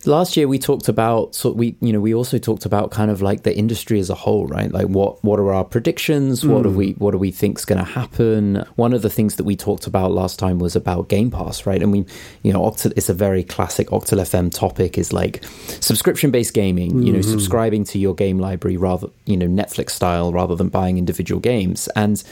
Last 0.06 0.36
year 0.36 0.48
we 0.48 0.58
talked 0.58 0.88
about 0.88 1.36
so 1.36 1.52
we 1.52 1.78
you 1.80 1.94
know 1.94 2.00
we 2.00 2.12
also 2.16 2.40
talked 2.40 2.66
about 2.66 2.90
kind 2.90 3.12
of 3.12 3.22
like 3.22 3.44
the 3.44 3.56
industry 3.56 4.00
as 4.00 4.10
a 4.10 4.16
whole, 4.16 4.48
right? 4.48 4.72
Like 4.72 4.88
what 4.88 5.24
what 5.24 5.40
are 5.40 5.54
our 5.54 5.64
predictions? 5.64 6.44
What 6.44 6.64
do 6.64 6.70
we 6.72 6.94
what 6.94 7.12
do 7.12 7.20
we 7.20 7.30
think's 7.30 7.66
going 7.66 7.78
to 7.78 7.92
happen? 7.92 8.66
One 8.78 8.94
of 8.94 9.04
the 9.04 9.12
things 9.12 9.36
that 9.36 9.44
we 9.44 9.56
talked 9.56 9.86
about 9.86 10.12
last 10.12 10.40
time 10.40 10.58
was 10.58 10.76
about 10.76 11.08
Game 11.08 11.30
Pass, 11.30 11.68
right? 11.68 11.84
And 11.84 11.92
we 11.92 12.04
you 12.42 12.52
know 12.52 12.62
Octal, 12.64 12.94
it's 12.98 13.10
a 13.10 13.14
very 13.14 13.44
classic 13.44 13.90
Octal 13.90 14.20
FM 14.22 14.52
topic 14.52 14.98
is 14.98 15.14
like 15.14 15.44
subscription 15.82 16.32
based 16.32 16.56
gaming. 16.56 17.04
You 17.04 17.14
know, 17.14 17.22
subscribing 17.22 17.84
to 17.86 18.00
your 18.00 18.16
game 18.16 18.40
library 18.40 18.78
rather 18.78 19.10
you 19.28 19.38
know 19.38 19.46
Netflix 19.48 19.92
style 19.92 20.34
rather 20.34 20.56
than 20.56 20.70
buying 20.70 20.98
individual 20.98 21.40
games 21.40 21.88
and 21.96 22.24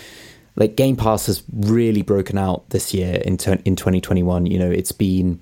like 0.56 0.76
Game 0.76 0.96
Pass 0.96 1.26
has 1.28 1.44
really 1.52 2.02
broken 2.02 2.38
out 2.38 2.70
this 2.70 2.94
year 2.94 3.16
in 3.16 3.38
in 3.66 3.76
2021. 3.76 4.46
You 4.46 4.60
know, 4.60 4.72
it's 4.72 4.92
been 4.92 5.40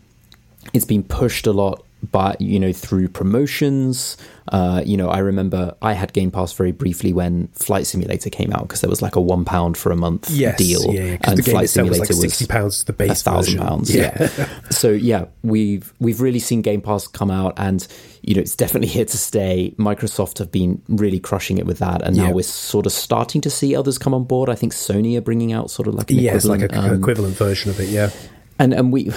it's 0.73 0.85
been 0.85 1.03
pushed 1.03 1.47
a 1.47 1.51
lot 1.51 1.85
by 2.11 2.35
you 2.39 2.59
know 2.59 2.73
through 2.73 3.07
promotions 3.07 4.17
uh 4.51 4.81
you 4.83 4.97
know 4.97 5.09
i 5.09 5.19
remember 5.19 5.75
i 5.83 5.93
had 5.93 6.11
game 6.13 6.31
pass 6.31 6.51
very 6.53 6.71
briefly 6.71 7.13
when 7.13 7.47
flight 7.49 7.85
simulator 7.85 8.29
came 8.29 8.51
out 8.53 8.63
because 8.63 8.81
there 8.81 8.89
was 8.89 9.01
like 9.03 9.15
a 9.15 9.21
one 9.21 9.45
pound 9.45 9.77
for 9.77 9.91
a 9.91 9.95
month 9.95 10.29
Yes, 10.31 10.57
deal 10.57 10.93
yeah, 10.93 11.03
yeah, 11.03 11.17
and 11.23 11.45
flight 11.45 11.65
itself 11.65 11.89
was 11.89 11.99
like 11.99 12.11
sixty 12.11 12.47
pounds 12.47 12.83
the 12.85 12.93
base 12.93 13.21
a 13.21 13.23
thousand 13.23 13.59
pounds 13.59 13.93
yeah, 13.93 14.27
so 14.71 14.89
yeah 14.89 15.25
we've 15.43 15.93
we've 15.99 16.21
really 16.21 16.39
seen 16.39 16.63
game 16.63 16.81
pass 16.81 17.05
come 17.07 17.29
out 17.29 17.53
and 17.57 17.87
you 18.23 18.33
know 18.33 18.41
it's 18.41 18.55
definitely 18.55 18.87
here 18.87 19.05
to 19.05 19.17
stay 19.17 19.75
microsoft 19.77 20.39
have 20.39 20.51
been 20.51 20.81
really 20.87 21.19
crushing 21.19 21.59
it 21.59 21.65
with 21.67 21.77
that 21.79 22.01
and 22.01 22.15
Yeah. 22.17 22.27
now 22.29 22.33
we're 22.33 22.41
sort 22.43 22.87
of 22.87 22.91
starting 22.91 23.41
to 23.41 23.49
see 23.51 23.75
others 23.75 23.99
come 23.99 24.13
on 24.15 24.23
board 24.23 24.49
i 24.49 24.55
think 24.55 24.73
sony 24.73 25.17
are 25.17 25.21
bringing 25.21 25.53
out 25.53 25.69
sort 25.69 25.87
of 25.87 25.93
like 25.93 26.09
an 26.09 26.17
like 26.17 26.33
equivalent, 26.33 26.73
a 26.73 26.79
um, 26.79 26.99
equivalent 26.99 27.35
version 27.35 27.69
of 27.69 27.79
it. 27.79 27.89
Yeah. 27.89 28.09
and 28.57 28.73
and 28.73 28.91
we 28.91 29.11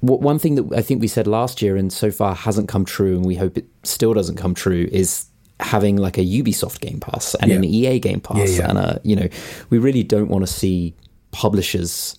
one 0.00 0.38
thing 0.38 0.54
that 0.56 0.78
I 0.78 0.82
think 0.82 1.00
we 1.00 1.08
said 1.08 1.26
last 1.26 1.60
year 1.60 1.76
and 1.76 1.92
so 1.92 2.10
far 2.10 2.34
hasn't 2.34 2.68
come 2.68 2.84
true, 2.84 3.16
and 3.16 3.24
we 3.24 3.34
hope 3.34 3.58
it 3.58 3.66
still 3.82 4.14
doesn't 4.14 4.36
come 4.36 4.54
true, 4.54 4.88
is 4.92 5.26
having 5.60 5.96
like 5.96 6.16
a 6.18 6.22
Ubisoft 6.22 6.80
Game 6.80 7.00
Pass 7.00 7.34
and 7.36 7.50
an 7.50 7.64
EA 7.64 7.98
Game 7.98 8.20
Pass, 8.20 8.36
Yeah, 8.38 8.58
yeah. 8.58 8.68
and 8.70 8.78
a 8.78 9.00
you 9.02 9.16
know 9.16 9.28
we 9.70 9.78
really 9.78 10.02
don't 10.04 10.28
want 10.28 10.46
to 10.46 10.52
see 10.52 10.94
publishers 11.32 12.18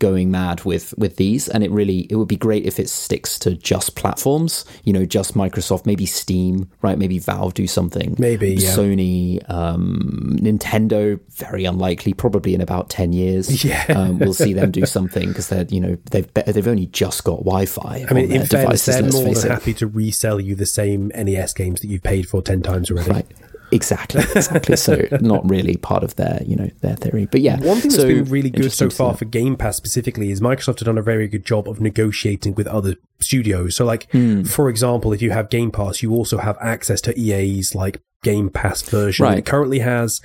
going 0.00 0.30
mad 0.30 0.64
with 0.64 0.92
with 0.98 1.14
these 1.16 1.48
and 1.48 1.62
it 1.62 1.70
really 1.70 2.00
it 2.10 2.16
would 2.16 2.26
be 2.26 2.36
great 2.36 2.66
if 2.66 2.80
it 2.80 2.88
sticks 2.88 3.38
to 3.38 3.54
just 3.54 3.94
platforms 3.94 4.64
you 4.82 4.92
know 4.92 5.04
just 5.04 5.34
microsoft 5.34 5.86
maybe 5.86 6.04
steam 6.06 6.68
right 6.82 6.98
maybe 6.98 7.18
valve 7.20 7.54
do 7.54 7.66
something 7.68 8.16
Maybe, 8.18 8.54
yeah. 8.54 8.70
sony 8.74 9.48
um 9.48 10.36
nintendo 10.40 11.20
very 11.30 11.64
unlikely 11.64 12.14
probably 12.14 12.54
in 12.54 12.60
about 12.60 12.90
10 12.90 13.12
years 13.12 13.64
Yeah. 13.70 13.84
um, 13.94 14.18
we'll 14.18 14.34
see 14.34 14.52
them 14.54 14.70
do 14.72 14.84
something 14.86 15.28
because 15.28 15.48
they're 15.48 15.66
you 15.68 15.80
know 15.80 15.96
they've 16.10 16.32
be- 16.34 16.42
they've 16.42 16.66
only 16.66 16.86
just 16.86 17.22
got 17.22 17.38
wi-fi 17.44 18.06
I 18.10 18.14
mean, 18.14 18.32
in 18.32 18.46
fairness, 18.46 18.84
devices 18.86 19.12
they're 19.12 19.22
more 19.24 19.34
than 19.34 19.50
happy 19.50 19.74
to 19.74 19.86
resell 19.86 20.40
you 20.40 20.54
the 20.56 20.66
same 20.66 21.08
NES 21.14 21.52
games 21.52 21.80
that 21.82 21.88
you've 21.88 22.02
paid 22.02 22.26
for 22.28 22.42
ten 22.42 22.62
times 22.62 22.90
already. 22.90 23.10
right 23.10 23.26
exactly 23.72 24.22
exactly 24.34 24.76
so 24.76 25.06
not 25.20 25.48
really 25.48 25.76
part 25.76 26.02
of 26.02 26.16
their 26.16 26.42
you 26.44 26.56
know 26.56 26.68
their 26.80 26.96
theory 26.96 27.26
but 27.30 27.40
yeah 27.40 27.56
One 27.60 27.78
thing 27.80 27.90
that's 27.90 28.04
been 28.04 28.24
really 28.24 28.50
good 28.50 28.72
so 28.72 28.90
far 28.90 29.14
for 29.16 29.24
Game 29.24 29.56
Pass 29.56 29.76
specifically 29.76 30.30
is 30.30 30.40
Microsoft 30.40 30.80
have 30.80 30.86
done 30.86 30.98
a 30.98 31.02
very 31.02 31.28
good 31.28 31.44
job 31.44 31.68
of 31.68 31.80
negotiating 31.80 32.54
with 32.54 32.66
other 32.66 32.96
studios. 33.20 33.76
So, 33.76 33.84
like, 33.84 34.10
Hmm. 34.12 34.42
for 34.44 34.68
example, 34.68 35.12
if 35.12 35.20
you 35.22 35.30
have 35.30 35.50
Game 35.50 35.70
Pass, 35.70 36.02
you 36.02 36.12
also 36.12 36.38
have 36.38 36.56
access 36.60 37.00
to 37.02 37.18
EA's 37.18 37.74
like 37.74 38.00
Game 38.22 38.48
Pass 38.50 38.82
version. 38.82 39.24
Right. 39.24 39.38
It 39.38 39.46
currently 39.46 39.80
has, 39.80 40.20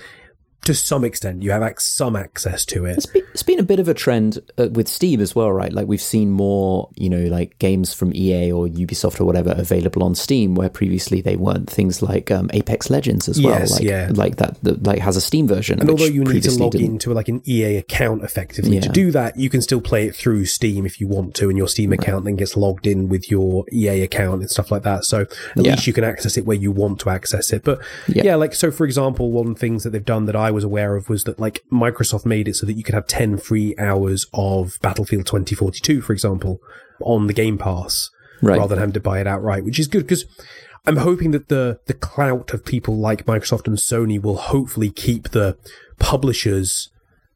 to 0.66 0.74
some 0.74 1.04
extent, 1.06 1.42
you 1.44 1.52
have 1.52 1.64
ac- 1.64 1.76
some 1.80 2.16
access 2.16 2.66
to 2.66 2.86
it. 2.86 2.98
It's 2.98 3.06
been, 3.06 3.24
it's 3.34 3.44
been 3.44 3.60
a 3.60 3.64
bit 3.64 3.80
of 3.80 3.88
a 3.88 3.94
trend 3.94 4.40
uh, 4.58 4.68
with 4.72 4.88
Steam 4.88 5.22
as 5.22 5.34
well, 5.36 5.52
right? 5.52 5.72
Like 5.72 5.88
we've 5.88 6.02
seen 6.02 6.30
more, 6.32 6.90
you 6.96 7.10
know, 7.10 7.24
like 7.28 7.58
games 7.60 7.94
from 7.94 8.14
EA 8.14 8.52
or 8.52 8.68
Ubisoft 8.68 9.22
or 9.22 9.26
whatever 9.26 9.52
available 9.58 10.04
on 10.04 10.16
Steam, 10.16 10.56
where 10.56 10.70
previously 10.70 11.22
they 11.22 11.36
weren't. 11.36 11.70
Things 11.70 12.02
like 12.02 12.32
um, 12.32 12.50
Apex 12.54 12.90
Legends 12.90 13.30
as 13.30 13.42
well, 13.42 13.58
Yes, 13.60 13.72
like 13.72 13.84
yeah. 13.84 14.10
like 14.14 14.36
that, 14.38 14.62
that 14.64 14.84
like 14.84 15.00
has 15.00 15.16
a 15.16 15.22
Steam 15.22 15.48
version. 15.48 15.80
And 15.80 15.90
although 15.90 16.06
you 16.06 16.24
need 16.24 16.44
to 16.44 16.52
log 16.52 16.72
didn't. 16.74 16.88
into 16.88 17.14
like 17.14 17.28
an 17.30 17.42
EA 17.48 17.78
account 17.78 18.24
effectively 18.24 18.80
to 18.80 18.90
do 18.90 19.12
that, 19.12 19.38
you 19.38 19.50
can 19.50 19.62
still 19.62 19.82
play 19.82 20.08
it 20.08 20.16
through 20.16 20.46
Steam 20.46 20.86
if 20.86 21.00
you 21.00 21.08
want 21.08 21.36
to, 21.36 21.50
and 21.50 21.58
your 21.58 21.68
Steam 21.68 21.94
account 21.94 22.26
then 22.26 22.36
gets 22.36 22.58
logged 22.58 22.88
in 22.88 23.08
with 23.08 23.30
your 23.30 23.66
EA 23.72 24.02
account 24.02 24.42
and 24.42 24.50
stuff 24.50 24.72
like 24.72 24.84
that. 24.84 25.06
So 25.06 25.22
at 25.22 25.30
Yeah. 25.58 25.72
least 25.72 25.88
you 25.88 25.94
can 25.94 26.04
access 26.04 26.38
it 26.38 26.46
where 26.46 26.58
you 26.58 26.72
want 26.72 27.00
to 27.02 27.10
access 27.12 27.54
it. 27.54 27.64
But 27.64 27.80
yeah. 28.08 28.24
Yeah. 28.26 28.36
like 28.36 28.56
so 28.56 28.72
for 28.72 28.86
example, 28.86 29.32
one 29.32 29.48
of 29.48 29.54
the 29.54 29.60
things 29.60 29.84
that 29.84 29.92
they've 29.92 30.04
done 30.04 30.26
that 30.26 30.36
I 30.36 30.52
was 30.56 30.64
aware 30.64 30.96
of 30.96 31.10
was 31.10 31.26
that 31.26 31.40
like 31.40 31.62
Microsoft 31.72 32.26
made 32.26 32.48
it 32.48 32.56
so 32.56 32.66
that 32.66 32.74
you 32.74 32.84
could 32.84 32.96
have 32.96 33.06
10 33.08 33.38
free 33.38 33.76
hours 33.78 34.26
of 34.34 34.80
Battlefield 34.82 35.28
2042, 35.28 36.02
for 36.02 36.14
example, 36.14 36.60
on 37.02 37.28
the 37.28 37.34
Game 37.34 37.58
Pass 37.58 38.10
Right. 38.42 38.58
rather 38.58 38.70
than 38.76 38.80
having 38.80 38.94
to 38.94 39.00
buy 39.00 39.20
it 39.22 39.28
outright, 39.28 39.64
which 39.64 39.80
is 39.80 39.88
good 39.88 40.02
because 40.04 40.26
I'm 40.86 40.98
hoping 40.98 41.32
that 41.32 41.48
the 41.48 41.80
the 41.86 41.94
clout 41.94 42.54
of 42.54 42.66
people 42.66 42.98
like 42.98 43.26
Microsoft 43.26 43.68
and 43.68 43.78
Sony 43.78 44.22
will 44.22 44.38
hopefully 44.38 44.90
keep 44.90 45.30
the 45.30 45.58
publishers 46.00 46.90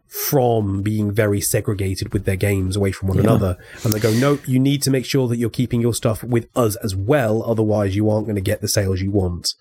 from 0.10 0.82
being 0.82 1.12
very 1.12 1.40
segregated 1.40 2.12
with 2.14 2.26
their 2.26 2.36
games 2.36 2.76
away 2.76 2.92
from 2.92 3.10
one 3.10 3.20
another. 3.20 3.56
And 3.84 3.94
they 3.94 4.00
go, 4.00 4.12
nope, 4.12 4.48
you 4.48 4.60
need 4.60 4.82
to 4.82 4.92
make 4.92 5.06
sure 5.06 5.28
that 5.28 5.38
you're 5.38 5.52
keeping 5.52 5.82
your 5.82 5.94
stuff 5.94 6.24
with 6.24 6.48
us 6.56 6.76
as 6.78 6.96
well, 6.96 7.44
otherwise 7.44 7.96
you 7.96 8.10
aren't 8.10 8.26
going 8.26 8.36
to 8.36 8.42
get 8.42 8.62
the 8.62 8.68
sales 8.68 9.02
you 9.02 9.12
want. 9.12 9.54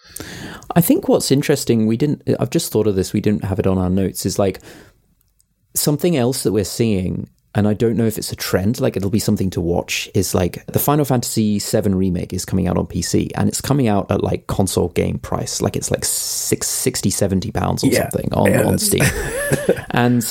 I 0.74 0.80
think 0.80 1.06
what's 1.06 1.30
interesting, 1.30 1.86
we 1.86 1.98
didn't. 1.98 2.22
I've 2.40 2.48
just 2.48 2.72
thought 2.72 2.86
of 2.86 2.96
this. 2.96 3.12
We 3.12 3.20
didn't 3.20 3.44
have 3.44 3.58
it 3.58 3.66
on 3.66 3.76
our 3.76 3.90
notes. 3.90 4.24
Is 4.24 4.38
like 4.38 4.60
something 5.74 6.16
else 6.16 6.42
that 6.44 6.52
we're 6.52 6.64
seeing, 6.64 7.28
and 7.58 7.66
I 7.66 7.74
don't 7.74 7.96
know 7.96 8.06
if 8.06 8.16
it's 8.18 8.30
a 8.30 8.36
trend. 8.36 8.80
Like 8.80 8.96
it'll 8.96 9.10
be 9.10 9.18
something 9.18 9.50
to 9.50 9.60
watch. 9.60 10.08
Is 10.14 10.32
like 10.34 10.64
the 10.66 10.78
Final 10.78 11.04
Fantasy 11.04 11.58
VII 11.58 11.90
remake 11.90 12.32
is 12.32 12.44
coming 12.44 12.68
out 12.68 12.78
on 12.78 12.86
PC, 12.86 13.30
and 13.34 13.48
it's 13.48 13.60
coming 13.60 13.88
out 13.88 14.10
at 14.10 14.22
like 14.22 14.46
console 14.46 14.88
game 14.90 15.18
price. 15.18 15.60
Like 15.60 15.74
it's 15.74 15.90
like 15.90 16.04
six, 16.04 16.68
60, 16.68 17.10
70 17.10 17.50
pounds 17.50 17.82
or 17.82 17.88
Yeah. 17.88 18.08
something 18.08 18.32
on 18.32 18.50
Yeah, 18.52 18.62
on 18.68 18.78
Steam. 18.78 19.02
and 19.90 20.22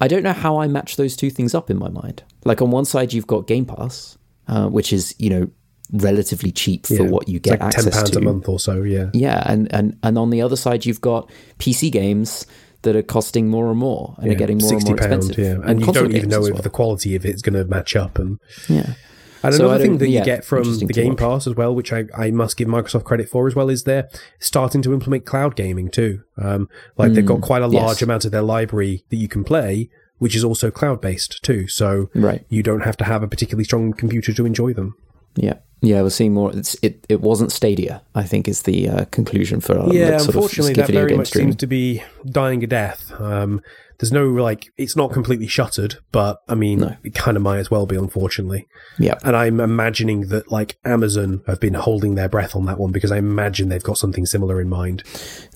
I 0.00 0.08
don't 0.08 0.24
know 0.24 0.32
how 0.32 0.58
I 0.58 0.66
match 0.66 0.96
those 0.96 1.14
two 1.16 1.30
things 1.30 1.54
up 1.54 1.70
in 1.70 1.78
my 1.78 1.88
mind. 1.88 2.24
Like 2.44 2.60
on 2.60 2.70
one 2.72 2.84
side, 2.84 3.12
you've 3.12 3.28
got 3.28 3.46
Game 3.46 3.64
Pass, 3.66 4.18
uh, 4.48 4.66
which 4.68 4.92
is 4.92 5.14
you 5.18 5.30
know 5.30 5.48
relatively 5.92 6.50
cheap 6.50 6.86
for 6.86 6.94
Yeah. 6.94 7.02
what 7.10 7.28
you 7.28 7.38
get 7.38 7.52
like 7.60 7.62
access 7.62 7.84
ten 7.84 7.92
pounds 7.92 8.10
to 8.10 8.18
a 8.18 8.22
month 8.22 8.48
or 8.48 8.58
so, 8.58 8.82
yeah. 8.82 9.10
yeah, 9.12 9.44
and, 9.46 9.72
and 9.72 9.96
and 10.02 10.18
on 10.18 10.30
the 10.30 10.42
other 10.42 10.56
side, 10.56 10.84
you've 10.84 11.00
got 11.00 11.30
PC 11.60 11.92
games 11.92 12.46
that 12.84 12.96
are 12.96 13.02
costing 13.02 13.48
more 13.48 13.70
and 13.70 13.78
more 13.78 14.14
and 14.18 14.30
are 14.30 14.34
getting 14.34 14.58
more 14.58 14.72
and 14.74 14.84
more 14.84 14.96
pounds, 14.96 15.28
expensive. 15.28 15.38
yeah, 15.38 15.68
and, 15.70 15.80
you 15.80 15.84
console 15.86 16.04
don't 16.04 16.14
even 16.16 16.30
know 16.30 16.46
if 16.46 16.54
well. 16.54 16.62
the 16.62 16.70
quality 16.70 17.14
of 17.16 17.26
it's 17.26 17.42
going 17.42 17.54
to 17.54 17.64
match 17.64 17.94
up. 17.96 18.18
And 18.18 18.38
yeah. 18.68 18.94
And 19.42 19.52
So 19.54 19.64
I 19.64 19.66
another 19.66 19.82
thing 19.82 19.90
don't- 19.92 19.98
that 19.98 20.08
you 20.08 20.24
get 20.24 20.42
from 20.44 20.62
the 20.78 20.86
Game. 20.86 21.16
Pass 21.16 21.46
as 21.46 21.54
well, 21.54 21.74
which 21.74 21.92
I, 21.92 22.04
I 22.16 22.30
must 22.30 22.56
give 22.56 22.66
Microsoft 22.66 23.04
credit 23.04 23.28
for 23.28 23.46
as 23.46 23.54
well, 23.54 23.68
is 23.68 23.84
they're 23.84 24.08
starting 24.38 24.80
to 24.82 24.94
implement 24.94 25.26
cloud 25.26 25.54
gaming 25.54 25.90
too. 25.90 26.22
Um, 26.38 26.68
like 26.96 27.12
they've 27.12 27.26
got 27.26 27.42
quite 27.42 27.60
a 27.60 27.66
large 27.66 27.96
yes. 27.96 28.02
amount 28.02 28.24
of 28.24 28.30
their 28.32 28.40
library 28.42 29.04
that 29.10 29.16
you 29.16 29.28
can 29.28 29.44
play, 29.44 29.90
which 30.18 30.34
is 30.34 30.44
also 30.44 30.70
cloud 30.70 31.02
based 31.02 31.42
too. 31.42 31.68
So 31.68 32.08
Right. 32.14 32.46
you 32.48 32.62
don't 32.62 32.84
have 32.84 32.96
to 32.98 33.04
have 33.04 33.22
a 33.22 33.28
particularly 33.28 33.64
strong 33.64 33.92
computer 33.92 34.32
to 34.32 34.46
enjoy 34.46 34.72
them. 34.72 34.94
Yeah. 35.36 35.58
Yeah, 35.84 36.02
we're 36.02 36.10
seeing 36.10 36.32
more. 36.34 36.50
It's, 36.56 36.76
it 36.82 37.04
it 37.08 37.20
wasn't 37.20 37.52
Stadia. 37.52 38.02
I 38.14 38.22
think 38.24 38.48
is 38.48 38.62
the 38.62 38.88
uh, 38.88 39.04
conclusion 39.06 39.60
for 39.60 39.78
uh, 39.78 39.86
yeah. 39.92 40.10
like, 40.10 40.20
sort 40.20 40.34
unfortunately, 40.34 40.72
of 40.72 40.76
that 40.86 40.90
very 40.92 41.16
much 41.16 41.28
streaming. 41.28 41.52
seems 41.52 41.60
to 41.60 41.66
be 41.66 42.02
dying 42.26 42.64
a 42.64 42.66
death. 42.66 43.12
Um, 43.20 43.60
there's 44.00 44.10
no 44.10 44.26
like, 44.26 44.66
it's 44.76 44.96
not 44.96 45.12
completely 45.12 45.46
shuttered, 45.46 45.96
but 46.10 46.38
I 46.48 46.56
mean, 46.56 46.80
No. 46.80 46.96
it 47.04 47.14
kind 47.14 47.36
of 47.36 47.44
might 47.44 47.58
as 47.58 47.70
well 47.70 47.86
be, 47.86 47.94
unfortunately. 47.94 48.66
Yeah, 48.98 49.14
And 49.22 49.36
I'm 49.36 49.60
imagining 49.60 50.28
that 50.30 50.50
like 50.50 50.76
Amazon 50.84 51.42
have 51.46 51.60
been 51.60 51.74
holding 51.74 52.16
their 52.16 52.28
breath 52.28 52.56
on 52.56 52.66
that 52.66 52.78
one 52.78 52.90
because 52.90 53.12
I 53.12 53.18
imagine 53.18 53.68
they've 53.68 53.80
got 53.82 53.96
something 53.96 54.26
similar 54.26 54.60
in 54.60 54.68
mind. 54.68 55.04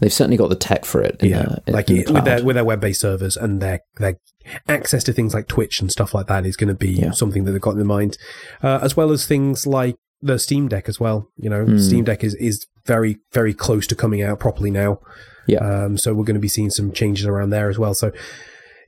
they've 0.01 0.13
certainly 0.13 0.37
got 0.37 0.51
the 0.51 0.57
tech 0.57 0.85
for 0.85 1.03
it. 1.03 1.17
In 1.21 1.31
Yeah, 1.31 1.43
the, 1.43 1.63
in 1.67 1.75
like 1.75 1.87
the 1.87 1.99
it, 2.03 2.11
with 2.11 2.25
their 2.25 2.45
with 2.45 2.55
their 2.55 2.65
web 2.65 2.81
based 2.81 3.01
servers 3.01 3.37
and 3.37 3.61
their 3.61 3.81
their 3.97 4.21
access 4.69 5.03
to 5.05 5.13
things 5.13 5.35
like 5.35 5.49
Twitch 5.49 5.81
and 5.81 5.91
stuff 5.91 6.15
like 6.15 6.29
that 6.29 6.47
is 6.47 6.57
going 6.57 6.69
to 6.69 6.75
be 6.75 6.91
Yeah. 6.93 7.11
something 7.11 7.43
that 7.45 7.51
they've 7.53 7.61
got 7.61 7.77
in 7.77 7.87
mind, 7.87 8.19
uh, 8.63 8.79
as 8.83 8.97
well 8.97 9.11
as 9.11 9.27
things 9.27 9.67
like 9.67 9.97
the 10.23 10.39
Steam 10.39 10.69
Deck 10.69 10.89
as 10.89 10.99
well. 11.01 11.29
You 11.37 11.51
know, 11.51 11.65
Hmm. 11.65 11.79
Steam 11.79 12.05
Deck 12.05 12.25
is 12.25 12.35
is 12.37 12.67
very 12.87 13.19
very 13.33 13.55
close 13.55 13.87
to 13.89 13.95
coming 13.95 14.23
out 14.23 14.41
properly 14.41 14.71
now. 14.71 15.01
Yeah. 15.47 15.59
Um, 15.61 15.97
so 15.99 16.13
we're 16.15 16.25
going 16.25 16.35
to 16.35 16.41
be 16.41 16.49
seeing 16.49 16.71
some 16.71 16.93
changes 16.93 17.27
around 17.27 17.51
there 17.51 17.69
as 17.71 17.79
well. 17.79 17.95
So. 17.95 18.13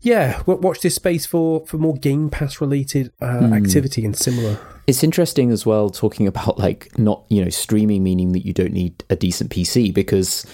Yeah, 0.02 0.42
watch 0.46 0.80
this 0.80 0.94
space 0.94 1.26
for, 1.26 1.66
for 1.66 1.76
more 1.76 1.92
Game 1.94 2.30
Pass 2.30 2.58
related 2.62 3.12
uh, 3.20 3.40
Hmm. 3.40 3.52
activity 3.52 4.02
and 4.06 4.16
similar. 4.16 4.58
It's 4.86 5.04
interesting 5.04 5.50
as 5.50 5.66
well 5.66 5.90
talking 5.90 6.26
about 6.26 6.58
like 6.58 6.98
not 6.98 7.24
you 7.28 7.44
know 7.44 7.50
streaming 7.50 8.02
meaning 8.02 8.32
that 8.32 8.46
you 8.46 8.54
don't 8.54 8.72
need 8.72 9.04
a 9.10 9.16
decent 9.16 9.50
PC 9.50 9.92
because 9.92 10.46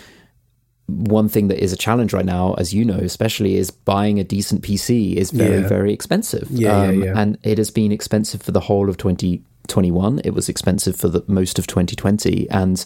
one 0.87 1.29
thing 1.29 1.47
that 1.49 1.63
is 1.63 1.73
a 1.73 1.77
challenge 1.77 2.13
right 2.13 2.25
now, 2.25 2.55
as 2.55 2.75
you 2.75 2.85
know, 2.85 2.99
especially 2.99 3.55
is 3.57 3.71
buying 3.71 4.19
a 4.19 4.25
decent 4.25 4.63
PC 4.63 5.15
is 5.15 5.31
very 5.31 5.61
Yeah. 5.61 5.69
very 5.69 5.93
expensive. 5.93 6.49
Um, 6.51 6.57
Yeah, 6.57 6.91
yeah, 6.91 7.05
yeah. 7.05 7.13
And 7.17 7.39
it 7.45 7.59
has 7.59 7.71
been 7.71 7.93
expensive 7.93 8.43
for 8.43 8.51
the 8.53 8.61
whole 8.61 8.89
of 8.91 8.97
2021. 9.67 10.21
It 10.25 10.31
was 10.35 10.49
expensive 10.49 10.97
for 10.97 11.09
the 11.09 11.23
most 11.29 11.59
of 11.59 11.67
2020. 11.67 12.49
And 12.51 12.85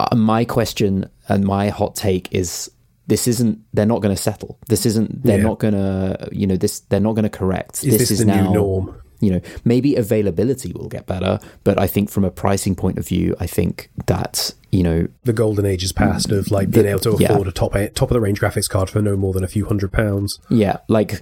uh, 0.00 0.14
my 0.16 0.44
question 0.44 1.08
and 1.28 1.44
my 1.44 1.68
hot 1.70 1.94
take 1.96 2.28
is 2.32 2.70
this 3.06 3.28
isn't 3.28 3.58
they're 3.74 3.84
not 3.86 4.00
going 4.00 4.14
to 4.16 4.20
settle 4.20 4.58
this 4.68 4.86
isn't 4.86 5.22
they're 5.24 5.36
Yeah. 5.36 5.44
not 5.44 5.58
going 5.58 5.74
to 5.74 6.28
you 6.32 6.46
know 6.46 6.56
this 6.56 6.80
they're 6.88 7.00
not 7.00 7.12
going 7.12 7.24
to 7.24 7.28
correct 7.28 7.84
Is 7.84 7.98
this 7.98 7.98
this 7.98 8.10
is 8.12 8.18
the 8.20 8.24
now 8.24 8.46
new 8.46 8.54
norm? 8.54 8.96
you 9.20 9.30
know 9.30 9.40
maybe 9.64 9.94
availability 9.94 10.72
will 10.72 10.88
get 10.88 11.06
better 11.06 11.38
but 11.64 11.78
i 11.78 11.86
think 11.86 12.08
from 12.10 12.24
a 12.24 12.30
pricing 12.30 12.74
point 12.74 12.96
of 12.98 13.06
view 13.06 13.36
i 13.40 13.46
think 13.46 13.90
that 14.06 14.54
you 14.74 14.82
know 14.82 15.06
The 15.22 15.32
golden 15.32 15.64
age 15.64 15.82
is 15.84 15.92
past 15.92 16.30
of 16.32 16.50
like 16.50 16.70
being 16.70 16.86
able 16.86 16.98
to 17.00 17.16
yeah. 17.18 17.32
afford 17.32 17.48
a 17.48 17.52
top 17.52 17.72
top 17.94 18.10
of 18.10 18.14
the 18.14 18.20
range 18.20 18.40
graphics 18.40 18.68
card 18.68 18.90
for 18.90 19.00
no 19.00 19.16
more 19.16 19.32
than 19.32 19.44
a 19.44 19.48
few 19.48 19.64
hundred 19.66 19.92
pounds. 19.92 20.38
yeah 20.50 20.78
like 20.88 21.20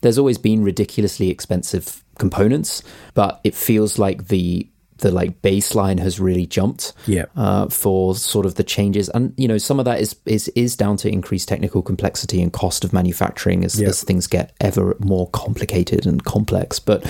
there's 0.00 0.18
always 0.18 0.38
been 0.38 0.62
ridiculously 0.62 1.28
expensive 1.30 2.04
components 2.18 2.82
but 3.14 3.40
it 3.44 3.54
feels 3.54 3.98
like 3.98 4.28
the 4.28 4.68
the 4.98 5.10
like 5.10 5.42
baseline 5.42 5.98
has 5.98 6.20
really 6.20 6.46
jumped 6.46 6.92
Yeah. 7.06 7.24
uh, 7.36 7.68
for 7.68 8.14
sort 8.14 8.46
of 8.46 8.54
the 8.54 8.62
changes 8.62 9.08
and 9.08 9.34
you 9.36 9.48
know 9.48 9.58
some 9.58 9.80
of 9.80 9.84
that 9.86 10.00
is 10.00 10.14
is 10.26 10.46
is 10.54 10.76
down 10.76 10.96
to 10.98 11.08
increased 11.08 11.48
technical 11.48 11.82
complexity 11.82 12.40
and 12.40 12.52
cost 12.52 12.84
of 12.84 12.92
manufacturing 12.92 13.64
as, 13.64 13.80
Yeah. 13.80 13.88
as 13.88 14.04
things 14.04 14.28
get 14.28 14.52
ever 14.60 14.96
more 15.00 15.28
complicated 15.30 16.06
and 16.06 16.22
complex 16.24 16.78
but 16.78 17.02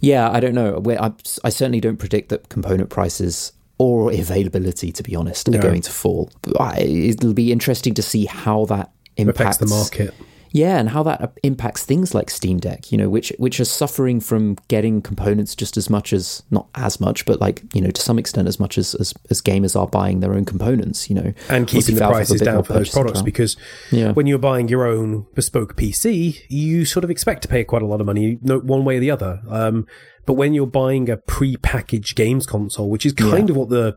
yeah 0.00 0.30
i 0.30 0.40
don't 0.40 0.54
know 0.54 0.82
I, 0.98 1.12
I 1.44 1.50
certainly 1.50 1.80
don't 1.80 1.98
predict 1.98 2.28
that 2.30 2.48
component 2.48 2.88
prices 2.88 3.52
or 3.78 4.12
availability 4.12 4.92
to 4.92 5.02
be 5.02 5.16
honest 5.16 5.48
No. 5.48 5.58
are 5.58 5.62
going 5.62 5.82
to 5.82 5.90
fall 5.90 6.30
I, 6.60 6.80
it'll 6.80 7.34
be 7.34 7.50
interesting 7.52 7.94
to 7.94 8.02
see 8.02 8.26
how 8.26 8.64
that 8.66 8.90
impacts 9.16 9.58
the 9.58 9.66
market. 9.66 10.12
yeah, 10.52 10.78
and 10.78 10.88
how 10.88 11.02
that 11.04 11.36
impacts 11.42 11.84
things 11.84 12.14
like 12.14 12.30
Steam 12.30 12.58
Deck, 12.60 12.90
you 12.92 12.98
know, 12.98 13.08
which 13.08 13.32
which 13.38 13.58
are 13.58 13.64
suffering 13.64 14.20
from 14.20 14.56
getting 14.68 15.02
components 15.02 15.54
just 15.56 15.76
as 15.76 15.90
much 15.90 16.12
as 16.12 16.42
not 16.50 16.66
as 16.76 17.00
much, 17.00 17.24
but 17.26 17.40
like 17.40 17.62
you 17.74 17.80
know 17.80 17.90
to 17.90 18.00
some 18.00 18.18
extent 18.20 18.46
as 18.46 18.60
much 18.60 18.78
as 18.78 18.94
as, 18.96 19.12
as 19.30 19.40
gamers 19.42 19.74
are 19.78 19.86
buying 19.88 20.20
their 20.20 20.34
own 20.34 20.44
components, 20.44 21.08
you 21.10 21.16
know, 21.16 21.32
and 21.48 21.66
keeping 21.66 21.94
the 21.96 22.00
Valve 22.00 22.12
have 22.18 22.22
a 22.22 22.26
prices 22.26 22.40
down 22.40 22.62
for 22.62 22.72
those 22.74 22.90
products 22.90 23.18
power. 23.20 23.24
because 23.24 23.56
Yeah. 23.90 24.12
when 24.12 24.26
you're 24.28 24.38
buying 24.38 24.68
your 24.68 24.84
own 24.86 25.26
bespoke 25.34 25.76
PC, 25.76 26.40
you 26.48 26.84
sort 26.84 27.02
of 27.04 27.10
expect 27.10 27.42
to 27.42 27.48
pay 27.48 27.64
quite 27.64 27.82
a 27.82 27.86
lot 27.86 28.00
of 28.00 28.06
money, 28.06 28.38
no, 28.42 28.58
one 28.60 28.84
way 28.84 28.96
or 28.98 29.00
the 29.00 29.10
other. 29.10 29.40
Um, 29.48 29.86
but 30.26 30.34
when 30.34 30.54
you're 30.54 30.66
buying 30.66 31.08
a 31.10 31.16
pre-packaged 31.16 32.16
games 32.16 32.46
console, 32.46 32.90
which 32.90 33.04
is 33.06 33.12
kind 33.12 33.50
of 33.50 33.56
what 33.56 33.68
the 33.68 33.96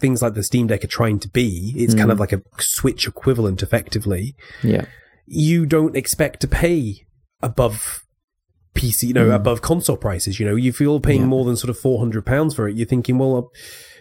things 0.00 0.22
like 0.22 0.34
the 0.34 0.42
Steam 0.42 0.66
Deck 0.68 0.84
are 0.84 0.88
trying 0.88 1.18
to 1.20 1.28
be, 1.28 1.72
it's 1.76 1.94
kind 1.94 2.08
Mm. 2.08 2.12
of 2.12 2.20
like 2.20 2.32
a 2.32 2.42
Switch 2.58 3.06
equivalent, 3.06 3.62
effectively. 3.62 4.34
yeah, 4.62 4.84
You 5.26 5.66
don't 5.66 5.96
expect 5.96 6.40
to 6.40 6.48
pay 6.48 7.04
above 7.42 8.04
PC, 8.74 9.08
you 9.08 9.12
know, 9.14 9.30
above 9.32 9.60
console 9.60 9.96
prices. 9.96 10.38
You 10.38 10.46
know, 10.46 10.56
if 10.56 10.80
you're 10.80 11.00
paying 11.00 11.20
Mm. 11.22 11.24
Yeah. 11.24 11.28
more 11.28 11.44
than 11.44 11.56
sort 11.56 11.70
of 11.70 11.78
four 11.78 11.98
hundred 11.98 12.24
pounds 12.24 12.54
for 12.54 12.68
it, 12.68 12.76
you're 12.76 12.86
thinking, 12.86 13.18
well. 13.18 13.50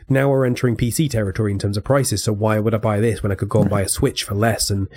Now 0.09 0.29
we're 0.29 0.45
entering 0.45 0.77
PC 0.77 1.09
territory 1.09 1.51
in 1.51 1.59
terms 1.59 1.75
of 1.75 1.83
prices. 1.83 2.23
So 2.23 2.31
why 2.31 2.59
would 2.59 2.73
I 2.73 2.77
buy 2.77 3.01
this 3.01 3.21
when 3.21 3.29
I 3.33 3.35
could 3.35 3.49
go 3.49 3.59
and 3.59 3.69
buy 3.69 3.81
a 3.81 3.89
Switch 3.89 4.23
for 4.23 4.35
less? 4.35 4.69
And 4.69 4.87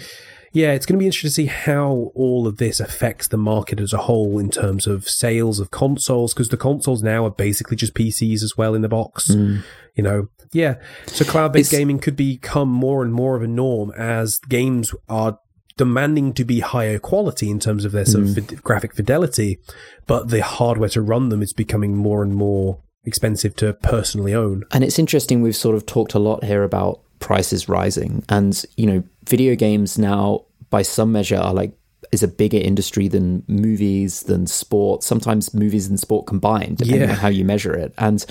yeah, 0.53 0.73
it's 0.73 0.85
going 0.85 0.99
to 0.99 0.99
be 0.99 1.07
interesting 1.07 1.29
to 1.29 1.35
see 1.35 1.47
how 1.47 2.11
all 2.15 2.47
of 2.47 2.57
this 2.57 2.81
affects 2.81 3.29
the 3.29 3.37
market 3.37 3.79
as 3.79 3.93
a 3.93 3.99
whole 3.99 4.39
in 4.39 4.51
terms 4.51 4.87
of 4.87 5.09
sales 5.09 5.61
of 5.61 5.71
consoles, 5.71 6.35
because 6.35 6.49
the 6.49 6.57
consoles 6.57 7.03
now 7.03 7.25
are 7.25 7.31
basically 7.31 7.77
just 7.77 7.95
PCs 7.95 8.43
as 8.43 8.57
well 8.57 8.75
in 8.75 8.83
the 8.83 8.89
box. 8.89 9.31
Mm. 9.31 9.63
You 9.95 10.03
know, 10.03 10.29
yeah. 10.53 10.77
So 11.07 11.25
cloud-based 11.25 11.71
gaming 11.71 11.99
could 11.99 12.17
become 12.17 12.69
more 12.69 13.03
and 13.03 13.13
more 13.13 13.37
of 13.37 13.43
a 13.43 13.49
norm 13.49 13.93
as 13.97 14.39
games 14.49 14.93
are 15.09 15.39
demanding 15.77 16.33
to 16.35 16.45
be 16.45 16.61
higher 16.61 16.99
quality 16.99 17.49
in 17.49 17.61
terms 17.61 17.85
of 17.85 17.93
their 17.93 18.05
sort 18.05 18.25
of 18.25 18.31
mm. 18.31 18.35
fid- 18.35 18.63
graphic 18.63 18.95
fidelity, 18.95 19.59
but 20.07 20.31
the 20.31 20.43
hardware 20.43 20.89
to 20.91 21.01
run 21.01 21.29
them 21.29 21.43
is 21.43 21.53
becoming 21.53 21.97
more 21.97 22.23
and 22.23 22.35
more 22.35 22.83
expensive 23.05 23.55
to 23.57 23.73
personally 23.75 24.35
own. 24.35 24.65
and 24.73 24.85
it's 24.85 24.99
interesting. 24.99 25.43
We've 25.43 25.57
sort 25.57 25.77
of 25.77 25.87
talked 25.87 26.15
a 26.15 26.19
lot 26.19 26.45
here 26.45 26.65
about 26.65 27.01
prices 27.21 27.68
rising, 27.68 28.25
and 28.29 28.64
you 28.77 28.87
know, 28.87 29.03
video 29.29 29.55
games 29.55 29.99
now, 29.99 30.45
by 30.71 30.83
some 30.83 31.12
measure, 31.12 31.37
are 31.37 31.55
like 31.55 31.73
is 32.12 32.23
a 32.25 32.29
bigger 32.29 32.59
industry 32.59 33.07
than 33.07 33.45
movies, 33.47 34.23
than 34.23 34.47
sport. 34.47 35.03
Sometimes 35.05 35.55
movies 35.55 35.87
and 35.87 36.01
sport 36.01 36.27
combined, 36.27 36.79
depending 36.79 37.09
Yeah. 37.09 37.14
on 37.14 37.21
how 37.21 37.29
you 37.29 37.45
measure 37.45 37.73
it. 37.73 37.95
And 37.99 38.25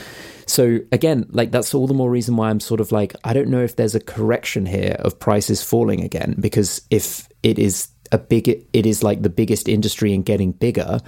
so 0.45 0.79
again, 0.91 1.25
like 1.29 1.51
that's 1.51 1.73
all 1.73 1.87
the 1.87 1.93
more 1.93 2.09
reason 2.09 2.35
why 2.35 2.49
I'm 2.49 2.59
sort 2.59 2.81
of 2.81 2.91
like 2.91 3.15
I 3.23 3.33
don't 3.33 3.47
know 3.47 3.63
if 3.63 3.75
there's 3.77 3.95
a 3.95 3.99
correction 3.99 4.65
here 4.65 4.97
of 4.99 5.17
prices 5.17 5.63
falling 5.63 6.03
again 6.03 6.35
because 6.39 6.81
if 6.89 7.29
it 7.41 7.57
is 7.57 7.87
a 8.11 8.17
big, 8.17 8.49
it 8.49 8.85
is 8.85 9.03
like 9.03 9.21
the 9.21 9.29
biggest 9.29 9.69
industry 9.69 10.13
and 10.13 10.25
getting 10.25 10.51
bigger, 10.51 10.99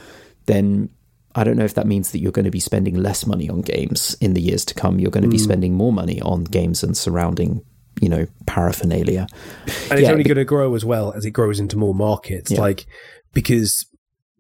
then 0.46 0.90
I 1.36 1.44
don't 1.44 1.58
know 1.58 1.66
if 1.66 1.76
that 1.76 1.88
means 1.88 2.12
that 2.12 2.20
you're 2.20 2.32
going 2.32 2.46
to 2.46 2.52
be 2.52 2.60
spending 2.60 2.96
less 2.96 3.26
money 3.26 3.50
on 3.50 3.62
games 3.62 4.16
in 4.22 4.34
the 4.34 4.42
years 4.42 4.66
to 4.66 4.74
come. 4.74 5.00
You're 5.00 5.12
going 5.12 5.24
to 5.24 5.30
be 5.30 5.38
mm. 5.38 5.44
spending 5.44 5.76
more 5.76 5.94
money 5.94 6.22
on 6.22 6.44
games 6.44 6.84
and 6.84 6.96
surrounding, 6.96 7.64
you 8.02 8.10
know, 8.10 8.28
paraphernalia. 8.46 9.28
and 9.90 10.00
it's 10.00 10.02
Yeah, 10.02 10.12
only 10.12 10.24
going 10.26 10.36
to 10.38 10.46
grow 10.46 10.76
as 10.76 10.84
well 10.84 11.14
as 11.14 11.24
it 11.26 11.32
grows 11.32 11.60
into 11.60 11.78
more 11.78 11.96
markets. 11.96 12.52
Yeah. 12.52 12.60
Like 12.60 12.86
because 13.34 13.86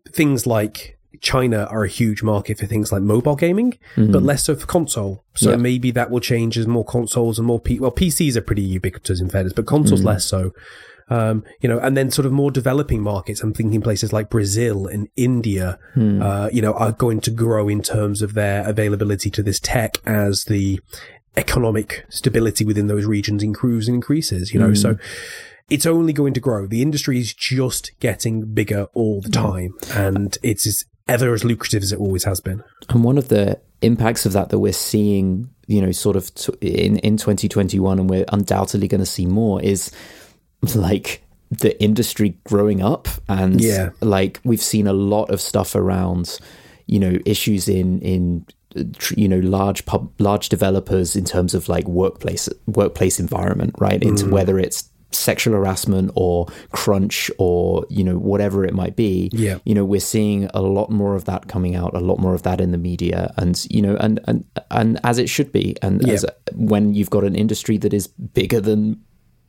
things 0.10 0.46
like 0.46 0.98
China 1.22 1.68
are 1.70 1.84
a 1.84 1.88
huge 1.88 2.24
market 2.24 2.58
for 2.58 2.66
things 2.66 2.92
like 2.92 3.02
mobile 3.04 3.36
gaming, 3.36 3.78
but 3.96 4.24
less 4.24 4.44
so 4.46 4.56
for 4.56 4.66
console. 4.66 5.24
So 5.36 5.52
Yeah. 5.52 5.58
maybe 5.58 5.92
that 5.92 6.10
will 6.10 6.20
change 6.20 6.58
as 6.58 6.68
more 6.68 6.84
consoles 6.84 7.38
and 7.38 7.46
more 7.48 7.60
P- 7.60 7.80
well 7.80 7.92
PCs 7.92 8.36
are 8.36 8.42
pretty 8.42 8.64
ubiquitous 8.64 9.22
in 9.22 9.30
fairness, 9.30 9.54
but 9.54 9.66
consoles 9.68 10.04
less 10.04 10.26
so. 10.26 10.52
Um, 11.10 11.44
you 11.60 11.68
know, 11.68 11.78
and 11.78 11.98
then 11.98 12.10
sort 12.10 12.26
of 12.26 12.32
more 12.32 12.52
developing 12.52 13.02
markets. 13.02 13.42
I'm 13.44 13.54
thinking 13.54 13.82
places 13.82 14.14
like 14.14 14.30
Brazil 14.30 14.88
and 14.88 15.10
India, 15.18 15.78
uh, 15.98 16.50
you 16.54 16.62
know, 16.62 16.72
are 16.74 16.94
going 16.94 17.20
to 17.22 17.32
grow 17.32 17.68
in 17.68 17.82
terms 17.82 18.22
of 18.22 18.34
their 18.34 18.66
availability 18.68 19.30
to 19.32 19.44
this 19.44 19.60
tech 19.60 19.98
as 20.06 20.46
the 20.46 20.80
economic 21.38 22.06
stability 22.10 22.66
within 22.66 22.88
those 22.88 23.06
regions 23.06 23.44
improves 23.44 23.88
and 23.88 23.96
increases. 23.96 24.54
You 24.54 24.60
know, 24.60 24.74
so 24.74 24.96
mm. 24.96 25.00
it's 25.70 25.86
only 25.86 26.14
going 26.14 26.34
to 26.34 26.40
grow. 26.40 26.68
The 26.68 26.82
industry 26.82 27.20
is 27.20 27.34
just 27.34 27.92
getting 28.00 28.54
bigger 28.54 28.88
all 28.94 29.22
the 29.22 29.30
mm. 29.30 29.34
time, 29.34 29.74
and 29.94 30.38
it's 30.44 30.68
as 30.68 30.86
ever 31.08 31.34
as 31.34 31.44
lucrative 31.44 31.84
as 31.84 31.92
it 31.92 32.00
always 32.00 32.24
has 32.24 32.40
been. 32.40 32.64
And 32.90 33.04
one 33.04 33.18
of 33.18 33.28
the 33.28 33.60
impacts 33.82 34.26
of 34.26 34.34
that 34.34 34.50
that 34.50 34.60
we're 34.60 34.74
seeing, 34.74 35.50
you 35.68 35.82
know, 35.82 35.92
sort 35.92 36.16
of 36.16 36.34
t- 36.36 36.54
in 36.62 36.98
in 37.00 37.18
2021, 37.18 38.00
and 38.00 38.10
we're 38.10 38.26
undoubtedly 38.32 38.88
going 38.88 39.00
to 39.00 39.06
see 39.06 39.26
more, 39.26 39.62
is 39.62 39.92
like 40.76 41.24
the 41.50 41.82
industry 41.82 42.38
growing 42.46 42.82
up, 42.82 43.08
and 43.28 43.60
Yeah. 43.60 43.90
like 44.02 44.40
we've 44.44 44.62
seen 44.62 44.88
a 44.88 44.94
lot 44.94 45.30
of 45.30 45.42
stuff 45.42 45.76
around, 45.76 46.40
you 46.88 47.00
know, 47.00 47.18
issues 47.26 47.68
in 47.68 48.00
in 48.02 48.46
you 49.16 49.28
know 49.28 49.40
large 49.40 49.86
pub 49.86 50.12
large 50.20 50.50
developers 50.50 51.16
in 51.16 51.26
terms 51.26 51.54
of 51.54 51.68
like 51.70 51.88
workplace 51.88 52.48
workplace 52.68 53.20
environment, 53.20 53.76
right? 53.80 54.02
Into 54.02 54.26
Mm. 54.26 54.32
whether 54.32 54.60
it's 54.60 54.90
sexual 55.14 55.54
harassment 55.54 56.10
or 56.16 56.48
crunch 56.72 57.30
or 57.38 57.86
you 57.90 58.02
know 58.02 58.18
whatever 58.18 58.64
it 58.64 58.74
might 58.74 58.96
be 58.96 59.30
Yeah. 59.34 59.58
you 59.66 59.76
know 59.76 59.84
we're 59.84 60.00
seeing 60.00 60.50
a 60.54 60.62
lot 60.62 60.90
more 60.90 61.16
of 61.16 61.26
that 61.26 61.50
coming 61.50 61.76
out 61.76 61.94
a 61.94 62.00
lot 62.00 62.18
more 62.18 62.34
of 62.34 62.44
that 62.44 62.62
in 62.62 62.72
the 62.72 62.78
media 62.78 63.34
and 63.36 63.62
you 63.70 63.82
know 63.82 63.98
and 63.98 64.22
and 64.26 64.46
and 64.72 65.02
as 65.04 65.18
it 65.20 65.28
should 65.28 65.52
be 65.52 65.76
and 65.82 66.02
Yeah. 66.08 66.14
as 66.14 66.26
when 66.56 66.94
you've 66.94 67.10
got 67.10 67.26
an 67.26 67.36
industry 67.36 67.78
that 67.80 67.94
is 67.94 68.08
bigger 68.08 68.62
than 68.62 69.02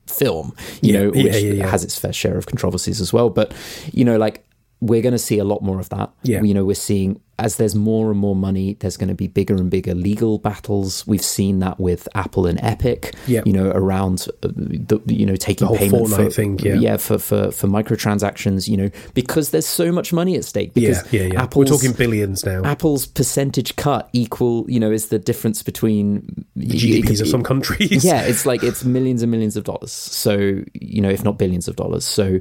film 0.09 0.53
you 0.81 0.95
Yeah. 0.95 1.03
know 1.05 1.11
which 1.11 1.41
yeah. 1.43 1.65
has 1.71 1.85
its 1.85 1.97
fair 1.97 2.13
share 2.13 2.37
of 2.37 2.47
controversies 2.47 3.01
as 3.01 3.13
well 3.13 3.31
but 3.31 3.55
you 3.93 4.05
know 4.05 4.17
like 4.19 4.45
we're 4.81 5.01
going 5.01 5.13
to 5.15 5.19
see 5.31 5.39
a 5.39 5.45
lot 5.45 5.63
more 5.63 5.79
of 5.79 5.89
that 5.91 6.11
Yeah. 6.25 6.43
you 6.43 6.55
know 6.55 6.65
we're 6.65 6.75
seeing 6.75 7.21
as 7.39 7.57
there's 7.57 7.75
more 7.75 8.11
and 8.11 8.19
more 8.21 8.37
money, 8.37 8.75
there's 8.81 8.97
going 8.97 9.09
to 9.09 9.15
be 9.15 9.27
bigger 9.27 9.55
and 9.55 9.71
bigger 9.71 9.95
legal 9.95 10.39
battles. 10.39 11.07
We've 11.07 11.23
seen 11.25 11.61
that 11.61 11.81
with 11.81 12.07
Apple 12.15 12.47
and 12.47 12.59
Epic, 12.63 13.15
Yep. 13.27 13.47
you 13.47 13.53
know, 13.53 13.71
around 13.71 14.27
uh, 14.43 14.49
the 14.49 15.01
you 15.07 15.25
know 15.27 15.37
taking 15.37 15.69
payment 15.69 16.09
for 16.09 16.17
Fortnite 16.17 16.35
thing, 16.35 16.59
yeah. 16.59 16.97
for, 16.99 17.19
for 17.19 17.51
for 17.51 17.67
microtransactions, 17.67 18.69
you 18.69 18.77
know, 18.77 18.91
because 19.15 19.51
there's 19.51 19.67
so 19.67 19.91
much 19.91 20.13
money 20.13 20.37
at 20.37 20.45
stake. 20.45 20.73
Yeah, 20.75 20.89
Because 20.91 21.13
yeah, 21.13 21.23
yeah. 21.23 21.43
Apple's, 21.43 21.71
We're 21.71 21.79
talking 21.79 21.93
billions 21.93 22.45
now. 22.45 22.63
Apple's 22.65 23.07
percentage 23.07 23.77
cut 23.77 24.09
equal, 24.13 24.65
you 24.69 24.79
know, 24.79 24.91
is 24.91 25.09
the 25.09 25.19
difference 25.19 25.63
between 25.63 26.45
the 26.55 26.67
GDPs 26.67 27.21
of 27.21 27.29
some 27.29 27.43
countries. 27.43 28.05
yeah, 28.05 28.23
it's 28.23 28.47
like 28.47 28.63
it's 28.63 28.85
millions 28.85 29.23
and 29.23 29.31
millions 29.31 29.57
of 29.57 29.65
dollars. 29.65 29.93
So, 29.93 30.63
you 30.75 31.01
know, 31.01 31.11
if 31.11 31.25
not 31.25 31.39
billions 31.39 31.67
of 31.67 31.77
dollars. 31.77 32.05
So, 32.05 32.39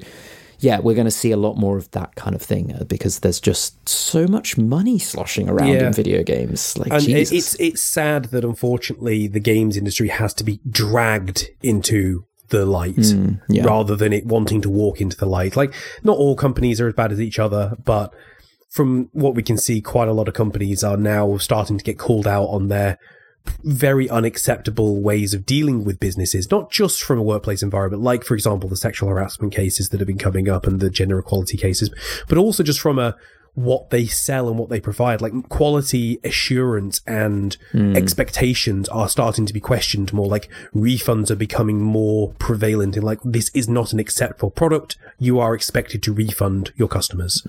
yeah, 0.61 0.79
we're 0.79 0.95
going 0.95 1.05
to 1.05 1.11
see 1.11 1.31
a 1.31 1.37
lot 1.37 1.57
more 1.57 1.77
of 1.77 1.89
that 1.91 2.15
kind 2.15 2.35
of 2.35 2.41
thing 2.41 2.73
uh, 2.73 2.83
because 2.85 3.19
there's 3.19 3.39
just 3.39 3.89
so 3.89 4.27
much 4.27 4.57
money 4.57 4.97
sloshing 4.99 5.49
around 5.49 5.67
Yeah. 5.69 5.87
in 5.87 5.93
video 5.93 6.23
games. 6.23 6.77
Like, 6.77 6.91
and 6.91 7.01
Jesus. 7.03 7.31
it's 7.31 7.55
it's 7.59 7.81
sad 7.81 8.25
that 8.25 8.43
unfortunately 8.45 9.27
the 9.27 9.39
games 9.39 9.75
industry 9.75 10.07
has 10.09 10.33
to 10.35 10.43
be 10.43 10.59
dragged 10.69 11.49
into 11.61 12.25
the 12.49 12.65
light 12.65 12.95
Mm, 12.97 13.39
yeah. 13.49 13.63
rather 13.65 13.95
than 13.95 14.11
it 14.13 14.25
wanting 14.25 14.61
to 14.61 14.69
walk 14.69 14.99
into 15.01 15.17
the 15.17 15.25
light. 15.25 15.55
Like 15.55 15.73
not 16.03 16.17
all 16.17 16.35
companies 16.35 16.79
are 16.81 16.87
as 16.87 16.93
bad 16.93 17.11
as 17.11 17.19
each 17.21 17.39
other, 17.39 17.75
but 17.83 18.13
from 18.69 19.09
what 19.13 19.35
we 19.35 19.43
can 19.43 19.57
see, 19.57 19.81
quite 19.81 20.07
a 20.09 20.13
lot 20.13 20.27
of 20.27 20.33
companies 20.33 20.83
are 20.83 20.97
now 20.97 21.37
starting 21.37 21.77
to 21.77 21.83
get 21.83 21.97
called 21.97 22.27
out 22.27 22.45
on 22.47 22.67
their 22.67 22.97
very 23.63 24.09
unacceptable 24.09 25.01
ways 25.01 25.33
of 25.33 25.45
dealing 25.45 25.83
with 25.83 25.99
businesses, 25.99 26.49
not 26.51 26.71
just 26.71 27.01
from 27.03 27.17
a 27.19 27.23
workplace 27.23 27.63
environment, 27.63 28.03
like, 28.03 28.23
for 28.23 28.33
example, 28.35 28.69
the 28.69 28.75
sexual 28.77 29.09
harassment 29.09 29.53
cases 29.53 29.89
that 29.89 29.99
have 29.99 30.07
been 30.07 30.17
coming 30.17 30.47
up 30.49 30.65
and 30.67 30.79
the 30.79 30.89
gender 30.89 31.17
equality 31.19 31.57
cases, 31.57 31.89
but 32.27 32.37
also 32.37 32.63
just 32.63 32.79
from 32.79 32.99
a 32.99 33.15
what 33.53 33.89
they 33.89 34.05
sell 34.05 34.47
and 34.47 34.57
what 34.57 34.69
they 34.69 34.79
provide, 34.79 35.19
like 35.21 35.33
quality 35.49 36.17
assurance 36.23 37.01
and 37.05 37.57
expectations 37.97 38.87
are 38.89 39.09
starting 39.09 39.45
to 39.45 39.53
be 39.53 39.59
questioned 39.59 40.13
more. 40.13 40.27
Like 40.27 40.47
refunds 40.73 41.29
are 41.29 41.35
becoming 41.35 41.81
more 41.81 42.33
prevalent 42.39 42.95
in 42.95 43.03
like, 43.03 43.19
this 43.25 43.51
is 43.53 43.67
not 43.67 43.91
an 43.91 43.99
acceptable 43.99 44.51
product. 44.51 44.97
You 45.19 45.39
are 45.39 45.53
expected 45.53 46.01
to 46.03 46.13
refund 46.13 46.71
your 46.77 46.87
customers. 46.87 47.45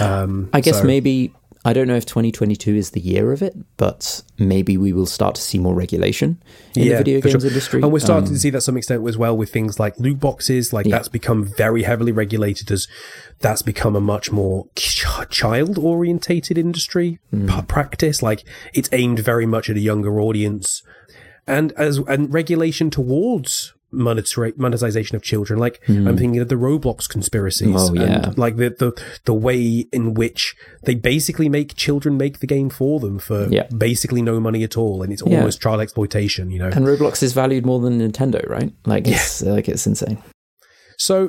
Um, 0.00 0.50
I 0.52 0.60
guess 0.60 0.80
so- 0.80 0.84
maybe 0.84 1.32
I 1.66 1.72
don't 1.72 1.88
know 1.88 1.96
if 1.96 2.06
2022 2.06 2.76
is 2.76 2.90
the 2.90 3.00
year 3.00 3.32
of 3.32 3.42
it, 3.42 3.54
but 3.76 4.22
maybe 4.38 4.76
we 4.78 4.92
will 4.92 5.04
start 5.06 5.34
to 5.34 5.40
see 5.40 5.58
more 5.58 5.74
regulation 5.74 6.40
in 6.76 6.88
the 6.88 6.96
video 6.98 7.20
games 7.20 7.42
sure. 7.42 7.48
industry. 7.50 7.82
And 7.82 7.92
we're 7.92 7.98
starting 7.98 8.28
Um, 8.28 8.34
to 8.34 8.38
see 8.38 8.50
that 8.50 8.58
to 8.58 8.62
some 8.62 8.76
extent 8.76 9.06
as 9.08 9.18
well 9.18 9.36
with 9.36 9.50
things 9.52 9.80
like 9.80 9.98
loot 9.98 10.20
boxes. 10.20 10.72
Like 10.72 10.86
that's 10.86 11.08
become 11.08 11.44
very 11.56 11.82
heavily 11.82 12.12
regulated 12.12 12.70
as 12.70 12.86
that's 13.40 13.62
become 13.62 13.96
a 13.96 14.00
much 14.00 14.30
more 14.30 14.66
child 14.76 15.76
orientated 15.76 16.56
industry 16.56 17.18
Hmm. 17.30 17.48
p- 17.48 17.62
practice. 17.62 18.22
Like 18.22 18.44
it's 18.72 18.88
aimed 18.92 19.18
very 19.18 19.44
much 19.46 19.68
at 19.68 19.76
a 19.76 19.80
younger 19.80 20.20
audience 20.20 20.82
and 21.48 21.72
as 21.72 21.98
and 22.06 22.32
regulation 22.32 22.90
towards 22.90 23.72
monetization 23.92 25.16
of 25.16 25.22
children. 25.22 25.58
Like 25.58 25.80
I'm 25.88 26.16
thinking 26.16 26.38
of 26.40 26.48
the 26.48 26.54
Roblox 26.56 27.08
conspiracies. 27.08 27.68
Hmm. 27.68 27.76
Oh, 27.76 27.94
yeah. 27.94 28.28
And 28.28 28.38
like 28.38 28.56
the, 28.56 28.70
the 28.70 28.92
the 29.24 29.34
way 29.34 29.86
in 29.92 30.14
which 30.14 30.54
they 30.82 30.94
basically 30.94 31.48
make 31.48 31.76
children 31.76 32.16
make 32.16 32.40
the 32.40 32.46
game 32.46 32.70
for 32.70 33.00
them 33.00 33.18
for 33.18 33.48
Yeah. 33.48 33.66
basically 33.76 34.22
no 34.22 34.40
money 34.40 34.62
at 34.64 34.76
all, 34.76 35.02
and 35.02 35.12
it's 35.12 35.22
Yeah. 35.26 35.38
almost 35.38 35.60
child 35.60 35.80
exploitation. 35.80 36.50
You 36.50 36.58
know. 36.60 36.68
and 36.68 36.86
Roblox 36.86 37.22
is 37.22 37.32
valued 37.32 37.64
more 37.66 37.80
than 37.80 38.00
Nintendo, 38.00 38.46
right? 38.48 38.72
Like 38.84 39.06
it's 39.06 39.42
like 39.42 39.68
it's 39.68 39.86
insane. 39.86 40.18
So, 40.98 41.24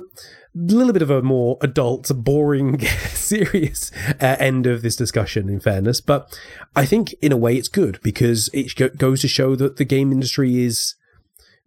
a 0.55 0.59
little 0.73 0.93
bit 0.93 1.01
of 1.01 1.09
a 1.11 1.21
more 1.21 1.57
adult, 1.59 2.09
boring, 2.15 2.79
serious 3.13 3.91
uh, 4.21 4.37
end 4.39 4.65
of 4.65 4.81
this 4.81 4.95
discussion, 4.95 5.49
in 5.49 5.59
fairness. 5.59 5.99
But 5.99 6.39
I 6.73 6.85
think, 6.85 7.13
in 7.21 7.33
a 7.33 7.37
way, 7.37 7.55
it's 7.57 7.67
good 7.67 7.99
because 8.01 8.49
it 8.53 8.73
go- 8.75 8.87
goes 8.89 9.19
to 9.21 9.27
show 9.27 9.57
that 9.57 9.75
the 9.75 9.83
game 9.83 10.13
industry 10.13 10.63
is 10.63 10.95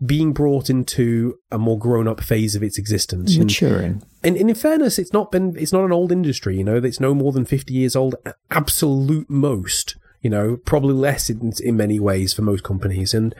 being 0.04 0.32
brought 0.32 0.70
into 0.70 1.34
a 1.50 1.58
more 1.58 1.78
grown-up 1.78 2.22
phase 2.22 2.54
of 2.54 2.62
its 2.62 2.78
existence. 2.78 3.36
Maturing. 3.36 4.02
and, 4.22 4.36
and 4.36 4.48
in 4.48 4.56
fairness, 4.56 4.98
it's 4.98 5.12
not 5.12 5.30
been, 5.30 5.54
it's 5.56 5.72
not 5.72 5.84
an 5.84 5.92
old 5.92 6.10
industry. 6.10 6.56
You 6.56 6.64
know, 6.64 6.76
it's 6.76 7.00
no 7.00 7.14
more 7.14 7.32
than 7.32 7.44
fifty 7.44 7.74
years 7.74 7.94
old, 7.94 8.14
absolute 8.50 9.28
most. 9.28 9.96
You 10.22 10.28
know, 10.28 10.58
probably 10.66 10.92
less 10.92 11.30
in 11.30 11.52
in 11.60 11.76
many 11.76 11.98
ways 11.98 12.34
for 12.34 12.42
most 12.42 12.62
companies, 12.62 13.14
and 13.14 13.34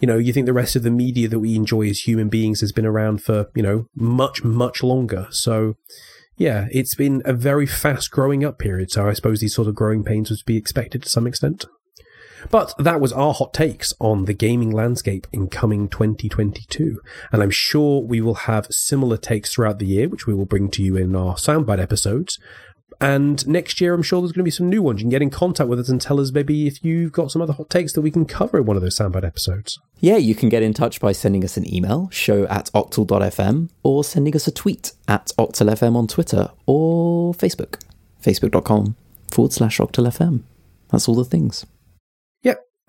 you 0.00 0.06
know, 0.06 0.18
you 0.18 0.32
think 0.32 0.46
the 0.46 0.52
rest 0.52 0.76
of 0.76 0.82
the 0.82 0.90
media 0.90 1.28
that 1.28 1.38
we 1.38 1.54
enjoy 1.54 1.88
as 1.88 2.00
human 2.00 2.28
beings 2.28 2.60
has 2.60 2.72
been 2.72 2.86
around 2.86 3.22
for, 3.22 3.46
you 3.54 3.62
know, 3.62 3.86
much, 3.94 4.44
much 4.44 4.82
longer. 4.82 5.26
So, 5.30 5.76
yeah, 6.36 6.68
it's 6.70 6.94
been 6.94 7.22
a 7.24 7.32
very 7.32 7.66
fast 7.66 8.10
growing 8.10 8.44
up 8.44 8.58
period. 8.58 8.90
So 8.90 9.08
I 9.08 9.14
suppose 9.14 9.40
these 9.40 9.54
sort 9.54 9.68
of 9.68 9.74
growing 9.74 10.04
pains 10.04 10.28
would 10.28 10.40
be 10.44 10.58
expected 10.58 11.04
to 11.04 11.08
some 11.08 11.26
extent. 11.26 11.64
But 12.50 12.74
that 12.78 13.00
was 13.00 13.12
our 13.12 13.32
hot 13.32 13.52
takes 13.52 13.94
on 14.00 14.24
the 14.24 14.34
gaming 14.34 14.70
landscape 14.70 15.26
in 15.32 15.48
coming 15.48 15.88
2022. 15.88 17.00
And 17.32 17.42
I'm 17.42 17.50
sure 17.50 18.00
we 18.02 18.20
will 18.20 18.34
have 18.34 18.66
similar 18.70 19.16
takes 19.16 19.52
throughout 19.52 19.78
the 19.78 19.86
year, 19.86 20.08
which 20.08 20.26
we 20.26 20.34
will 20.34 20.46
bring 20.46 20.70
to 20.70 20.82
you 20.82 20.96
in 20.96 21.14
our 21.14 21.34
soundbite 21.34 21.80
episodes. 21.80 22.38
And 23.00 23.46
next 23.46 23.80
year, 23.80 23.92
I'm 23.92 24.02
sure 24.02 24.20
there's 24.20 24.32
going 24.32 24.40
to 24.40 24.44
be 24.44 24.50
some 24.50 24.70
new 24.70 24.82
ones. 24.82 25.00
You 25.00 25.04
can 25.04 25.10
get 25.10 25.20
in 25.20 25.28
contact 25.28 25.68
with 25.68 25.78
us 25.78 25.88
and 25.88 26.00
tell 26.00 26.18
us 26.18 26.32
maybe 26.32 26.66
if 26.66 26.82
you've 26.82 27.12
got 27.12 27.30
some 27.30 27.42
other 27.42 27.52
hot 27.52 27.68
takes 27.68 27.92
that 27.92 28.00
we 28.00 28.10
can 28.10 28.24
cover 28.24 28.58
in 28.58 28.64
one 28.64 28.76
of 28.76 28.82
those 28.82 28.96
soundbite 28.96 29.24
episodes. 29.24 29.78
Yeah, 30.00 30.16
you 30.16 30.34
can 30.34 30.48
get 30.48 30.62
in 30.62 30.72
touch 30.72 31.00
by 31.00 31.12
sending 31.12 31.44
us 31.44 31.56
an 31.58 31.72
email, 31.72 32.08
show 32.10 32.46
at 32.46 32.66
octal.fm, 32.74 33.68
or 33.82 34.02
sending 34.02 34.34
us 34.34 34.46
a 34.46 34.50
tweet 34.50 34.92
at 35.08 35.32
octalfm 35.38 35.94
on 35.94 36.06
Twitter 36.06 36.50
or 36.64 37.34
Facebook, 37.34 37.82
facebook.com 38.22 38.96
forward 39.30 39.52
slash 39.52 39.78
octalfm. 39.78 40.42
That's 40.90 41.08
all 41.08 41.16
the 41.16 41.24
things. 41.24 41.66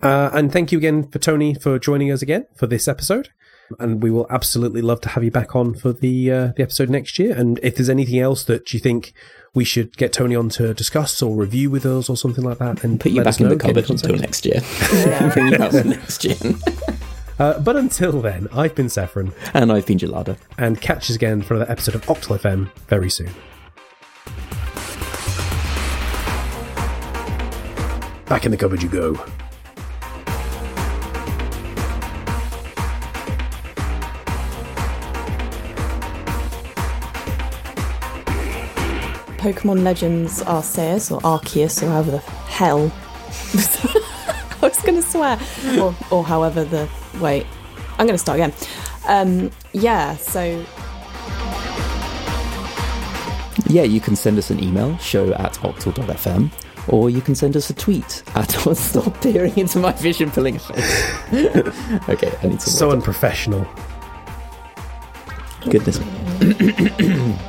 Yep. 0.02 0.10
Uh, 0.10 0.30
and 0.36 0.52
thank 0.52 0.70
you 0.72 0.78
again 0.78 1.08
for 1.08 1.18
Tony 1.18 1.54
for 1.54 1.78
joining 1.78 2.10
us 2.12 2.22
again 2.22 2.46
for 2.56 2.66
this 2.66 2.86
episode. 2.88 3.30
And 3.78 4.02
we 4.02 4.10
will 4.10 4.26
absolutely 4.30 4.80
love 4.80 5.02
to 5.02 5.10
have 5.10 5.22
you 5.22 5.30
back 5.30 5.54
on 5.54 5.74
for 5.74 5.92
the 5.92 6.30
uh, 6.32 6.52
the 6.56 6.62
episode 6.62 6.88
next 6.88 7.18
year. 7.18 7.36
And 7.36 7.60
if 7.62 7.76
there's 7.76 7.90
anything 7.90 8.18
else 8.18 8.42
that 8.44 8.72
you 8.72 8.80
think 8.80 9.12
we 9.54 9.62
should 9.64 9.94
get 9.98 10.12
Tony 10.12 10.34
on 10.34 10.48
to 10.50 10.72
discuss 10.72 11.20
or 11.20 11.36
review 11.36 11.68
with 11.70 11.84
us 11.84 12.08
or 12.08 12.16
something 12.16 12.44
like 12.44 12.58
that, 12.58 12.78
then 12.78 12.98
Put 12.98 13.12
you 13.12 13.22
back 13.22 13.38
in 13.40 13.48
know, 13.48 13.54
the 13.54 13.60
cupboard 13.60 13.90
until 13.90 14.16
next 14.16 14.46
year. 14.46 14.60
Bring 15.34 15.48
you 15.48 15.58
out 15.62 15.72
next 15.84 16.24
year. 16.24 16.36
Uh, 17.38 17.56
but 17.60 17.76
until 17.76 18.20
then, 18.20 18.48
I've 18.52 18.74
been 18.74 18.88
Saffron, 18.88 19.32
and 19.54 19.70
I've 19.70 19.86
been 19.86 19.96
Gelada. 19.96 20.36
and 20.58 20.80
catch 20.80 21.08
us 21.08 21.14
again 21.14 21.40
for 21.40 21.54
another 21.54 21.70
episode 21.70 21.94
of 21.94 22.04
Octal 22.06 22.36
FM 22.36 22.68
very 22.88 23.08
soon. 23.08 23.30
Back 28.26 28.44
in 28.44 28.50
the 28.50 28.56
cupboard 28.56 28.82
you 28.82 28.88
go. 28.88 29.24
Pokemon 39.48 39.82
Legends 39.82 40.42
Arceus 40.42 41.10
or 41.10 41.20
Arceus 41.20 41.82
or 41.82 41.86
however 41.86 42.10
the 42.10 42.18
hell. 42.18 42.92
I 44.60 44.66
was 44.66 44.78
going 44.82 45.00
to 45.00 45.02
swear. 45.02 45.40
Or, 45.80 45.94
or 46.10 46.22
however 46.22 46.64
the. 46.64 46.86
Wait. 47.18 47.46
I'm 47.92 48.06
going 48.06 48.14
to 48.14 48.18
start 48.18 48.36
again. 48.36 48.52
Um, 49.08 49.50
yeah, 49.72 50.16
so 50.16 50.64
Yeah, 53.68 53.84
you 53.84 54.00
can 54.00 54.16
send 54.16 54.36
us 54.36 54.50
an 54.50 54.62
email, 54.62 54.98
show 54.98 55.32
at 55.32 55.54
octal.fm, 55.54 56.52
or 56.88 57.08
you 57.08 57.22
can 57.22 57.34
send 57.34 57.56
us 57.56 57.70
a 57.70 57.74
tweet 57.74 58.22
at 58.34 58.50
stop 58.76 59.20
peering 59.22 59.56
into 59.56 59.78
my 59.78 59.92
vision 59.92 60.30
pulling 60.30 60.58
face. 60.58 61.32
okay, 62.08 62.36
I 62.42 62.48
need 62.48 62.60
some 62.60 62.74
So 62.74 62.90
unprofessional. 62.90 63.66
Goodness. 65.70 65.98